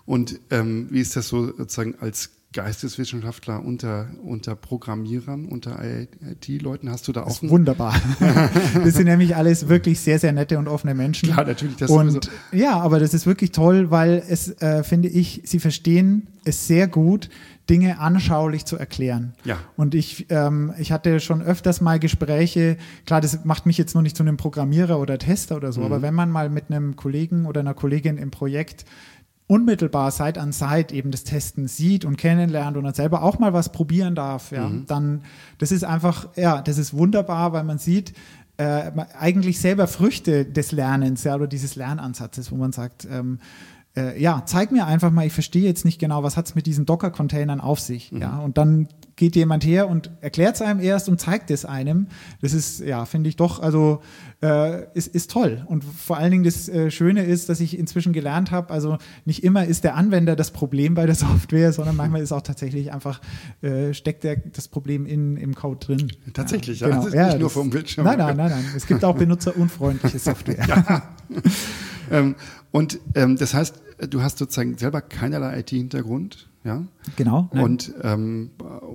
Und 0.05 0.41
ähm, 0.51 0.87
wie 0.89 0.99
ist 0.99 1.15
das 1.15 1.29
so 1.29 1.45
sozusagen 1.45 1.95
als 2.01 2.32
Geisteswissenschaftler 2.53 3.63
unter, 3.63 4.07
unter 4.23 4.55
Programmierern, 4.55 5.45
unter 5.45 5.79
IT-Leuten? 5.83 6.89
Hast 6.89 7.07
du 7.07 7.11
da 7.11 7.23
auch? 7.23 7.41
wunderbar. 7.43 7.95
das 8.73 8.93
sind 8.93 9.05
nämlich 9.05 9.35
alles 9.35 9.67
wirklich 9.67 9.99
sehr, 9.99 10.19
sehr 10.19 10.31
nette 10.31 10.57
und 10.57 10.67
offene 10.67 10.93
Menschen. 10.93 11.29
Ja, 11.29 11.43
natürlich. 11.43 11.75
Das 11.77 11.89
und 11.89 12.11
sowieso. 12.11 12.31
ja, 12.51 12.79
aber 12.79 12.99
das 12.99 13.13
ist 13.13 13.25
wirklich 13.25 13.51
toll, 13.51 13.91
weil 13.91 14.23
es, 14.27 14.61
äh, 14.61 14.83
finde 14.83 15.09
ich, 15.09 15.41
sie 15.45 15.59
verstehen 15.59 16.27
es 16.45 16.67
sehr 16.67 16.87
gut, 16.87 17.29
Dinge 17.69 17.99
anschaulich 17.99 18.65
zu 18.65 18.77
erklären. 18.77 19.33
Ja. 19.45 19.57
Und 19.77 19.95
ich, 19.95 20.25
ähm, 20.29 20.73
ich 20.77 20.91
hatte 20.91 21.21
schon 21.21 21.41
öfters 21.41 21.79
mal 21.79 21.97
Gespräche, 21.97 22.77
klar, 23.05 23.21
das 23.21 23.45
macht 23.45 23.65
mich 23.65 23.77
jetzt 23.77 23.95
noch 23.95 24.01
nicht 24.01 24.17
zu 24.17 24.23
einem 24.23 24.35
Programmierer 24.35 24.99
oder 24.99 25.17
Tester 25.17 25.55
oder 25.55 25.71
so, 25.71 25.79
mhm. 25.79 25.85
aber 25.85 26.01
wenn 26.01 26.13
man 26.13 26.29
mal 26.29 26.49
mit 26.49 26.65
einem 26.69 26.97
Kollegen 26.97 27.45
oder 27.45 27.61
einer 27.61 27.73
Kollegin 27.73 28.17
im 28.17 28.31
Projekt 28.31 28.83
unmittelbar 29.53 30.09
Side 30.09 30.41
an 30.41 30.51
Side 30.51 30.93
eben 30.93 31.11
das 31.11 31.23
Testen 31.23 31.67
sieht 31.67 32.05
und 32.05 32.17
kennenlernt 32.17 32.75
und 32.75 32.85
dann 32.85 32.95
selber 32.95 33.21
auch 33.21 33.37
mal 33.37 33.53
was 33.53 33.71
probieren 33.71 34.15
darf, 34.15 34.51
ja, 34.51 34.67
mhm. 34.67 34.85
dann 34.87 35.21
das 35.59 35.71
ist 35.71 35.83
einfach, 35.83 36.29
ja, 36.35 36.61
das 36.63 36.79
ist 36.79 36.93
wunderbar, 36.95 37.53
weil 37.53 37.63
man 37.63 37.77
sieht, 37.77 38.13
äh, 38.57 38.91
eigentlich 39.19 39.59
selber 39.59 39.87
Früchte 39.87 40.45
des 40.45 40.71
Lernens, 40.71 41.23
ja, 41.23 41.35
oder 41.35 41.45
dieses 41.45 41.75
Lernansatzes, 41.75 42.51
wo 42.51 42.55
man 42.55 42.71
sagt, 42.71 43.07
ähm, 43.09 43.39
äh, 43.95 44.19
ja, 44.19 44.41
zeig 44.47 44.71
mir 44.71 44.87
einfach 44.87 45.11
mal, 45.11 45.27
ich 45.27 45.33
verstehe 45.33 45.63
jetzt 45.63 45.85
nicht 45.85 45.99
genau, 45.99 46.23
was 46.23 46.35
hat 46.35 46.47
es 46.47 46.55
mit 46.55 46.65
diesen 46.65 46.87
Docker-Containern 46.87 47.61
auf 47.61 47.79
sich, 47.79 48.11
mhm. 48.11 48.21
ja, 48.21 48.39
und 48.39 48.57
dann 48.57 48.87
geht 49.15 49.35
jemand 49.35 49.65
her 49.65 49.87
und 49.87 50.11
erklärt 50.21 50.55
es 50.55 50.61
einem 50.61 50.79
erst 50.79 51.07
und 51.07 51.19
zeigt 51.19 51.51
es 51.51 51.65
einem. 51.65 52.07
Das 52.41 52.53
ist, 52.53 52.79
ja, 52.79 53.05
finde 53.05 53.29
ich 53.29 53.35
doch, 53.35 53.59
also 53.59 54.01
äh, 54.41 54.85
ist, 54.93 55.07
ist 55.07 55.31
toll. 55.31 55.63
Und 55.67 55.83
vor 55.83 56.17
allen 56.17 56.31
Dingen 56.31 56.43
das 56.43 56.67
äh, 56.67 56.89
Schöne 56.89 57.23
ist, 57.23 57.47
dass 57.49 57.59
ich 57.59 57.77
inzwischen 57.77 58.11
gelernt 58.11 58.51
habe, 58.51 58.73
also 58.73 58.97
nicht 59.25 59.43
immer 59.43 59.65
ist 59.65 59.83
der 59.83 59.95
Anwender 59.95 60.35
das 60.35 60.51
Problem 60.51 60.95
bei 60.95 61.05
der 61.05 61.15
Software, 61.15 61.71
sondern 61.73 61.95
manchmal 61.95 62.21
ist 62.21 62.31
auch 62.31 62.41
tatsächlich 62.41 62.91
einfach, 62.91 63.21
äh, 63.61 63.93
steckt 63.93 64.23
der, 64.23 64.37
das 64.37 64.67
Problem 64.67 65.05
in, 65.05 65.37
im 65.37 65.53
Code 65.53 65.85
drin. 65.85 66.11
Tatsächlich, 66.33 66.79
ja. 66.79 66.89
Genau. 66.89 67.07
ja, 67.09 67.27
nicht 67.27 67.39
nur 67.39 67.49
vom 67.49 67.69
Bildschirm. 67.69 68.05
Nein, 68.05 68.17
nein, 68.17 68.37
nein, 68.37 68.51
nein. 68.51 68.65
Es 68.75 68.87
gibt 68.87 69.05
auch 69.05 69.15
benutzerunfreundliche 69.15 70.19
Software. 70.19 70.65
ja. 70.67 71.15
ähm, 72.11 72.35
und 72.71 72.99
ähm, 73.13 73.37
das 73.37 73.53
heißt, 73.53 73.81
du 74.09 74.21
hast 74.23 74.39
sozusagen 74.39 74.77
selber 74.77 75.01
keinerlei 75.01 75.59
IT-Hintergrund? 75.59 76.49
Ja? 76.63 76.85
Genau. 77.17 77.49
Nein. 77.51 77.63
Und, 77.63 77.93
ähm, 78.03 78.51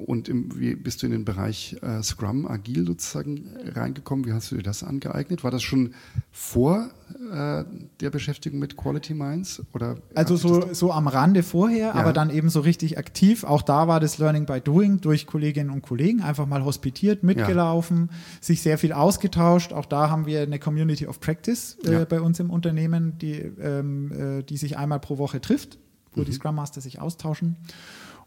und 0.07 0.29
im, 0.29 0.59
wie 0.59 0.75
bist 0.75 1.03
du 1.03 1.07
in 1.07 1.13
den 1.13 1.25
Bereich 1.27 1.77
äh, 1.83 2.03
Scrum, 2.03 2.47
Agil 2.47 2.87
sozusagen 2.87 3.51
reingekommen? 3.75 4.25
Wie 4.25 4.33
hast 4.33 4.51
du 4.51 4.57
dir 4.57 4.63
das 4.63 4.83
angeeignet? 4.83 5.45
War 5.45 5.51
das 5.51 5.63
schon 5.63 5.95
vor 6.31 6.89
äh, 7.31 7.65
der 8.01 8.11
Beschäftigung 8.11 8.59
mit 8.59 8.77
Quality 8.77 9.13
Minds? 9.13 9.63
Oder 9.75 9.97
also 10.15 10.37
so, 10.37 10.73
so 10.73 10.93
am 10.93 11.09
Rande 11.09 11.43
vorher, 11.43 11.89
ja. 11.89 11.95
aber 11.95 12.15
dann 12.15 12.31
eben 12.31 12.49
so 12.49 12.61
richtig 12.61 12.97
aktiv. 12.97 13.45
Auch 13.45 13.61
da 13.61 13.87
war 13.87 14.01
das 14.01 14.17
Learning 14.17 14.47
by 14.47 14.61
Doing 14.61 15.03
durch 15.03 15.27
Kolleginnen 15.27 15.71
und 15.71 15.83
Kollegen, 15.83 16.23
einfach 16.23 16.47
mal 16.47 16.65
hospitiert, 16.65 17.23
mitgelaufen, 17.23 18.09
ja. 18.11 18.17
sich 18.41 18.63
sehr 18.63 18.79
viel 18.79 18.95
ausgetauscht. 18.95 19.75
Auch 19.75 19.87
da 19.87 20.09
haben 20.09 20.25
wir 20.25 20.41
eine 20.41 20.59
Community 20.59 21.07
of 21.07 21.21
Practice 21.21 21.77
äh, 21.85 21.93
ja. 21.93 22.05
bei 22.07 22.23
uns 22.23 22.41
im 22.41 22.49
Unternehmen, 22.49 23.19
die, 23.19 23.35
ähm, 23.35 24.39
äh, 24.39 24.43
die 24.43 24.57
sich 24.57 24.79
einmal 24.79 25.01
pro 25.01 25.19
Woche 25.19 25.43
trifft 25.43 25.79
wo 26.15 26.21
mhm. 26.21 26.25
die 26.25 26.33
Scrum 26.33 26.55
Master 26.55 26.81
sich 26.81 27.01
austauschen. 27.01 27.57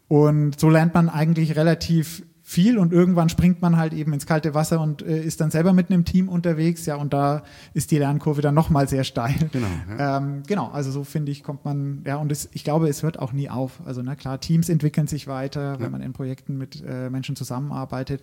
Und 0.08 0.60
so 0.60 0.70
lernt 0.70 0.94
man 0.94 1.10
eigentlich 1.10 1.56
relativ 1.56 2.24
viel 2.52 2.78
und 2.78 2.92
irgendwann 2.92 3.30
springt 3.30 3.62
man 3.62 3.78
halt 3.78 3.94
eben 3.94 4.12
ins 4.12 4.26
kalte 4.26 4.54
Wasser 4.54 4.82
und 4.82 5.02
äh, 5.02 5.24
ist 5.24 5.40
dann 5.40 5.52
selber 5.52 5.72
mit 5.72 5.90
einem 5.90 6.04
Team 6.04 6.28
unterwegs, 6.28 6.86
ja, 6.86 6.96
und 6.96 7.14
da 7.14 7.44
ist 7.74 7.92
die 7.92 7.98
Lernkurve 7.98 8.42
dann 8.42 8.54
nochmal 8.54 8.90
sehr 8.90 9.06
steil. 9.06 9.50
Genau, 9.54 9.68
ja. 9.98 10.18
ähm, 10.18 10.44
genau, 10.48 10.70
also 10.70 10.92
so 10.92 11.06
finde 11.06 11.32
ich, 11.32 11.44
kommt 11.44 11.64
man, 11.64 12.04
ja, 12.06 12.18
und 12.18 12.32
es, 12.32 12.50
ich 12.52 12.66
glaube, 12.66 12.90
es 12.90 13.04
hört 13.04 13.20
auch 13.20 13.32
nie 13.32 13.50
auf. 13.50 13.80
Also, 13.86 14.02
na 14.02 14.16
klar, 14.16 14.40
Teams 14.40 14.68
entwickeln 14.68 15.08
sich 15.08 15.28
weiter, 15.28 15.80
wenn 15.80 15.92
man 15.92 16.02
in 16.02 16.12
Projekten 16.14 16.58
mit 16.58 16.84
äh, 16.86 17.10
Menschen 17.10 17.36
zusammenarbeitet 17.36 18.22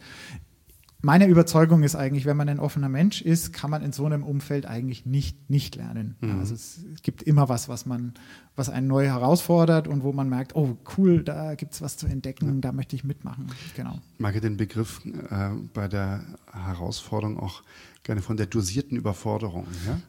meine 1.00 1.28
Überzeugung 1.28 1.84
ist 1.84 1.94
eigentlich, 1.94 2.24
wenn 2.24 2.36
man 2.36 2.48
ein 2.48 2.58
offener 2.58 2.88
Mensch 2.88 3.22
ist, 3.22 3.52
kann 3.52 3.70
man 3.70 3.82
in 3.82 3.92
so 3.92 4.04
einem 4.04 4.24
Umfeld 4.24 4.66
eigentlich 4.66 5.06
nicht, 5.06 5.48
nicht 5.48 5.76
lernen. 5.76 6.16
Mhm. 6.20 6.40
Also 6.40 6.54
es, 6.54 6.80
gibt 7.02 7.22
immer 7.22 7.48
was, 7.48 7.68
was 7.68 7.86
man, 7.86 8.14
was 8.56 8.68
einen 8.68 8.88
neu 8.88 9.06
herausfordert 9.06 9.86
und 9.86 10.02
wo 10.02 10.12
man 10.12 10.28
merkt, 10.28 10.56
oh 10.56 10.76
cool, 10.96 11.22
da 11.22 11.54
gibt 11.54 11.74
es 11.74 11.82
was 11.82 11.96
zu 11.96 12.08
entdecken, 12.08 12.54
ja. 12.54 12.60
da 12.60 12.72
möchte 12.72 12.96
ich 12.96 13.04
mitmachen. 13.04 13.46
Genau. 13.76 14.00
Ich 14.14 14.20
mag 14.20 14.40
den 14.40 14.56
Begriff 14.56 15.00
äh, 15.30 15.50
bei 15.72 15.86
der 15.86 16.24
Herausforderung 16.52 17.38
auch 17.38 17.62
Gerne 18.08 18.22
von 18.22 18.38
der 18.38 18.46
dosierten 18.46 18.96
Überforderung. 18.96 19.66
Ja? 19.86 20.00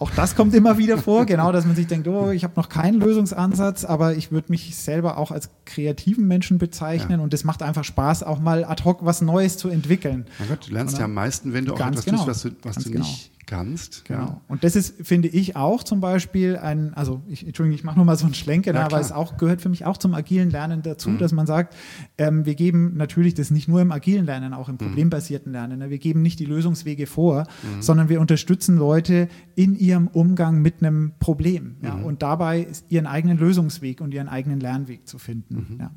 Auch 0.00 0.10
das 0.10 0.34
kommt 0.34 0.54
immer 0.54 0.76
wieder 0.76 0.98
vor, 0.98 1.24
genau, 1.24 1.52
dass 1.52 1.64
man 1.64 1.76
sich 1.76 1.86
denkt, 1.86 2.08
oh, 2.08 2.32
ich 2.32 2.42
habe 2.42 2.54
noch 2.56 2.68
keinen 2.68 2.98
Lösungsansatz, 2.98 3.84
aber 3.84 4.16
ich 4.16 4.32
würde 4.32 4.50
mich 4.50 4.74
selber 4.74 5.18
auch 5.18 5.30
als 5.30 5.50
kreativen 5.64 6.26
Menschen 6.26 6.58
bezeichnen 6.58 7.20
ja. 7.20 7.22
und 7.22 7.32
es 7.32 7.44
macht 7.44 7.62
einfach 7.62 7.84
Spaß, 7.84 8.24
auch 8.24 8.40
mal 8.40 8.64
ad 8.64 8.82
hoc 8.82 9.04
was 9.04 9.20
Neues 9.20 9.56
zu 9.56 9.68
entwickeln. 9.68 10.26
Mein 10.40 10.48
Gott, 10.48 10.66
du 10.66 10.72
lernst 10.72 10.94
Oder? 10.94 11.02
ja 11.02 11.04
am 11.04 11.14
meisten, 11.14 11.52
wenn 11.52 11.64
du 11.64 11.74
auch 11.74 11.86
etwas 11.86 12.04
genau. 12.04 12.24
tust, 12.24 12.28
was 12.28 12.42
du, 12.42 12.50
was 12.64 12.74
du 12.82 12.90
genau. 12.90 13.04
nicht 13.04 13.30
kannst. 13.46 14.04
Genau. 14.04 14.20
Ja. 14.20 14.40
Und 14.48 14.64
das 14.64 14.76
ist, 14.76 15.06
finde 15.06 15.28
ich, 15.28 15.56
auch 15.56 15.82
zum 15.82 16.00
Beispiel 16.00 16.56
ein, 16.56 16.94
also 16.94 17.22
ich, 17.26 17.46
Entschuldigung, 17.46 17.76
ich 17.76 17.84
mache 17.84 17.96
nur 17.96 18.04
mal 18.04 18.16
so 18.16 18.24
einen 18.24 18.34
Schlenker, 18.34 18.74
ja, 18.74 18.84
aber 18.84 19.00
es 19.00 19.12
auch 19.12 19.36
gehört 19.36 19.60
für 19.60 19.68
mich 19.68 19.84
auch 19.84 19.96
zum 19.96 20.14
agilen 20.14 20.50
Lernen 20.50 20.82
dazu, 20.82 21.10
mhm. 21.10 21.18
dass 21.18 21.32
man 21.32 21.46
sagt, 21.46 21.76
ähm, 22.18 22.46
wir 22.46 22.54
geben 22.54 22.96
natürlich 22.96 23.34
das 23.34 23.50
nicht 23.50 23.68
nur 23.68 23.80
im 23.80 23.92
agilen 23.92 24.26
Lernen, 24.26 24.54
auch 24.54 24.68
im 24.68 24.74
mhm. 24.74 24.78
problembasierten 24.78 25.52
Lernen. 25.52 25.78
Ne? 25.78 25.90
Wir 25.90 25.98
geben 25.98 26.22
nicht 26.22 26.38
die 26.38 26.46
Lösungswege 26.46 27.06
vor, 27.06 27.46
mhm. 27.62 27.82
sondern 27.82 28.08
wir 28.08 28.20
unterstützen 28.20 28.76
Leute 28.76 29.28
in 29.54 29.74
ihrem 29.76 30.08
Umgang 30.08 30.62
mit 30.62 30.82
einem 30.82 31.12
Problem 31.18 31.76
ja? 31.82 31.94
Mhm. 31.94 32.04
und 32.04 32.22
dabei 32.22 32.68
ihren 32.88 33.06
eigenen 33.06 33.38
Lösungsweg 33.38 34.00
und 34.00 34.14
ihren 34.14 34.28
eigenen 34.28 34.60
Lernweg 34.60 35.06
zu 35.06 35.18
finden. 35.18 35.66
Mhm. 35.70 35.80
Ja. 35.80 35.90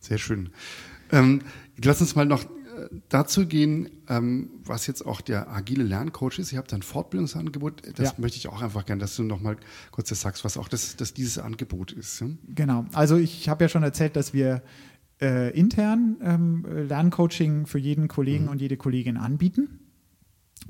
Sehr 0.00 0.18
schön. 0.18 0.50
Ähm, 1.10 1.40
lass 1.82 2.00
uns 2.00 2.14
mal 2.14 2.26
noch 2.26 2.44
dazu 3.08 3.46
gehen, 3.46 3.88
ähm, 4.08 4.50
was 4.64 4.86
jetzt 4.86 5.04
auch 5.04 5.20
der 5.20 5.50
agile 5.50 5.84
Lerncoach 5.84 6.38
ist. 6.38 6.52
Ihr 6.52 6.58
habt 6.58 6.72
ein 6.72 6.82
Fortbildungsangebot. 6.82 7.82
Das 7.96 8.10
ja. 8.10 8.14
möchte 8.18 8.38
ich 8.38 8.48
auch 8.48 8.62
einfach 8.62 8.86
gerne, 8.86 9.00
dass 9.00 9.16
du 9.16 9.22
noch 9.22 9.40
mal 9.40 9.56
kurz 9.90 10.08
das 10.08 10.20
sagst, 10.20 10.44
was 10.44 10.56
auch 10.56 10.68
das, 10.68 10.96
das 10.96 11.14
dieses 11.14 11.38
Angebot 11.38 11.92
ist. 11.92 12.20
Ja? 12.20 12.28
Genau. 12.54 12.86
Also 12.92 13.16
ich 13.16 13.48
habe 13.48 13.64
ja 13.64 13.68
schon 13.68 13.82
erzählt, 13.82 14.16
dass 14.16 14.32
wir 14.32 14.62
äh, 15.20 15.50
intern 15.58 16.16
ähm, 16.22 16.66
Lerncoaching 16.88 17.66
für 17.66 17.78
jeden 17.78 18.08
Kollegen 18.08 18.44
mhm. 18.44 18.50
und 18.50 18.60
jede 18.60 18.76
Kollegin 18.76 19.16
anbieten. 19.16 19.80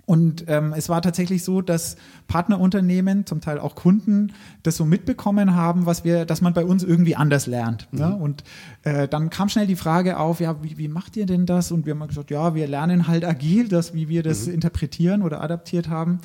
Und 0.09 0.47
ähm, 0.49 0.73
es 0.75 0.89
war 0.89 1.03
tatsächlich 1.03 1.45
so, 1.45 1.61
dass 1.61 1.97
Partnerunternehmen, 2.29 3.27
zum 3.27 3.43
Teil 3.43 3.59
auch 3.59 3.75
Kunden, 3.75 4.33
das 4.63 4.79
so 4.79 4.87
mitbekommen 4.87 5.55
haben, 5.55 5.85
was 5.85 6.03
wir, 6.03 6.25
dass 6.25 6.41
man 6.41 6.55
bei 6.55 6.65
uns 6.65 6.83
irgendwie 6.83 7.15
anders 7.15 7.47
lernt. 7.47 7.89
Mhm. 7.91 7.99
Ja? 7.99 8.09
Und 8.09 8.43
äh, 8.85 9.07
dann 9.07 9.29
kam 9.29 9.51
schnell 9.51 9.67
die 9.67 9.77
Frage 9.77 10.19
auf, 10.19 10.41
ja, 10.41 10.63
wie, 10.63 10.79
wie, 10.79 10.89
macht 10.89 11.19
ihr 11.19 11.27
denn 11.27 11.45
das? 11.45 11.73
Und 11.73 11.85
wir 11.85 11.93
haben 11.93 12.09
gesagt, 12.09 12.31
ja, 12.31 12.55
wir 12.55 12.67
lernen 12.67 13.07
halt 13.07 13.23
agil, 13.23 13.69
das, 13.69 13.93
wie 13.93 14.09
wir 14.09 14.23
das 14.23 14.47
mhm. 14.47 14.55
interpretieren 14.55 15.21
oder 15.21 15.43
adaptiert 15.43 15.91
haben. 15.91 16.21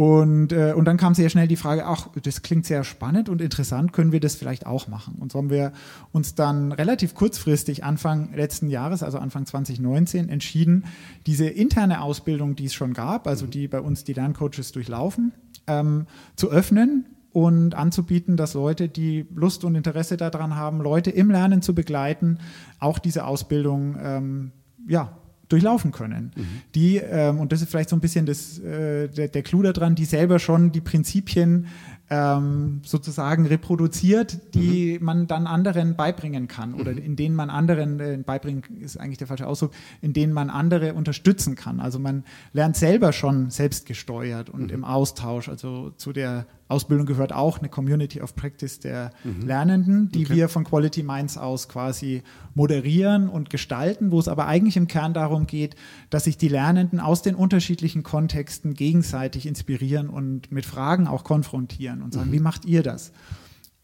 Und, 0.00 0.52
äh, 0.52 0.72
und 0.74 0.86
dann 0.86 0.96
kam 0.96 1.12
sehr 1.12 1.28
schnell 1.28 1.46
die 1.46 1.56
Frage, 1.56 1.84
ach, 1.84 2.08
das 2.22 2.40
klingt 2.40 2.64
sehr 2.64 2.84
spannend 2.84 3.28
und 3.28 3.42
interessant, 3.42 3.92
können 3.92 4.12
wir 4.12 4.20
das 4.20 4.34
vielleicht 4.34 4.64
auch 4.64 4.88
machen? 4.88 5.16
Und 5.20 5.30
so 5.30 5.38
haben 5.38 5.50
wir 5.50 5.74
uns 6.10 6.34
dann 6.34 6.72
relativ 6.72 7.14
kurzfristig 7.14 7.84
Anfang 7.84 8.32
letzten 8.32 8.70
Jahres, 8.70 9.02
also 9.02 9.18
Anfang 9.18 9.44
2019, 9.44 10.30
entschieden, 10.30 10.86
diese 11.26 11.48
interne 11.48 12.00
Ausbildung, 12.00 12.56
die 12.56 12.64
es 12.64 12.72
schon 12.72 12.94
gab, 12.94 13.26
also 13.26 13.46
die 13.46 13.68
bei 13.68 13.78
uns 13.78 14.02
die 14.02 14.14
Lerncoaches 14.14 14.72
durchlaufen, 14.72 15.34
ähm, 15.66 16.06
zu 16.34 16.50
öffnen 16.50 17.04
und 17.32 17.74
anzubieten, 17.74 18.38
dass 18.38 18.54
Leute, 18.54 18.88
die 18.88 19.26
Lust 19.34 19.64
und 19.64 19.74
Interesse 19.74 20.16
daran 20.16 20.56
haben, 20.56 20.80
Leute 20.80 21.10
im 21.10 21.30
Lernen 21.30 21.60
zu 21.60 21.74
begleiten, 21.74 22.38
auch 22.78 22.98
diese 22.98 23.26
Ausbildung 23.26 23.98
ähm, 24.02 24.52
ja, 24.88 25.18
durchlaufen 25.50 25.92
können. 25.92 26.32
Mhm. 26.34 26.46
Die, 26.74 26.96
ähm, 26.96 27.38
und 27.38 27.52
das 27.52 27.60
ist 27.60 27.70
vielleicht 27.70 27.90
so 27.90 27.96
ein 27.96 28.00
bisschen 28.00 28.24
das, 28.24 28.58
äh, 28.58 29.08
der, 29.08 29.28
der 29.28 29.42
Clou 29.42 29.62
daran, 29.62 29.94
die 29.94 30.04
selber 30.04 30.38
schon 30.38 30.72
die 30.72 30.80
Prinzipien 30.80 31.66
ähm, 32.08 32.80
sozusagen 32.84 33.46
reproduziert, 33.46 34.54
die 34.54 34.98
mhm. 34.98 35.04
man 35.04 35.26
dann 35.26 35.46
anderen 35.46 35.94
beibringen 35.94 36.48
kann 36.48 36.74
oder 36.74 36.92
mhm. 36.92 36.98
in 36.98 37.16
denen 37.16 37.36
man 37.36 37.50
anderen, 37.50 38.00
äh, 38.00 38.18
beibringen 38.24 38.62
ist 38.80 38.98
eigentlich 38.98 39.18
der 39.18 39.28
falsche 39.28 39.46
Ausdruck, 39.46 39.72
in 40.00 40.12
denen 40.12 40.32
man 40.32 40.50
andere 40.50 40.94
unterstützen 40.94 41.54
kann. 41.54 41.78
Also 41.78 41.98
man 41.98 42.24
lernt 42.52 42.76
selber 42.76 43.12
schon 43.12 43.50
selbstgesteuert 43.50 44.50
und 44.50 44.64
mhm. 44.64 44.70
im 44.70 44.84
Austausch. 44.84 45.48
Also 45.48 45.90
zu 45.90 46.12
der 46.12 46.46
Ausbildung 46.70 47.06
gehört 47.06 47.32
auch 47.32 47.58
eine 47.58 47.68
Community 47.68 48.20
of 48.20 48.34
Practice 48.34 48.80
der 48.80 49.10
mhm. 49.24 49.46
Lernenden, 49.46 50.08
die 50.10 50.24
okay. 50.24 50.34
wir 50.34 50.48
von 50.48 50.64
Quality 50.64 51.02
Minds 51.02 51.36
aus 51.36 51.68
quasi 51.68 52.22
moderieren 52.54 53.28
und 53.28 53.50
gestalten, 53.50 54.10
wo 54.10 54.18
es 54.18 54.28
aber 54.28 54.46
eigentlich 54.46 54.76
im 54.76 54.86
Kern 54.86 55.14
darum 55.14 55.46
geht, 55.46 55.76
dass 56.10 56.24
sich 56.24 56.38
die 56.38 56.48
Lernenden 56.48 57.00
aus 57.00 57.22
den 57.22 57.34
unterschiedlichen 57.34 58.02
Kontexten 58.02 58.74
gegenseitig 58.74 59.46
inspirieren 59.46 60.08
und 60.08 60.52
mit 60.52 60.66
Fragen 60.66 61.06
auch 61.06 61.24
konfrontieren 61.24 62.02
und 62.02 62.14
sagen, 62.14 62.28
mhm. 62.28 62.34
wie 62.34 62.40
macht 62.40 62.64
ihr 62.64 62.82
das? 62.82 63.12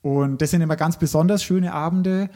Und 0.03 0.41
das 0.41 0.53
sind 0.53 0.61
immer 0.61 0.76
ganz 0.76 0.99
besonders 0.99 1.43
schöne 1.43 1.72
Abende. 1.72 2.30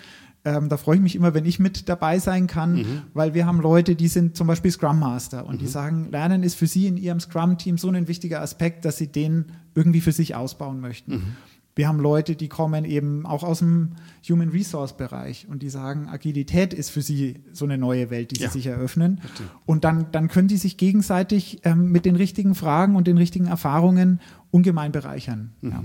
Ähm, 0.44 0.68
da 0.68 0.76
freue 0.76 0.96
ich 0.96 1.02
mich 1.02 1.16
immer, 1.16 1.34
wenn 1.34 1.44
ich 1.44 1.58
mit 1.58 1.88
dabei 1.88 2.18
sein 2.18 2.46
kann, 2.46 2.72
mhm. 2.72 3.02
weil 3.12 3.34
wir 3.34 3.46
haben 3.46 3.60
Leute, 3.60 3.94
die 3.94 4.08
sind 4.08 4.36
zum 4.36 4.46
Beispiel 4.46 4.70
Scrum 4.70 4.98
Master 4.98 5.46
und 5.46 5.56
mhm. 5.56 5.58
die 5.58 5.66
sagen, 5.66 6.10
Lernen 6.10 6.42
ist 6.42 6.54
für 6.54 6.66
sie 6.66 6.86
in 6.86 6.96
ihrem 6.96 7.20
Scrum-Team 7.20 7.76
so 7.76 7.88
ein 7.90 8.08
wichtiger 8.08 8.40
Aspekt, 8.40 8.84
dass 8.84 8.96
sie 8.96 9.12
den 9.12 9.52
irgendwie 9.74 10.00
für 10.00 10.12
sich 10.12 10.34
ausbauen 10.34 10.80
möchten. 10.80 11.12
Mhm. 11.12 11.36
Wir 11.76 11.88
haben 11.88 12.00
Leute, 12.00 12.36
die 12.36 12.48
kommen 12.48 12.84
eben 12.84 13.24
auch 13.24 13.42
aus 13.42 13.60
dem 13.60 13.92
Human 14.28 14.48
Resource 14.48 14.96
Bereich 14.96 15.46
und 15.48 15.62
die 15.62 15.70
sagen, 15.70 16.08
Agilität 16.08 16.74
ist 16.74 16.90
für 16.90 17.00
sie 17.00 17.36
so 17.52 17.64
eine 17.64 17.78
neue 17.78 18.10
Welt, 18.10 18.32
die 18.32 18.40
ja. 18.40 18.48
sie 18.48 18.58
sich 18.58 18.66
eröffnen. 18.66 19.20
Und 19.66 19.84
dann, 19.84 20.10
dann 20.12 20.28
können 20.28 20.48
die 20.48 20.56
sich 20.56 20.76
gegenseitig 20.76 21.60
ähm, 21.64 21.92
mit 21.92 22.04
den 22.04 22.16
richtigen 22.16 22.54
Fragen 22.54 22.96
und 22.96 23.06
den 23.06 23.18
richtigen 23.18 23.46
Erfahrungen 23.46 24.20
ungemein 24.50 24.92
bereichern. 24.92 25.52
Mhm. 25.60 25.70
Ja. 25.70 25.84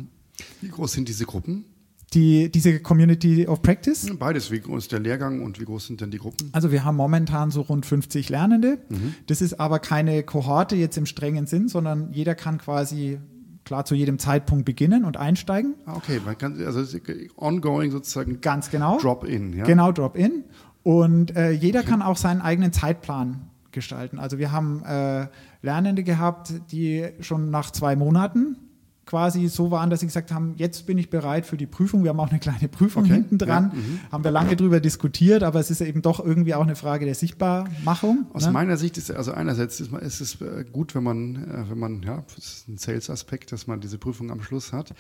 Wie 0.62 0.70
groß 0.70 0.92
sind 0.92 1.08
diese 1.08 1.26
Gruppen? 1.26 1.66
Die, 2.14 2.52
diese 2.52 2.80
Community 2.80 3.48
of 3.48 3.62
Practice? 3.62 4.08
Beides. 4.18 4.52
Wie 4.52 4.60
groß 4.60 4.84
ist 4.84 4.92
der 4.92 5.00
Lehrgang 5.00 5.42
und 5.42 5.60
wie 5.60 5.66
groß 5.66 5.88
sind 5.88 6.02
denn 6.02 6.12
die 6.12 6.18
Gruppen? 6.18 6.50
Also 6.52 6.72
wir 6.72 6.84
haben 6.84 6.96
momentan 6.96 7.52
so 7.52 7.62
rund 7.62 7.86
50 7.86 8.30
Lernende. 8.30 8.80
Mhm. 8.90 9.16
Das 9.28 9.42
ist 9.42 9.60
aber 9.60 9.80
keine 9.80 10.24
Kohorte 10.24 10.76
jetzt 10.76 10.98
im 10.98 11.06
strengen 11.06 11.46
Sinn, 11.46 11.68
sondern 11.68 12.12
jeder 12.12 12.36
kann 12.36 12.58
quasi 12.58 13.20
klar 13.66 13.84
zu 13.84 13.96
jedem 13.96 14.20
Zeitpunkt 14.20 14.64
beginnen 14.64 15.04
und 15.04 15.18
einsteigen. 15.18 15.76
Ah, 15.86 15.96
okay, 15.96 16.22
man 16.24 16.38
kann 16.38 16.64
also 16.66 16.98
ongoing 17.36 17.92
sozusagen. 17.92 18.40
Ganz 18.40 18.70
genau. 18.70 19.00
Drop-in. 19.00 19.54
Ja? 19.54 19.66
Genau, 19.66 19.92
Drop-in. 19.92 20.46
Und 20.84 21.36
äh, 21.36 21.52
jeder 21.52 21.82
okay. 21.82 21.90
kann 21.90 22.02
auch 22.02 22.16
seinen 22.16 22.42
eigenen 22.42 22.72
Zeitplan 22.72 23.50
gestalten. 23.72 24.20
Also 24.20 24.38
wir 24.38 24.52
haben 24.52 24.84
äh, 24.86 25.28
Lernende 25.62 26.04
gehabt, 26.04 26.54
die 26.72 27.10
schon 27.20 27.50
nach 27.50 27.72
zwei 27.72 27.96
Monaten 27.96 28.58
quasi 29.06 29.48
so 29.48 29.72
waren, 29.72 29.90
dass 29.90 30.00
sie 30.00 30.08
gesagt 30.08 30.32
haben, 30.32 30.56
jetzt 30.58 30.86
bin 30.86 30.98
ich 30.98 31.10
bereit 31.10 31.46
für 31.46 31.58
die 31.58 31.68
Prüfung. 31.68 32.04
Wir 32.04 32.10
haben 32.10 32.20
auch 32.20 32.30
eine 32.30 32.40
kleine 32.40 32.68
Prüfung 32.68 33.04
okay. 33.04 33.14
hinten 33.14 33.38
dran, 33.38 33.72
ja, 33.74 33.80
mhm. 33.80 34.00
haben 34.12 34.24
wir 34.24 34.32
lange 34.32 34.56
drüber 34.56 34.80
diskutiert, 34.80 35.44
aber 35.44 35.60
es 35.60 35.70
ist 35.70 35.82
eben 35.82 36.02
doch 36.02 36.24
irgendwie 36.24 36.56
auch 36.56 36.64
eine 36.64 36.76
Frage 36.76 37.06
der 37.06 37.16
Sichtbarmachung. 37.16 38.26
Aus 38.34 38.46
ne? 38.46 38.52
meiner 38.52 38.78
Sicht 38.78 38.98
ist 38.98 39.12
also 39.12 39.32
einerseits 39.32 39.80
ist, 39.80 39.94
ist 39.94 40.22
es 40.22 40.42
äh, 40.42 40.66
gut, 40.72 40.96
wenn 40.96 41.04
man, 41.04 41.36
äh, 41.36 41.70
wenn 41.70 41.80
man, 41.80 42.02
ja, 42.02 42.24
das 42.36 42.46
ist 42.46 42.68
ein 42.68 42.78
Sales-Aspekt, 42.78 43.52
dass 43.52 43.68
man 43.68 43.80
diese 43.80 43.98
Prüfung 43.98 44.32
am 44.32 44.42
Schluss 44.42 44.74
hat. 44.74 44.94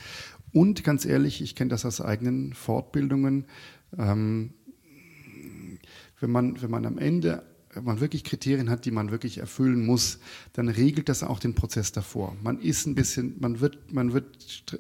Und 0.53 0.83
ganz 0.83 1.05
ehrlich, 1.05 1.41
ich 1.41 1.55
kenne 1.55 1.69
das 1.69 1.85
aus 1.85 1.99
eigenen 1.99 2.53
Fortbildungen. 2.53 3.45
Ähm, 3.97 4.53
wenn 6.19 6.31
man, 6.31 6.61
wenn 6.61 6.71
man 6.71 6.85
am 6.85 6.97
Ende 6.97 7.43
man 7.83 7.99
wirklich 7.99 8.23
Kriterien 8.23 8.69
hat, 8.69 8.85
die 8.85 8.91
man 8.91 9.11
wirklich 9.11 9.39
erfüllen 9.39 9.85
muss, 9.85 10.19
dann 10.53 10.69
regelt 10.69 11.09
das 11.09 11.23
auch 11.23 11.39
den 11.39 11.55
Prozess 11.55 11.91
davor. 11.91 12.35
Man 12.41 12.59
ist 12.59 12.85
ein 12.85 12.95
bisschen, 12.95 13.35
man 13.39 13.59
wird, 13.59 13.93
man 13.93 14.13
wird, 14.13 14.25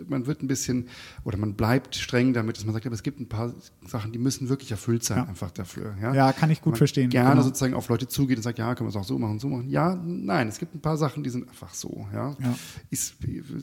man 0.07 0.25
wird 0.25 0.41
ein 0.41 0.47
bisschen 0.47 0.87
oder 1.23 1.37
man 1.37 1.55
bleibt 1.55 1.95
streng 1.95 2.33
damit, 2.33 2.57
dass 2.57 2.65
man 2.65 2.73
sagt, 2.73 2.85
aber 2.85 2.95
es 2.95 3.03
gibt 3.03 3.19
ein 3.19 3.27
paar 3.27 3.53
Sachen, 3.85 4.11
die 4.11 4.19
müssen 4.19 4.49
wirklich 4.49 4.71
erfüllt 4.71 5.03
sein, 5.03 5.17
ja. 5.17 5.25
einfach 5.25 5.51
dafür. 5.51 5.95
Ja? 6.01 6.13
ja, 6.13 6.33
kann 6.33 6.49
ich 6.51 6.61
gut 6.61 6.73
man 6.73 6.77
verstehen. 6.77 7.09
Gerne 7.09 7.31
genau. 7.31 7.43
sozusagen 7.43 7.73
auf 7.73 7.89
Leute 7.89 8.07
zugeht 8.07 8.37
und 8.37 8.43
sagt, 8.43 8.59
ja, 8.59 8.73
können 8.75 8.87
wir 8.87 8.91
es 8.91 8.95
auch 8.95 9.07
so 9.07 9.17
machen, 9.17 9.39
so 9.39 9.47
machen. 9.47 9.69
Ja, 9.69 9.95
nein, 9.95 10.47
es 10.47 10.59
gibt 10.59 10.75
ein 10.75 10.81
paar 10.81 10.97
Sachen, 10.97 11.23
die 11.23 11.29
sind 11.29 11.47
einfach 11.47 11.73
so. 11.73 12.07
Ja, 12.13 12.35
ja. 12.39 12.55
Ist, 12.89 13.15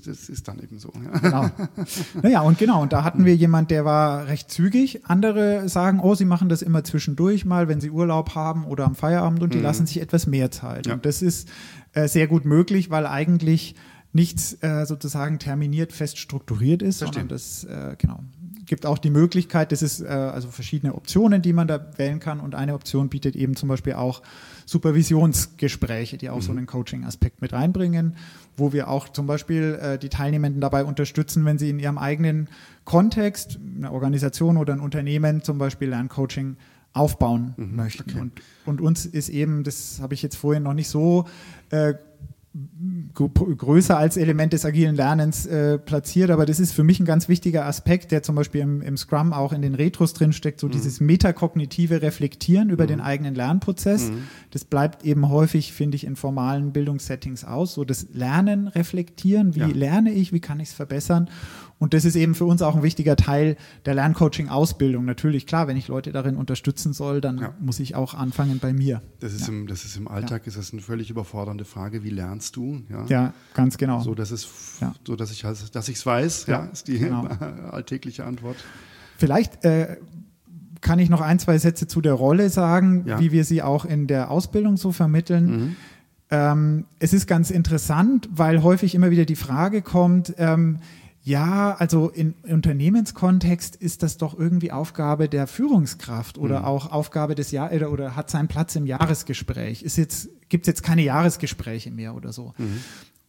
das 0.07 0.29
ist 0.29 0.49
dann 0.49 0.59
eben 0.61 0.79
so. 0.79 0.93
Ja. 1.03 1.19
Genau. 1.19 1.51
Naja, 2.23 2.41
und 2.43 2.59
genau, 2.59 2.83
und 2.83 2.93
da 2.93 3.05
hatten 3.05 3.25
wir 3.25 3.35
jemand, 3.35 3.71
der 3.71 3.85
war 3.85 4.27
recht 4.27 4.51
zügig. 4.51 5.01
Andere 5.05 5.69
sagen, 5.69 6.01
oh, 6.01 6.15
sie 6.15 6.25
machen 6.25 6.49
das 6.49 6.63
immer 6.63 6.85
zwischendurch 6.85 7.45
mal, 7.45 7.69
wenn 7.69 7.81
sie 7.81 7.91
Urlaub 7.91 8.35
haben 8.35 8.65
oder 8.65 8.85
am 8.85 8.95
Feierabend 8.95 9.22
Feierabend 9.23 9.43
und 9.43 9.55
die 9.55 9.59
mhm. 9.59 9.65
lassen 9.65 9.87
sich 9.87 10.01
etwas 10.01 10.27
mehr 10.27 10.51
Zeit. 10.51 10.87
Ja. 10.87 10.95
Und 10.95 11.07
das 11.07 11.23
ist 11.23 11.49
äh, 11.93 12.09
sehr 12.09 12.27
gut 12.27 12.45
möglich, 12.45 12.91
weil 12.91 13.07
eigentlich 13.07 13.75
nichts 14.13 14.63
äh, 14.63 14.85
sozusagen 14.85 15.39
terminiert 15.39 15.93
fest 15.93 16.19
strukturiert 16.19 16.83
ist, 16.83 16.99
sondern 16.99 17.29
das 17.29 17.65
äh, 17.65 17.97
genau 17.99 18.21
gibt 18.65 18.87
auch 18.87 18.99
die 18.99 19.11
Möglichkeit, 19.11 19.73
das 19.73 19.83
ist 19.83 20.01
äh, 20.01 20.07
also 20.07 20.49
verschiedene 20.49 20.95
Optionen, 20.95 21.43
die 21.43 21.53
man 21.53 21.69
da 21.69 21.85
wählen 21.97 22.21
kann 22.21 22.41
und 22.41 22.55
eine 22.55 22.75
Option 22.75 23.09
bietet 23.09 23.37
eben 23.37 23.57
zum 23.57 23.69
Beispiel 23.69 23.95
auch 23.95 24.23
Supervisionsgespräche, 24.67 26.17
die 26.17 26.31
auch 26.31 26.37
mhm. 26.37 26.43
so 26.43 26.53
einen 26.53 26.67
Coaching-Aspekt 26.67 27.43
mit 27.43 27.53
reinbringen, 27.53 28.17
wo 28.57 28.73
wir 28.73 28.89
auch 28.89 29.09
zum 29.09 29.27
Beispiel 29.27 29.79
äh, 29.83 29.99
die 29.99 30.09
Teilnehmenden 30.09 30.61
dabei 30.61 30.85
unterstützen, 30.85 31.45
wenn 31.45 31.59
sie 31.59 31.71
in 31.71 31.81
ihrem 31.81 31.99
eigenen 31.99 32.49
Kontext, 32.85 33.59
eine 33.77 33.93
Organisation 33.93 34.57
oder 34.57 34.73
ein 34.73 34.81
Unternehmen 34.81 35.43
zum 35.43 35.59
Beispiel 35.59 35.91
Lerncoaching 35.91 36.57
aufbauen 36.93 37.55
mhm, 37.57 37.77
möchten. 37.77 38.11
Okay. 38.11 38.21
Und, 38.21 38.33
und, 38.67 38.81
uns 38.81 39.07
ist 39.07 39.29
eben, 39.29 39.65
das 39.65 40.01
habe 40.01 40.15
ich 40.15 40.23
jetzt 40.23 40.37
vorhin 40.37 40.63
noch 40.63 40.75
nicht 40.75 40.89
so 40.89 41.27
äh, 41.71 41.95
größer 43.15 43.97
als 43.97 44.19
Element 44.19 44.53
des 44.53 44.67
agilen 44.67 44.95
Lernens 44.95 45.47
äh, 45.47 45.79
platziert, 45.79 46.31
aber 46.31 46.45
das 46.45 46.61
ist 46.61 46.73
für 46.73 46.85
mich 46.85 47.01
ein 47.01 47.07
ganz 47.07 47.27
wichtiger 47.29 47.65
Aspekt, 47.65 48.13
der 48.13 48.23
zum 48.23 48.35
Beispiel 48.35 48.61
im, 48.61 48.83
im 48.83 48.99
Scrum 48.99 49.33
auch 49.33 49.55
in 49.55 49.63
den 49.63 49.75
Retros 49.75 50.13
drinsteckt, 50.13 50.61
so 50.61 50.67
mhm. 50.67 50.73
dieses 50.73 51.01
metakognitive 51.01 52.03
Reflektieren 52.03 52.69
über 52.69 52.85
mhm. 52.85 52.89
den 52.89 53.01
eigenen 53.01 53.35
Lernprozess. 53.35 54.11
Mhm. 54.11 54.25
Das 54.51 54.67
bleibt 54.67 55.03
eben 55.07 55.31
häufig, 55.31 55.73
finde 55.73 55.97
ich, 55.97 56.05
in 56.05 56.15
formalen 56.15 56.73
Bildungssettings 56.73 57.45
aus, 57.45 57.73
so 57.73 57.85
das 57.85 58.09
Lernen, 58.13 58.69
Reflektieren, 58.69 59.55
wie 59.55 59.61
ja. 59.61 59.67
lerne 59.69 60.13
ich, 60.13 60.35
wie 60.35 60.41
kann 60.41 60.61
ich 60.61 60.69
es 60.69 60.75
verbessern 60.75 61.31
und 61.83 61.95
das 61.95 62.05
ist 62.05 62.15
eben 62.15 62.37
für 62.37 62.45
uns 62.45 62.63
auch 62.63 62.77
ein 62.77 62.85
wichtiger 62.85 63.17
Teil 63.17 63.57
der 63.87 63.95
Lerncoaching-Ausbildung. 63.95 65.05
Natürlich, 65.05 65.49
klar, 65.49 65.67
wenn 65.67 65.77
ich 65.77 65.89
Leute 65.89 66.13
darin 66.13 66.37
unterstützen 66.37 66.93
soll, 66.93 67.21
dann 67.21 67.39
ja. 67.39 67.55
muss 67.59 67.81
ich 67.81 67.97
auch 67.97 68.15
anfangen 68.15 68.61
bei 68.61 68.73
mir. 68.73 69.03
Das 69.19 69.35
ist, 69.35 69.49
ja. 69.49 69.53
im, 69.53 69.67
das 69.67 69.85
ist 69.85 69.97
im 69.97 70.07
Alltag 70.07 70.43
ja. 70.43 70.47
ist 70.47 70.57
das 70.57 70.73
eine 70.73 70.81
völlig 70.81 71.11
überfordernde 71.11 71.65
Frage. 71.65 72.05
Wie 72.05 72.11
lernst 72.11 72.55
du? 72.55 72.83
Ja, 73.09 73.35
ganz 73.55 73.79
genau. 73.79 73.99
So, 73.99 74.15
dass 74.15 74.31
es, 74.31 74.49
so 75.05 75.17
dass 75.17 75.33
ich 75.33 75.45
halt, 75.45 75.75
dass 75.75 75.89
es 75.89 76.07
weiß, 76.07 76.47
ja, 76.47 76.67
ist 76.67 76.87
die 76.87 77.01
genau. 77.01 77.27
alltägliche 77.73 78.27
Antwort. 78.27 78.59
Vielleicht 79.19 79.65
äh, 79.65 79.97
kann 80.83 81.01
ich 81.01 81.11
noch 81.11 81.21
ein, 81.21 81.41
zwei 81.41 81.59
Sätze 81.59 81.89
zu 81.89 82.01
der 82.01 82.15
Rolle 82.15 82.49
sagen, 82.51 83.07
wie 83.19 83.33
wir 83.33 83.45
sie 83.45 83.61
auch 83.61 83.85
in 83.85 84.07
der 84.07 84.31
Ausbildung 84.31 84.77
so 84.77 84.93
vermitteln. 84.93 85.47
Mhm. 85.47 85.77
Ähm, 86.31 86.85
es 87.01 87.13
ist 87.13 87.27
ganz 87.27 87.51
interessant, 87.51 88.29
weil 88.33 88.63
häufig 88.63 88.95
immer 88.95 89.11
wieder 89.11 89.25
die 89.25 89.35
Frage 89.35 89.83
kommt, 89.83 90.33
ähm, 90.39 90.79
ja, 91.25 91.77
also 91.79 92.11
im 92.11 92.35
Unternehmenskontext 92.43 93.77
ist 93.77 94.03
das 94.03 94.17
doch 94.17 94.37
irgendwie 94.37 94.73
Aufgabe 94.73 95.29
der 95.29 95.47
Führungskraft 95.47 96.37
oder 96.37 96.61
mhm. 96.61 96.65
auch 96.65 96.91
Aufgabe 96.91 97.37
des 97.37 97.53
Jahr 97.53 97.71
oder, 97.73 97.93
oder, 97.93 98.17
hat 98.17 98.29
seinen 98.29 98.49
Platz 98.49 98.75
im 98.75 98.87
Jahresgespräch. 98.87 99.83
Ist 99.83 99.97
jetzt 99.97 100.31
gibt 100.49 100.65
es 100.65 100.67
jetzt 100.67 100.83
keine 100.83 101.03
Jahresgespräche 101.03 101.93
mehr 101.93 102.17
oder 102.17 102.33
so. 102.33 102.55
Mhm. 102.59 102.81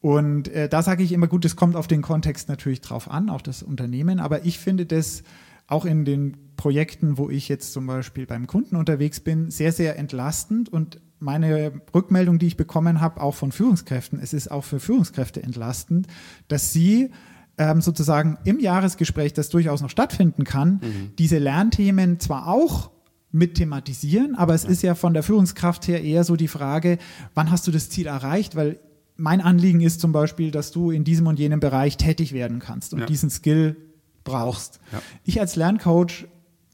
Und 0.02 0.48
äh, 0.50 0.68
da 0.68 0.82
sage 0.82 1.04
ich 1.04 1.12
immer 1.12 1.28
gut, 1.28 1.46
es 1.46 1.56
kommt 1.56 1.76
auf 1.76 1.88
den 1.88 2.02
Kontext 2.02 2.50
natürlich 2.50 2.82
drauf 2.82 3.10
an, 3.10 3.30
auch 3.30 3.42
das 3.42 3.62
Unternehmen. 3.62 4.20
Aber 4.20 4.44
ich 4.44 4.58
finde 4.58 4.88
das 4.88 5.24
auch 5.68 5.86
in 5.86 6.04
den 6.04 6.36
Projekten, 6.58 7.18
wo 7.20 7.30
ich 7.30 7.48
jetzt 7.48 7.74
zum 7.74 7.86
Beispiel 7.86 8.26
beim 8.26 8.48
Kunden 8.48 8.76
unterwegs 8.76 9.20
bin, 9.20 9.52
sehr 9.52 9.72
sehr 9.72 10.00
entlastend 10.00 10.68
und 10.68 11.00
meine 11.20 11.74
Rückmeldung, 11.94 12.40
die 12.40 12.48
ich 12.48 12.58
bekommen 12.58 13.02
habe, 13.02 13.22
auch 13.22 13.36
von 13.36 13.52
Führungskräften, 13.52 14.20
es 14.20 14.34
ist 14.34 14.50
auch 14.52 14.64
für 14.64 14.80
Führungskräfte 14.80 15.42
entlastend, 15.42 16.08
dass 16.48 16.74
sie 16.74 17.12
ähm, 17.58 17.82
sozusagen 17.82 18.38
im 18.46 18.60
Jahresgespräch, 18.60 19.34
das 19.34 19.50
durchaus 19.50 19.82
noch 19.82 19.90
stattfinden 19.90 20.44
kann, 20.44 20.82
mhm. 20.82 21.12
diese 21.18 21.38
Lernthemen 21.38 22.20
zwar 22.20 22.48
auch 22.48 22.92
mit 23.32 23.56
thematisieren, 23.56 24.36
aber 24.36 24.54
es 24.54 24.64
ja. 24.64 24.70
ist 24.70 24.84
ja 24.84 24.96
von 24.96 25.14
der 25.14 25.24
Führungskraft 25.24 25.88
her 25.88 26.04
eher 26.04 26.24
so 26.24 26.36
die 26.36 26.48
Frage, 26.48 27.00
wann 27.34 27.50
hast 27.50 27.66
du 27.68 27.72
das 27.72 27.90
Ziel 27.90 28.06
erreicht? 28.08 28.56
Weil 28.56 28.80
mein 29.16 29.42
Anliegen 29.42 29.82
ist 29.82 30.02
zum 30.02 30.12
Beispiel, 30.12 30.52
dass 30.52 30.72
du 30.72 30.92
in 30.92 31.04
diesem 31.04 31.28
und 31.28 31.40
jenem 31.40 31.60
Bereich 31.60 31.98
tätig 31.98 32.34
werden 32.34 32.60
kannst 32.60 32.94
und 32.94 33.02
ja. 33.02 33.06
diesen 33.06 33.30
Skill 33.30 33.76
brauchst. 34.24 34.80
Ja. 34.92 35.02
Ich 35.24 35.40
als 35.40 35.56
Lerncoach 35.56 36.28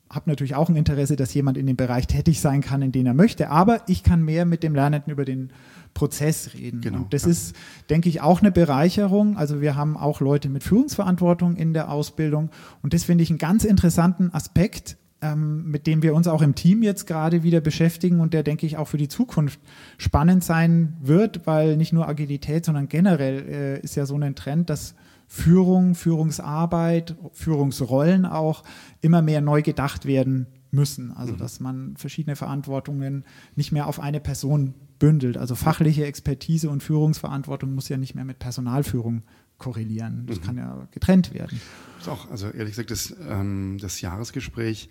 habe 0.09 0.29
natürlich 0.29 0.55
auch 0.55 0.69
ein 0.69 0.75
Interesse, 0.75 1.15
dass 1.15 1.33
jemand 1.33 1.57
in 1.57 1.67
dem 1.67 1.75
Bereich 1.75 2.07
tätig 2.07 2.41
sein 2.41 2.61
kann, 2.61 2.81
in 2.81 2.91
dem 2.91 3.05
er 3.05 3.13
möchte, 3.13 3.49
aber 3.49 3.81
ich 3.87 4.03
kann 4.03 4.23
mehr 4.23 4.45
mit 4.45 4.63
dem 4.63 4.73
Lernenden 4.73 5.11
über 5.11 5.25
den 5.25 5.51
Prozess 5.93 6.53
reden. 6.53 6.81
Genau, 6.81 6.99
und 6.99 7.13
das 7.13 7.23
ja. 7.23 7.31
ist, 7.31 7.55
denke 7.89 8.09
ich, 8.09 8.21
auch 8.21 8.41
eine 8.41 8.51
Bereicherung. 8.51 9.37
Also 9.37 9.61
wir 9.61 9.75
haben 9.75 9.97
auch 9.97 10.21
Leute 10.21 10.49
mit 10.49 10.63
Führungsverantwortung 10.63 11.55
in 11.55 11.73
der 11.73 11.91
Ausbildung 11.91 12.49
und 12.81 12.93
das 12.93 13.03
finde 13.03 13.23
ich 13.23 13.29
einen 13.29 13.39
ganz 13.39 13.63
interessanten 13.63 14.33
Aspekt, 14.33 14.97
ähm, 15.21 15.69
mit 15.69 15.85
dem 15.85 16.01
wir 16.01 16.15
uns 16.15 16.27
auch 16.27 16.41
im 16.41 16.55
Team 16.55 16.81
jetzt 16.81 17.05
gerade 17.05 17.43
wieder 17.43 17.61
beschäftigen 17.61 18.19
und 18.19 18.33
der, 18.33 18.43
denke 18.43 18.65
ich, 18.65 18.77
auch 18.77 18.87
für 18.87 18.97
die 18.97 19.09
Zukunft 19.09 19.59
spannend 19.97 20.43
sein 20.43 20.95
wird, 21.01 21.45
weil 21.45 21.77
nicht 21.77 21.93
nur 21.93 22.07
Agilität, 22.07 22.65
sondern 22.65 22.87
generell 22.87 23.45
äh, 23.47 23.79
ist 23.81 23.95
ja 23.95 24.05
so 24.05 24.15
ein 24.15 24.35
Trend, 24.35 24.69
dass 24.69 24.95
Führung, 25.31 25.93
Führungsarbeit, 25.93 27.15
Führungsrollen 27.33 28.25
auch 28.25 28.63
immer 28.99 29.21
mehr 29.21 29.41
neu 29.41 29.61
gedacht 29.61 30.05
werden 30.05 30.47
müssen. 30.71 31.11
Also 31.11 31.33
mhm. 31.33 31.37
dass 31.37 31.59
man 31.59 31.95
verschiedene 31.97 32.35
Verantwortungen 32.35 33.23
nicht 33.55 33.71
mehr 33.71 33.85
auf 33.85 33.99
eine 33.99 34.19
Person 34.19 34.73
bündelt. 34.97 35.37
Also 35.37 35.53
fachliche 35.53 36.05
Expertise 36.05 36.69
und 36.69 36.81
Führungsverantwortung 36.81 37.73
muss 37.75 37.89
ja 37.89 37.97
nicht 37.97 38.15
mehr 38.15 38.25
mit 38.25 38.39
Personalführung 38.39 39.21
korrelieren. 39.59 40.25
Das 40.25 40.39
mhm. 40.39 40.43
kann 40.43 40.57
ja 40.57 40.87
getrennt 40.89 41.31
werden. 41.31 41.61
Das 41.97 42.07
ist 42.07 42.09
auch, 42.09 42.31
also 42.31 42.47
ehrlich 42.47 42.71
gesagt, 42.71 42.89
das, 42.89 43.15
ähm, 43.29 43.77
das 43.79 44.01
Jahresgespräch. 44.01 44.89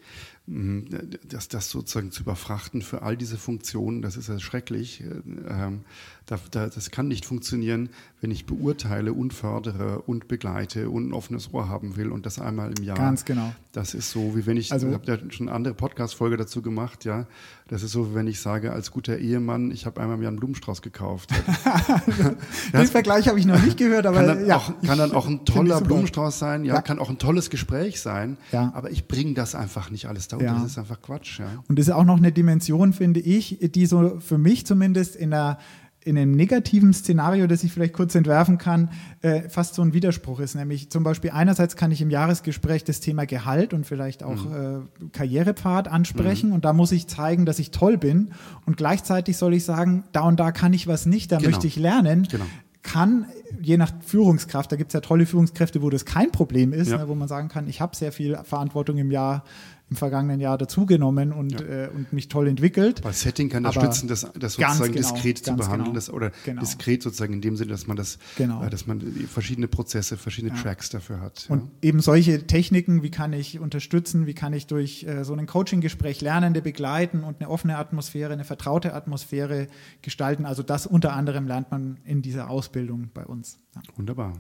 Das, 1.29 1.49
das 1.49 1.71
sozusagen 1.71 2.11
zu 2.11 2.23
überfrachten 2.23 2.81
für 2.81 3.03
all 3.03 3.17
diese 3.17 3.37
Funktionen, 3.37 4.01
das 4.01 4.17
ist 4.17 4.29
ja 4.29 4.39
schrecklich. 4.39 5.03
Ähm, 5.49 5.85
da, 6.29 6.39
da, 6.51 6.67
das 6.69 6.91
kann 6.91 7.09
nicht 7.09 7.25
funktionieren, 7.25 7.89
wenn 8.21 8.31
ich 8.31 8.45
beurteile 8.45 9.13
und 9.13 9.33
fördere 9.33 10.03
und 10.03 10.29
begleite 10.29 10.91
und 10.91 11.09
ein 11.09 11.13
offenes 11.15 11.55
Ohr 11.55 11.69
haben 11.69 11.97
will 11.97 12.13
und 12.13 12.27
das 12.27 12.39
einmal 12.39 12.73
im 12.79 12.85
Jahr. 12.85 12.97
Ganz 12.97 13.25
genau. 13.25 13.55
Das 13.73 13.95
ist 13.95 14.11
so, 14.11 14.37
wie 14.37 14.45
wenn 14.45 14.57
ich, 14.57 14.73
also, 14.73 14.89
ich 14.89 14.95
habe 14.95 15.07
ja 15.07 15.19
schon 15.31 15.49
eine 15.49 15.57
andere 15.57 15.75
Podcast-Folge 15.75 16.37
dazu 16.37 16.63
gemacht, 16.63 17.05
ja. 17.05 17.27
Das 17.69 17.83
ist 17.83 17.93
so, 17.93 18.11
wie 18.11 18.15
wenn 18.15 18.27
ich 18.27 18.41
sage, 18.41 18.73
als 18.73 18.91
guter 18.91 19.19
Ehemann, 19.19 19.71
ich 19.71 19.87
habe 19.87 20.01
einmal 20.01 20.17
im 20.17 20.23
Jahr 20.23 20.31
einen 20.31 20.39
Blumenstrauß 20.39 20.83
gekauft. 20.83 21.31
Den 22.73 22.87
Vergleich 22.87 23.29
habe 23.29 23.39
ich 23.39 23.47
noch 23.47 23.63
nicht 23.63 23.77
gehört, 23.77 24.07
aber 24.07 24.19
kann 24.19 24.27
dann, 24.27 24.47
ja, 24.47 24.57
auch, 24.57 24.73
kann 24.83 24.99
dann 24.99 25.13
auch 25.13 25.27
ein 25.27 25.45
toller 25.45 25.81
Blumenstrauß 25.81 26.39
sein, 26.39 26.65
ja, 26.65 26.75
ja, 26.75 26.83
kann 26.83 26.99
auch 26.99 27.09
ein 27.11 27.19
tolles 27.19 27.51
Gespräch 27.51 28.01
sein, 28.01 28.37
ja. 28.53 28.73
aber 28.75 28.91
ich 28.91 29.07
bringe 29.07 29.35
das 29.35 29.55
einfach 29.55 29.91
nicht 29.91 30.07
alles 30.07 30.29
da 30.29 30.38
ja. 30.43 30.55
das 30.55 30.73
ist 30.73 30.79
einfach 30.79 31.01
Quatsch. 31.01 31.41
Ja. 31.41 31.63
Und 31.69 31.79
das 31.79 31.89
ist 31.89 31.95
auch 31.95 32.05
noch 32.05 32.19
eine 32.19 32.33
Dimension, 32.33 32.93
finde 32.93 33.21
ich, 33.21 33.59
die 33.61 33.87
so 33.87 34.19
für 34.21 34.39
mich 34.39 34.67
zumindest 34.67 35.17
in 35.17 35.31
der 35.31 35.59
in 36.05 36.17
einem 36.17 36.33
negativen 36.33 36.95
Szenario, 36.95 37.47
das 37.47 37.65
ich 37.65 37.73
vielleicht 37.73 37.93
kurz 37.93 38.15
entwerfen 38.15 38.57
kann, 38.57 38.91
äh, 39.21 39.49
fast 39.51 39.75
so 39.75 39.83
ein 39.83 39.93
Widerspruch 39.93 40.41
ist. 40.41 40.55
Nämlich 40.55 40.91
zum 40.91 41.03
Beispiel 41.03 41.33
einerseits 41.33 41.77
kann 41.77 41.91
ich 41.91 42.01
im 42.01 42.09
Jahresgespräch 42.09 42.85
das 42.85 43.01
Thema 43.01 43.27
Gehalt 43.27 43.75
und 43.75 43.85
vielleicht 43.85 44.23
auch 44.23 44.45
mhm. 44.49 44.87
äh, 45.03 45.09
Karrierepfad 45.13 45.89
ansprechen 45.89 46.49
mhm. 46.49 46.55
und 46.55 46.65
da 46.65 46.73
muss 46.73 46.93
ich 46.93 47.09
zeigen, 47.09 47.45
dass 47.45 47.59
ich 47.59 47.73
toll 47.73 47.99
bin 47.99 48.31
und 48.65 48.79
gleichzeitig 48.79 49.37
soll 49.37 49.53
ich 49.53 49.65
sagen, 49.65 50.05
da 50.13 50.23
und 50.23 50.41
da 50.41 50.51
kann 50.51 50.73
ich 50.73 50.87
was 50.87 51.05
nicht, 51.05 51.31
da 51.31 51.39
genau. 51.39 51.51
möchte 51.51 51.67
ich 51.67 51.77
lernen. 51.77 52.27
Genau 52.31 52.47
kann, 52.85 53.27
je 53.61 53.77
nach 53.77 53.93
Führungskraft, 54.01 54.73
da 54.73 54.77
gibt 54.77 54.91
es 54.91 54.95
ja 54.95 55.01
tolle 55.01 55.27
Führungskräfte, 55.27 55.83
wo 55.83 55.91
das 55.91 56.07
kein 56.07 56.33
Problem 56.33 56.73
ist, 56.73 56.89
ja. 56.89 56.99
ne, 56.99 57.09
wo 57.09 57.15
man 57.15 57.29
sagen 57.29 57.49
kann, 57.49 57.69
ich 57.69 57.83
habe 57.83 57.95
sehr 57.95 58.13
viel 58.13 58.39
Verantwortung 58.45 58.97
im 58.97 59.11
Jahr 59.11 59.45
im 59.91 59.97
vergangenen 59.97 60.41
Jahr 60.41 60.59
dazugenommen 60.59 61.33
und, 61.33 61.61
ja. 61.61 61.67
äh, 61.67 61.89
und 61.89 62.13
mich 62.13 62.29
toll 62.29 62.49
entwickelt. 62.49 63.03
Bei 63.03 63.13
Setting 63.13 63.49
kann 63.49 63.63
das 63.63 63.75
stützen, 63.75 64.09
das, 64.09 64.31
das 64.39 64.55
sozusagen 64.55 64.93
genau, 64.93 65.13
diskret 65.13 65.39
zu 65.39 65.57
behandeln, 65.57 65.85
genau, 65.85 65.95
das, 65.95 66.11
oder 66.11 66.31
genau. 66.45 66.61
diskret 66.61 67.03
sozusagen 67.03 67.33
in 67.33 67.41
dem 67.41 67.57
Sinne, 67.57 67.71
dass 67.71 67.87
man 67.87 67.97
das, 67.97 68.19
genau. 68.37 68.63
äh, 68.63 68.71
dass 68.71 68.87
man 68.87 69.01
verschiedene 69.01 69.67
Prozesse, 69.67 70.17
verschiedene 70.17 70.55
ja. 70.55 70.63
Tracks 70.63 70.91
dafür 70.91 71.21
hat. 71.21 71.47
Und 71.49 71.63
ja. 71.63 71.89
eben 71.89 72.01
solche 72.01 72.47
Techniken, 72.47 73.03
wie 73.03 73.11
kann 73.11 73.33
ich 73.33 73.61
unterstützen, 73.61 74.27
wie 74.27 74.35
kann 74.35 74.53
ich 74.53 74.67
durch 74.67 75.05
äh, 75.05 75.25
so 75.25 75.35
ein 75.35 75.47
Coaching-Gespräch 75.47 76.21
Lernende 76.21 76.61
begleiten 76.61 77.25
und 77.25 77.41
eine 77.41 77.49
offene 77.49 77.79
Atmosphäre, 77.79 78.33
eine 78.33 78.45
vertraute 78.45 78.93
Atmosphäre 78.95 79.69
gestalten. 80.03 80.45
Also 80.45 80.63
das 80.63 80.87
unter 80.87 81.15
anderem 81.15 81.47
lernt 81.47 81.71
man 81.71 81.99
in 82.05 82.21
dieser 82.21 82.51
Ausbildung 82.51 83.11
bei 83.15 83.25
uns. 83.25 83.59
Wunderbar. 83.97 84.35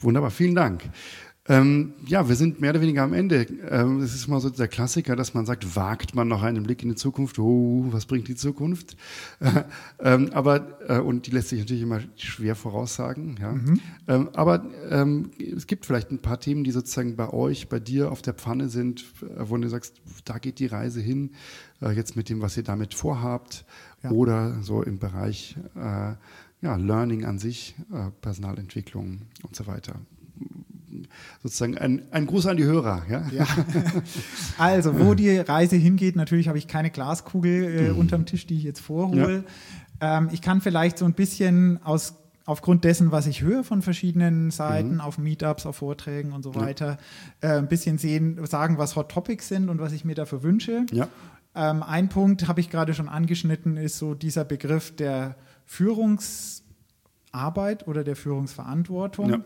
Wunderbar, 0.00 0.30
vielen 0.30 0.54
Dank. 0.54 0.88
Ähm, 1.48 1.94
ja, 2.06 2.28
wir 2.28 2.36
sind 2.36 2.60
mehr 2.60 2.70
oder 2.70 2.82
weniger 2.82 3.02
am 3.02 3.14
Ende. 3.14 3.46
Ähm, 3.70 4.00
es 4.02 4.14
ist 4.14 4.28
mal 4.28 4.38
so 4.38 4.50
der 4.50 4.68
Klassiker, 4.68 5.16
dass 5.16 5.32
man 5.32 5.46
sagt, 5.46 5.76
wagt 5.76 6.14
man 6.14 6.28
noch 6.28 6.42
einen 6.42 6.62
Blick 6.62 6.82
in 6.82 6.90
die 6.90 6.94
Zukunft? 6.94 7.38
Oh, 7.38 7.86
was 7.90 8.04
bringt 8.04 8.28
die 8.28 8.36
Zukunft? 8.36 8.96
Äh, 9.40 9.62
ähm, 10.00 10.30
aber, 10.34 10.78
äh, 10.88 11.00
und 11.00 11.26
die 11.26 11.30
lässt 11.30 11.48
sich 11.48 11.60
natürlich 11.60 11.82
immer 11.82 12.00
schwer 12.16 12.54
voraussagen, 12.54 13.38
ja. 13.40 13.52
Mhm. 13.52 13.80
Ähm, 14.06 14.28
aber 14.34 14.66
ähm, 14.90 15.30
es 15.38 15.66
gibt 15.66 15.86
vielleicht 15.86 16.10
ein 16.10 16.18
paar 16.18 16.38
Themen, 16.38 16.64
die 16.64 16.70
sozusagen 16.70 17.16
bei 17.16 17.32
euch, 17.32 17.68
bei 17.68 17.80
dir 17.80 18.12
auf 18.12 18.20
der 18.20 18.34
Pfanne 18.34 18.68
sind, 18.68 19.06
äh, 19.22 19.48
wo 19.48 19.56
du 19.56 19.68
sagst, 19.68 19.94
da 20.26 20.38
geht 20.38 20.58
die 20.58 20.66
Reise 20.66 21.00
hin, 21.00 21.30
äh, 21.80 21.92
jetzt 21.92 22.14
mit 22.14 22.28
dem, 22.28 22.42
was 22.42 22.58
ihr 22.58 22.62
damit 22.62 22.92
vorhabt, 22.92 23.64
ja. 24.02 24.10
oder 24.10 24.62
so 24.62 24.82
im 24.82 24.98
Bereich, 24.98 25.56
äh, 25.76 26.14
ja, 26.60 26.76
Learning 26.76 27.24
an 27.24 27.38
sich, 27.38 27.74
äh, 27.90 28.10
Personalentwicklung 28.20 29.22
und 29.42 29.56
so 29.56 29.66
weiter 29.66 29.94
sozusagen 31.42 31.78
ein, 31.78 32.02
ein 32.10 32.26
Gruß 32.26 32.46
an 32.46 32.56
die 32.56 32.64
Hörer. 32.64 33.02
Ja? 33.08 33.24
ja. 33.32 33.46
Also, 34.58 34.98
wo 34.98 35.14
die 35.14 35.38
Reise 35.38 35.76
hingeht, 35.76 36.16
natürlich 36.16 36.48
habe 36.48 36.58
ich 36.58 36.66
keine 36.66 36.90
Glaskugel 36.90 37.64
äh, 37.64 37.92
mhm. 37.92 37.98
unterm 37.98 38.26
Tisch, 38.26 38.46
die 38.46 38.56
ich 38.56 38.64
jetzt 38.64 38.80
vorhole. 38.80 39.44
Ja. 40.00 40.18
Ähm, 40.18 40.28
ich 40.32 40.42
kann 40.42 40.60
vielleicht 40.60 40.98
so 40.98 41.04
ein 41.04 41.14
bisschen 41.14 41.80
aus 41.82 42.14
aufgrund 42.48 42.82
dessen, 42.84 43.12
was 43.12 43.26
ich 43.26 43.42
höre 43.42 43.62
von 43.62 43.82
verschiedenen 43.82 44.50
Seiten, 44.50 44.94
mhm. 44.94 45.02
auf 45.02 45.18
Meetups, 45.18 45.66
auf 45.66 45.76
Vorträgen 45.76 46.32
und 46.32 46.42
so 46.42 46.54
weiter, 46.54 46.96
ja. 47.42 47.56
äh, 47.56 47.58
ein 47.58 47.68
bisschen 47.68 47.98
sehen, 47.98 48.42
sagen, 48.46 48.78
was 48.78 48.96
Hot 48.96 49.10
Topics 49.10 49.48
sind 49.48 49.68
und 49.68 49.80
was 49.80 49.92
ich 49.92 50.06
mir 50.06 50.14
dafür 50.14 50.42
wünsche. 50.42 50.86
Ja. 50.90 51.08
Ähm, 51.54 51.82
ein 51.82 52.08
Punkt 52.08 52.48
habe 52.48 52.60
ich 52.60 52.70
gerade 52.70 52.94
schon 52.94 53.10
angeschnitten, 53.10 53.76
ist 53.76 53.98
so 53.98 54.14
dieser 54.14 54.46
Begriff 54.46 54.96
der 54.96 55.36
Führungsarbeit 55.66 57.86
oder 57.86 58.02
der 58.02 58.16
Führungsverantwortung. 58.16 59.30
Ja. 59.30 59.40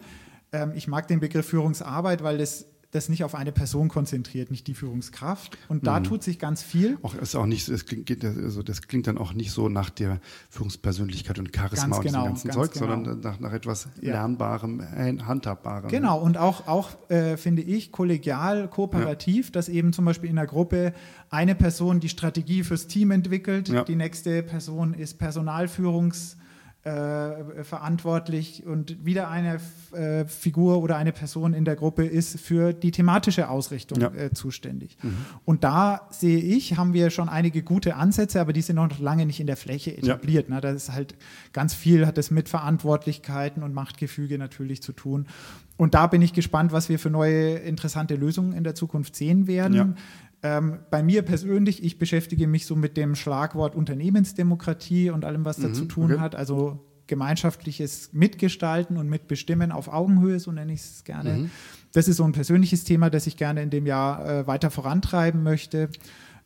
Ähm, 0.52 0.72
ich 0.74 0.88
mag 0.88 1.08
den 1.08 1.20
Begriff 1.20 1.46
Führungsarbeit, 1.46 2.22
weil 2.22 2.38
das 2.38 2.66
das 2.92 3.08
nicht 3.08 3.24
auf 3.24 3.34
eine 3.34 3.52
Person 3.52 3.88
konzentriert, 3.88 4.50
nicht 4.50 4.66
die 4.66 4.74
Führungskraft. 4.74 5.56
Und 5.68 5.86
da 5.86 5.98
mhm. 5.98 6.04
tut 6.04 6.22
sich 6.22 6.38
ganz 6.38 6.62
viel. 6.62 6.98
Auch 7.02 7.14
ist 7.14 7.34
auch 7.34 7.46
nicht, 7.46 7.68
das 7.70 7.86
klingt, 7.86 8.24
also 8.24 8.62
das 8.62 8.82
klingt 8.82 9.06
dann 9.06 9.16
auch 9.16 9.32
nicht 9.32 9.50
so 9.50 9.70
nach 9.70 9.88
der 9.88 10.20
Führungspersönlichkeit 10.50 11.38
und 11.38 11.56
Charisma 11.56 11.96
ganz 11.96 12.06
genau, 12.06 12.26
und 12.26 12.36
diesem 12.36 12.50
ganzen 12.50 12.52
Zeug, 12.52 12.72
genau. 12.72 12.86
sondern 12.92 13.20
nach, 13.20 13.40
nach 13.40 13.52
etwas 13.52 13.88
ja. 14.02 14.12
Lernbarem, 14.12 14.82
Handhabbarem. 15.26 15.90
Genau, 15.90 16.20
und 16.20 16.36
auch, 16.36 16.68
auch 16.68 16.90
äh, 17.10 17.38
finde 17.38 17.62
ich, 17.62 17.92
kollegial, 17.92 18.68
kooperativ, 18.68 19.46
ja. 19.46 19.52
dass 19.52 19.70
eben 19.70 19.94
zum 19.94 20.04
Beispiel 20.04 20.28
in 20.28 20.36
der 20.36 20.46
Gruppe 20.46 20.92
eine 21.30 21.54
Person 21.54 21.98
die 21.98 22.10
Strategie 22.10 22.62
fürs 22.62 22.88
Team 22.88 23.10
entwickelt, 23.10 23.70
ja. 23.70 23.84
die 23.84 23.96
nächste 23.96 24.42
Person 24.42 24.92
ist 24.92 25.20
Personalführungs- 25.20 26.36
äh, 26.84 27.62
verantwortlich 27.62 28.66
und 28.66 29.04
wieder 29.04 29.30
eine 29.30 29.60
äh, 29.92 30.24
Figur 30.24 30.82
oder 30.82 30.96
eine 30.96 31.12
Person 31.12 31.54
in 31.54 31.64
der 31.64 31.76
Gruppe 31.76 32.04
ist 32.04 32.40
für 32.40 32.72
die 32.72 32.90
thematische 32.90 33.48
Ausrichtung 33.48 34.00
ja. 34.00 34.08
äh, 34.08 34.32
zuständig. 34.32 34.96
Mhm. 35.00 35.14
Und 35.44 35.62
da 35.62 36.08
sehe 36.10 36.40
ich, 36.40 36.76
haben 36.76 36.92
wir 36.92 37.10
schon 37.10 37.28
einige 37.28 37.62
gute 37.62 37.94
Ansätze, 37.94 38.40
aber 38.40 38.52
die 38.52 38.62
sind 38.62 38.76
noch 38.76 38.98
lange 38.98 39.26
nicht 39.26 39.38
in 39.38 39.46
der 39.46 39.56
Fläche 39.56 39.96
etabliert. 39.96 40.48
Ja. 40.48 40.56
Ne? 40.56 40.60
Das 40.60 40.74
ist 40.74 40.92
halt 40.92 41.14
ganz 41.52 41.72
viel, 41.72 42.04
hat 42.04 42.18
es 42.18 42.32
mit 42.32 42.48
Verantwortlichkeiten 42.48 43.62
und 43.62 43.74
Machtgefüge 43.74 44.36
natürlich 44.36 44.82
zu 44.82 44.92
tun. 44.92 45.28
Und 45.76 45.94
da 45.94 46.08
bin 46.08 46.20
ich 46.20 46.32
gespannt, 46.32 46.72
was 46.72 46.88
wir 46.88 46.98
für 46.98 47.10
neue 47.10 47.54
interessante 47.54 48.16
Lösungen 48.16 48.52
in 48.54 48.64
der 48.64 48.74
Zukunft 48.74 49.14
sehen 49.14 49.46
werden. 49.46 49.76
Ja. 49.76 49.94
Ähm, 50.42 50.80
bei 50.90 51.02
mir 51.02 51.22
persönlich, 51.22 51.84
ich 51.84 51.98
beschäftige 51.98 52.48
mich 52.48 52.66
so 52.66 52.74
mit 52.74 52.96
dem 52.96 53.14
Schlagwort 53.14 53.76
Unternehmensdemokratie 53.76 55.10
und 55.10 55.24
allem, 55.24 55.44
was 55.44 55.58
mhm, 55.58 55.62
da 55.62 55.72
zu 55.72 55.84
tun 55.84 56.12
okay. 56.12 56.20
hat. 56.20 56.34
Also 56.34 56.80
gemeinschaftliches 57.06 58.12
Mitgestalten 58.12 58.96
und 58.96 59.08
Mitbestimmen 59.08 59.70
auf 59.70 59.88
Augenhöhe, 59.88 60.40
so 60.40 60.50
nenne 60.50 60.72
ich 60.72 60.80
es 60.80 61.04
gerne. 61.04 61.34
Mhm. 61.34 61.50
Das 61.92 62.08
ist 62.08 62.16
so 62.16 62.24
ein 62.24 62.32
persönliches 62.32 62.84
Thema, 62.84 63.10
das 63.10 63.26
ich 63.26 63.36
gerne 63.36 63.62
in 63.62 63.70
dem 63.70 63.86
Jahr 63.86 64.26
äh, 64.26 64.46
weiter 64.46 64.70
vorantreiben 64.70 65.42
möchte. 65.42 65.90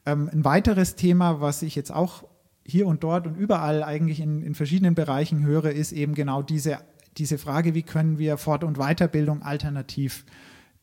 Ähm, 0.04 0.28
ein 0.32 0.44
weiteres 0.44 0.96
Thema, 0.96 1.40
was 1.40 1.62
ich 1.62 1.74
jetzt 1.74 1.92
auch 1.92 2.24
hier 2.64 2.86
und 2.86 3.04
dort 3.04 3.26
und 3.26 3.36
überall 3.36 3.82
eigentlich 3.82 4.20
in, 4.20 4.42
in 4.42 4.54
verschiedenen 4.54 4.94
Bereichen 4.94 5.44
höre, 5.44 5.70
ist 5.70 5.92
eben 5.92 6.14
genau 6.14 6.42
diese, 6.42 6.78
diese 7.16 7.38
Frage, 7.38 7.74
wie 7.74 7.82
können 7.82 8.18
wir 8.18 8.36
Fort- 8.36 8.64
und 8.64 8.76
Weiterbildung 8.76 9.42
alternativ 9.42 10.24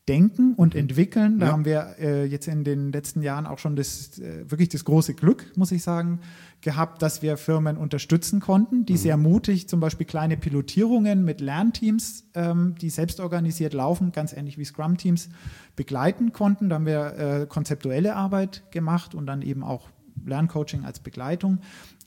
denken 0.08 0.54
und 0.54 0.74
mhm. 0.74 0.80
entwickeln. 0.80 1.38
Da 1.38 1.46
ja. 1.46 1.52
haben 1.52 1.64
wir 1.64 1.96
äh, 1.98 2.24
jetzt 2.24 2.46
in 2.46 2.64
den 2.64 2.92
letzten 2.92 3.22
Jahren 3.22 3.46
auch 3.46 3.58
schon 3.58 3.74
das, 3.74 4.18
äh, 4.18 4.50
wirklich 4.50 4.68
das 4.68 4.84
große 4.84 5.14
Glück, 5.14 5.52
muss 5.56 5.72
ich 5.72 5.82
sagen, 5.82 6.20
gehabt, 6.60 7.02
dass 7.02 7.22
wir 7.22 7.36
Firmen 7.36 7.76
unterstützen 7.76 8.40
konnten, 8.40 8.84
die 8.86 8.94
mhm. 8.94 8.98
sehr 8.98 9.16
mutig 9.16 9.68
zum 9.68 9.80
Beispiel 9.80 10.06
kleine 10.06 10.36
Pilotierungen 10.36 11.24
mit 11.24 11.40
Lernteams, 11.40 12.24
ähm, 12.34 12.74
die 12.80 12.90
selbst 12.90 13.20
organisiert 13.20 13.72
laufen, 13.72 14.12
ganz 14.12 14.32
ähnlich 14.32 14.58
wie 14.58 14.64
Scrum-Teams, 14.64 15.30
begleiten 15.76 16.32
konnten. 16.32 16.68
Da 16.68 16.76
haben 16.76 16.86
wir 16.86 17.18
äh, 17.18 17.46
konzeptuelle 17.46 18.14
Arbeit 18.14 18.62
gemacht 18.70 19.14
und 19.14 19.26
dann 19.26 19.42
eben 19.42 19.62
auch 19.62 19.88
Lerncoaching 20.24 20.84
als 20.84 21.00
Begleitung 21.00 21.58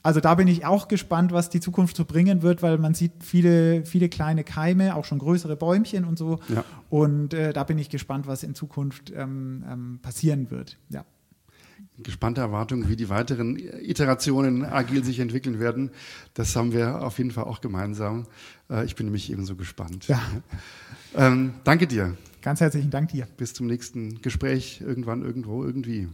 also 0.02 0.20
da 0.20 0.34
bin 0.34 0.48
ich 0.48 0.64
auch 0.64 0.88
gespannt, 0.88 1.32
was 1.32 1.50
die 1.50 1.60
Zukunft 1.60 1.96
so 1.96 2.04
bringen 2.04 2.42
wird, 2.42 2.62
weil 2.62 2.78
man 2.78 2.94
sieht 2.94 3.12
viele, 3.20 3.84
viele 3.84 4.08
kleine 4.08 4.44
Keime, 4.44 4.94
auch 4.94 5.04
schon 5.04 5.18
größere 5.18 5.56
Bäumchen 5.56 6.04
und 6.04 6.18
so. 6.18 6.40
Ja. 6.48 6.64
Und 6.88 7.34
äh, 7.34 7.52
da 7.52 7.64
bin 7.64 7.78
ich 7.78 7.90
gespannt, 7.90 8.26
was 8.26 8.42
in 8.42 8.54
Zukunft 8.54 9.12
ähm, 9.14 9.64
ähm, 9.70 9.98
passieren 10.00 10.50
wird. 10.50 10.78
Ja. 10.88 11.04
Gespannte 12.00 12.40
Erwartungen, 12.40 12.88
wie 12.88 12.96
die 12.96 13.08
weiteren 13.08 13.56
Iterationen 13.56 14.64
agil 14.64 15.02
sich 15.04 15.18
entwickeln 15.18 15.58
werden. 15.58 15.90
Das 16.34 16.54
haben 16.54 16.72
wir 16.72 17.02
auf 17.02 17.18
jeden 17.18 17.32
Fall 17.32 17.44
auch 17.44 17.60
gemeinsam. 17.60 18.26
Äh, 18.70 18.84
ich 18.84 18.94
bin 18.94 19.06
nämlich 19.06 19.30
ebenso 19.32 19.56
gespannt. 19.56 20.08
Ja. 20.08 20.20
Ähm, 21.14 21.54
danke 21.64 21.86
dir. 21.86 22.18
Ganz 22.42 22.60
herzlichen 22.60 22.90
Dank 22.90 23.08
dir. 23.08 23.26
Bis 23.38 23.54
zum 23.54 23.66
nächsten 23.66 24.20
Gespräch, 24.20 24.82
irgendwann, 24.82 25.22
irgendwo, 25.22 25.64
irgendwie. 25.64 26.08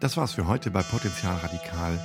Das 0.00 0.16
war's 0.16 0.32
für 0.32 0.48
heute 0.48 0.72
bei 0.72 0.82
Potenzial 0.82 1.36
Radikal. 1.36 1.96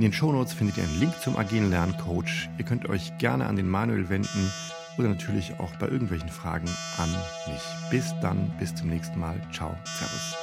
In 0.00 0.04
den 0.04 0.14
Shownotes 0.14 0.54
findet 0.54 0.78
ihr 0.78 0.84
einen 0.84 0.98
Link 0.98 1.20
zum 1.20 1.36
agilen 1.36 1.68
Lerncoach. 1.68 2.48
Ihr 2.56 2.64
könnt 2.64 2.88
euch 2.88 3.12
gerne 3.18 3.44
an 3.44 3.56
den 3.56 3.68
Manuel 3.68 4.08
wenden 4.08 4.50
oder 4.96 5.08
natürlich 5.08 5.60
auch 5.60 5.76
bei 5.76 5.88
irgendwelchen 5.88 6.30
Fragen 6.30 6.70
an 6.96 7.10
mich. 7.46 7.60
Bis 7.90 8.14
dann, 8.22 8.50
bis 8.58 8.74
zum 8.74 8.88
nächsten 8.88 9.20
Mal. 9.20 9.38
Ciao, 9.52 9.76
Servus. 9.84 10.36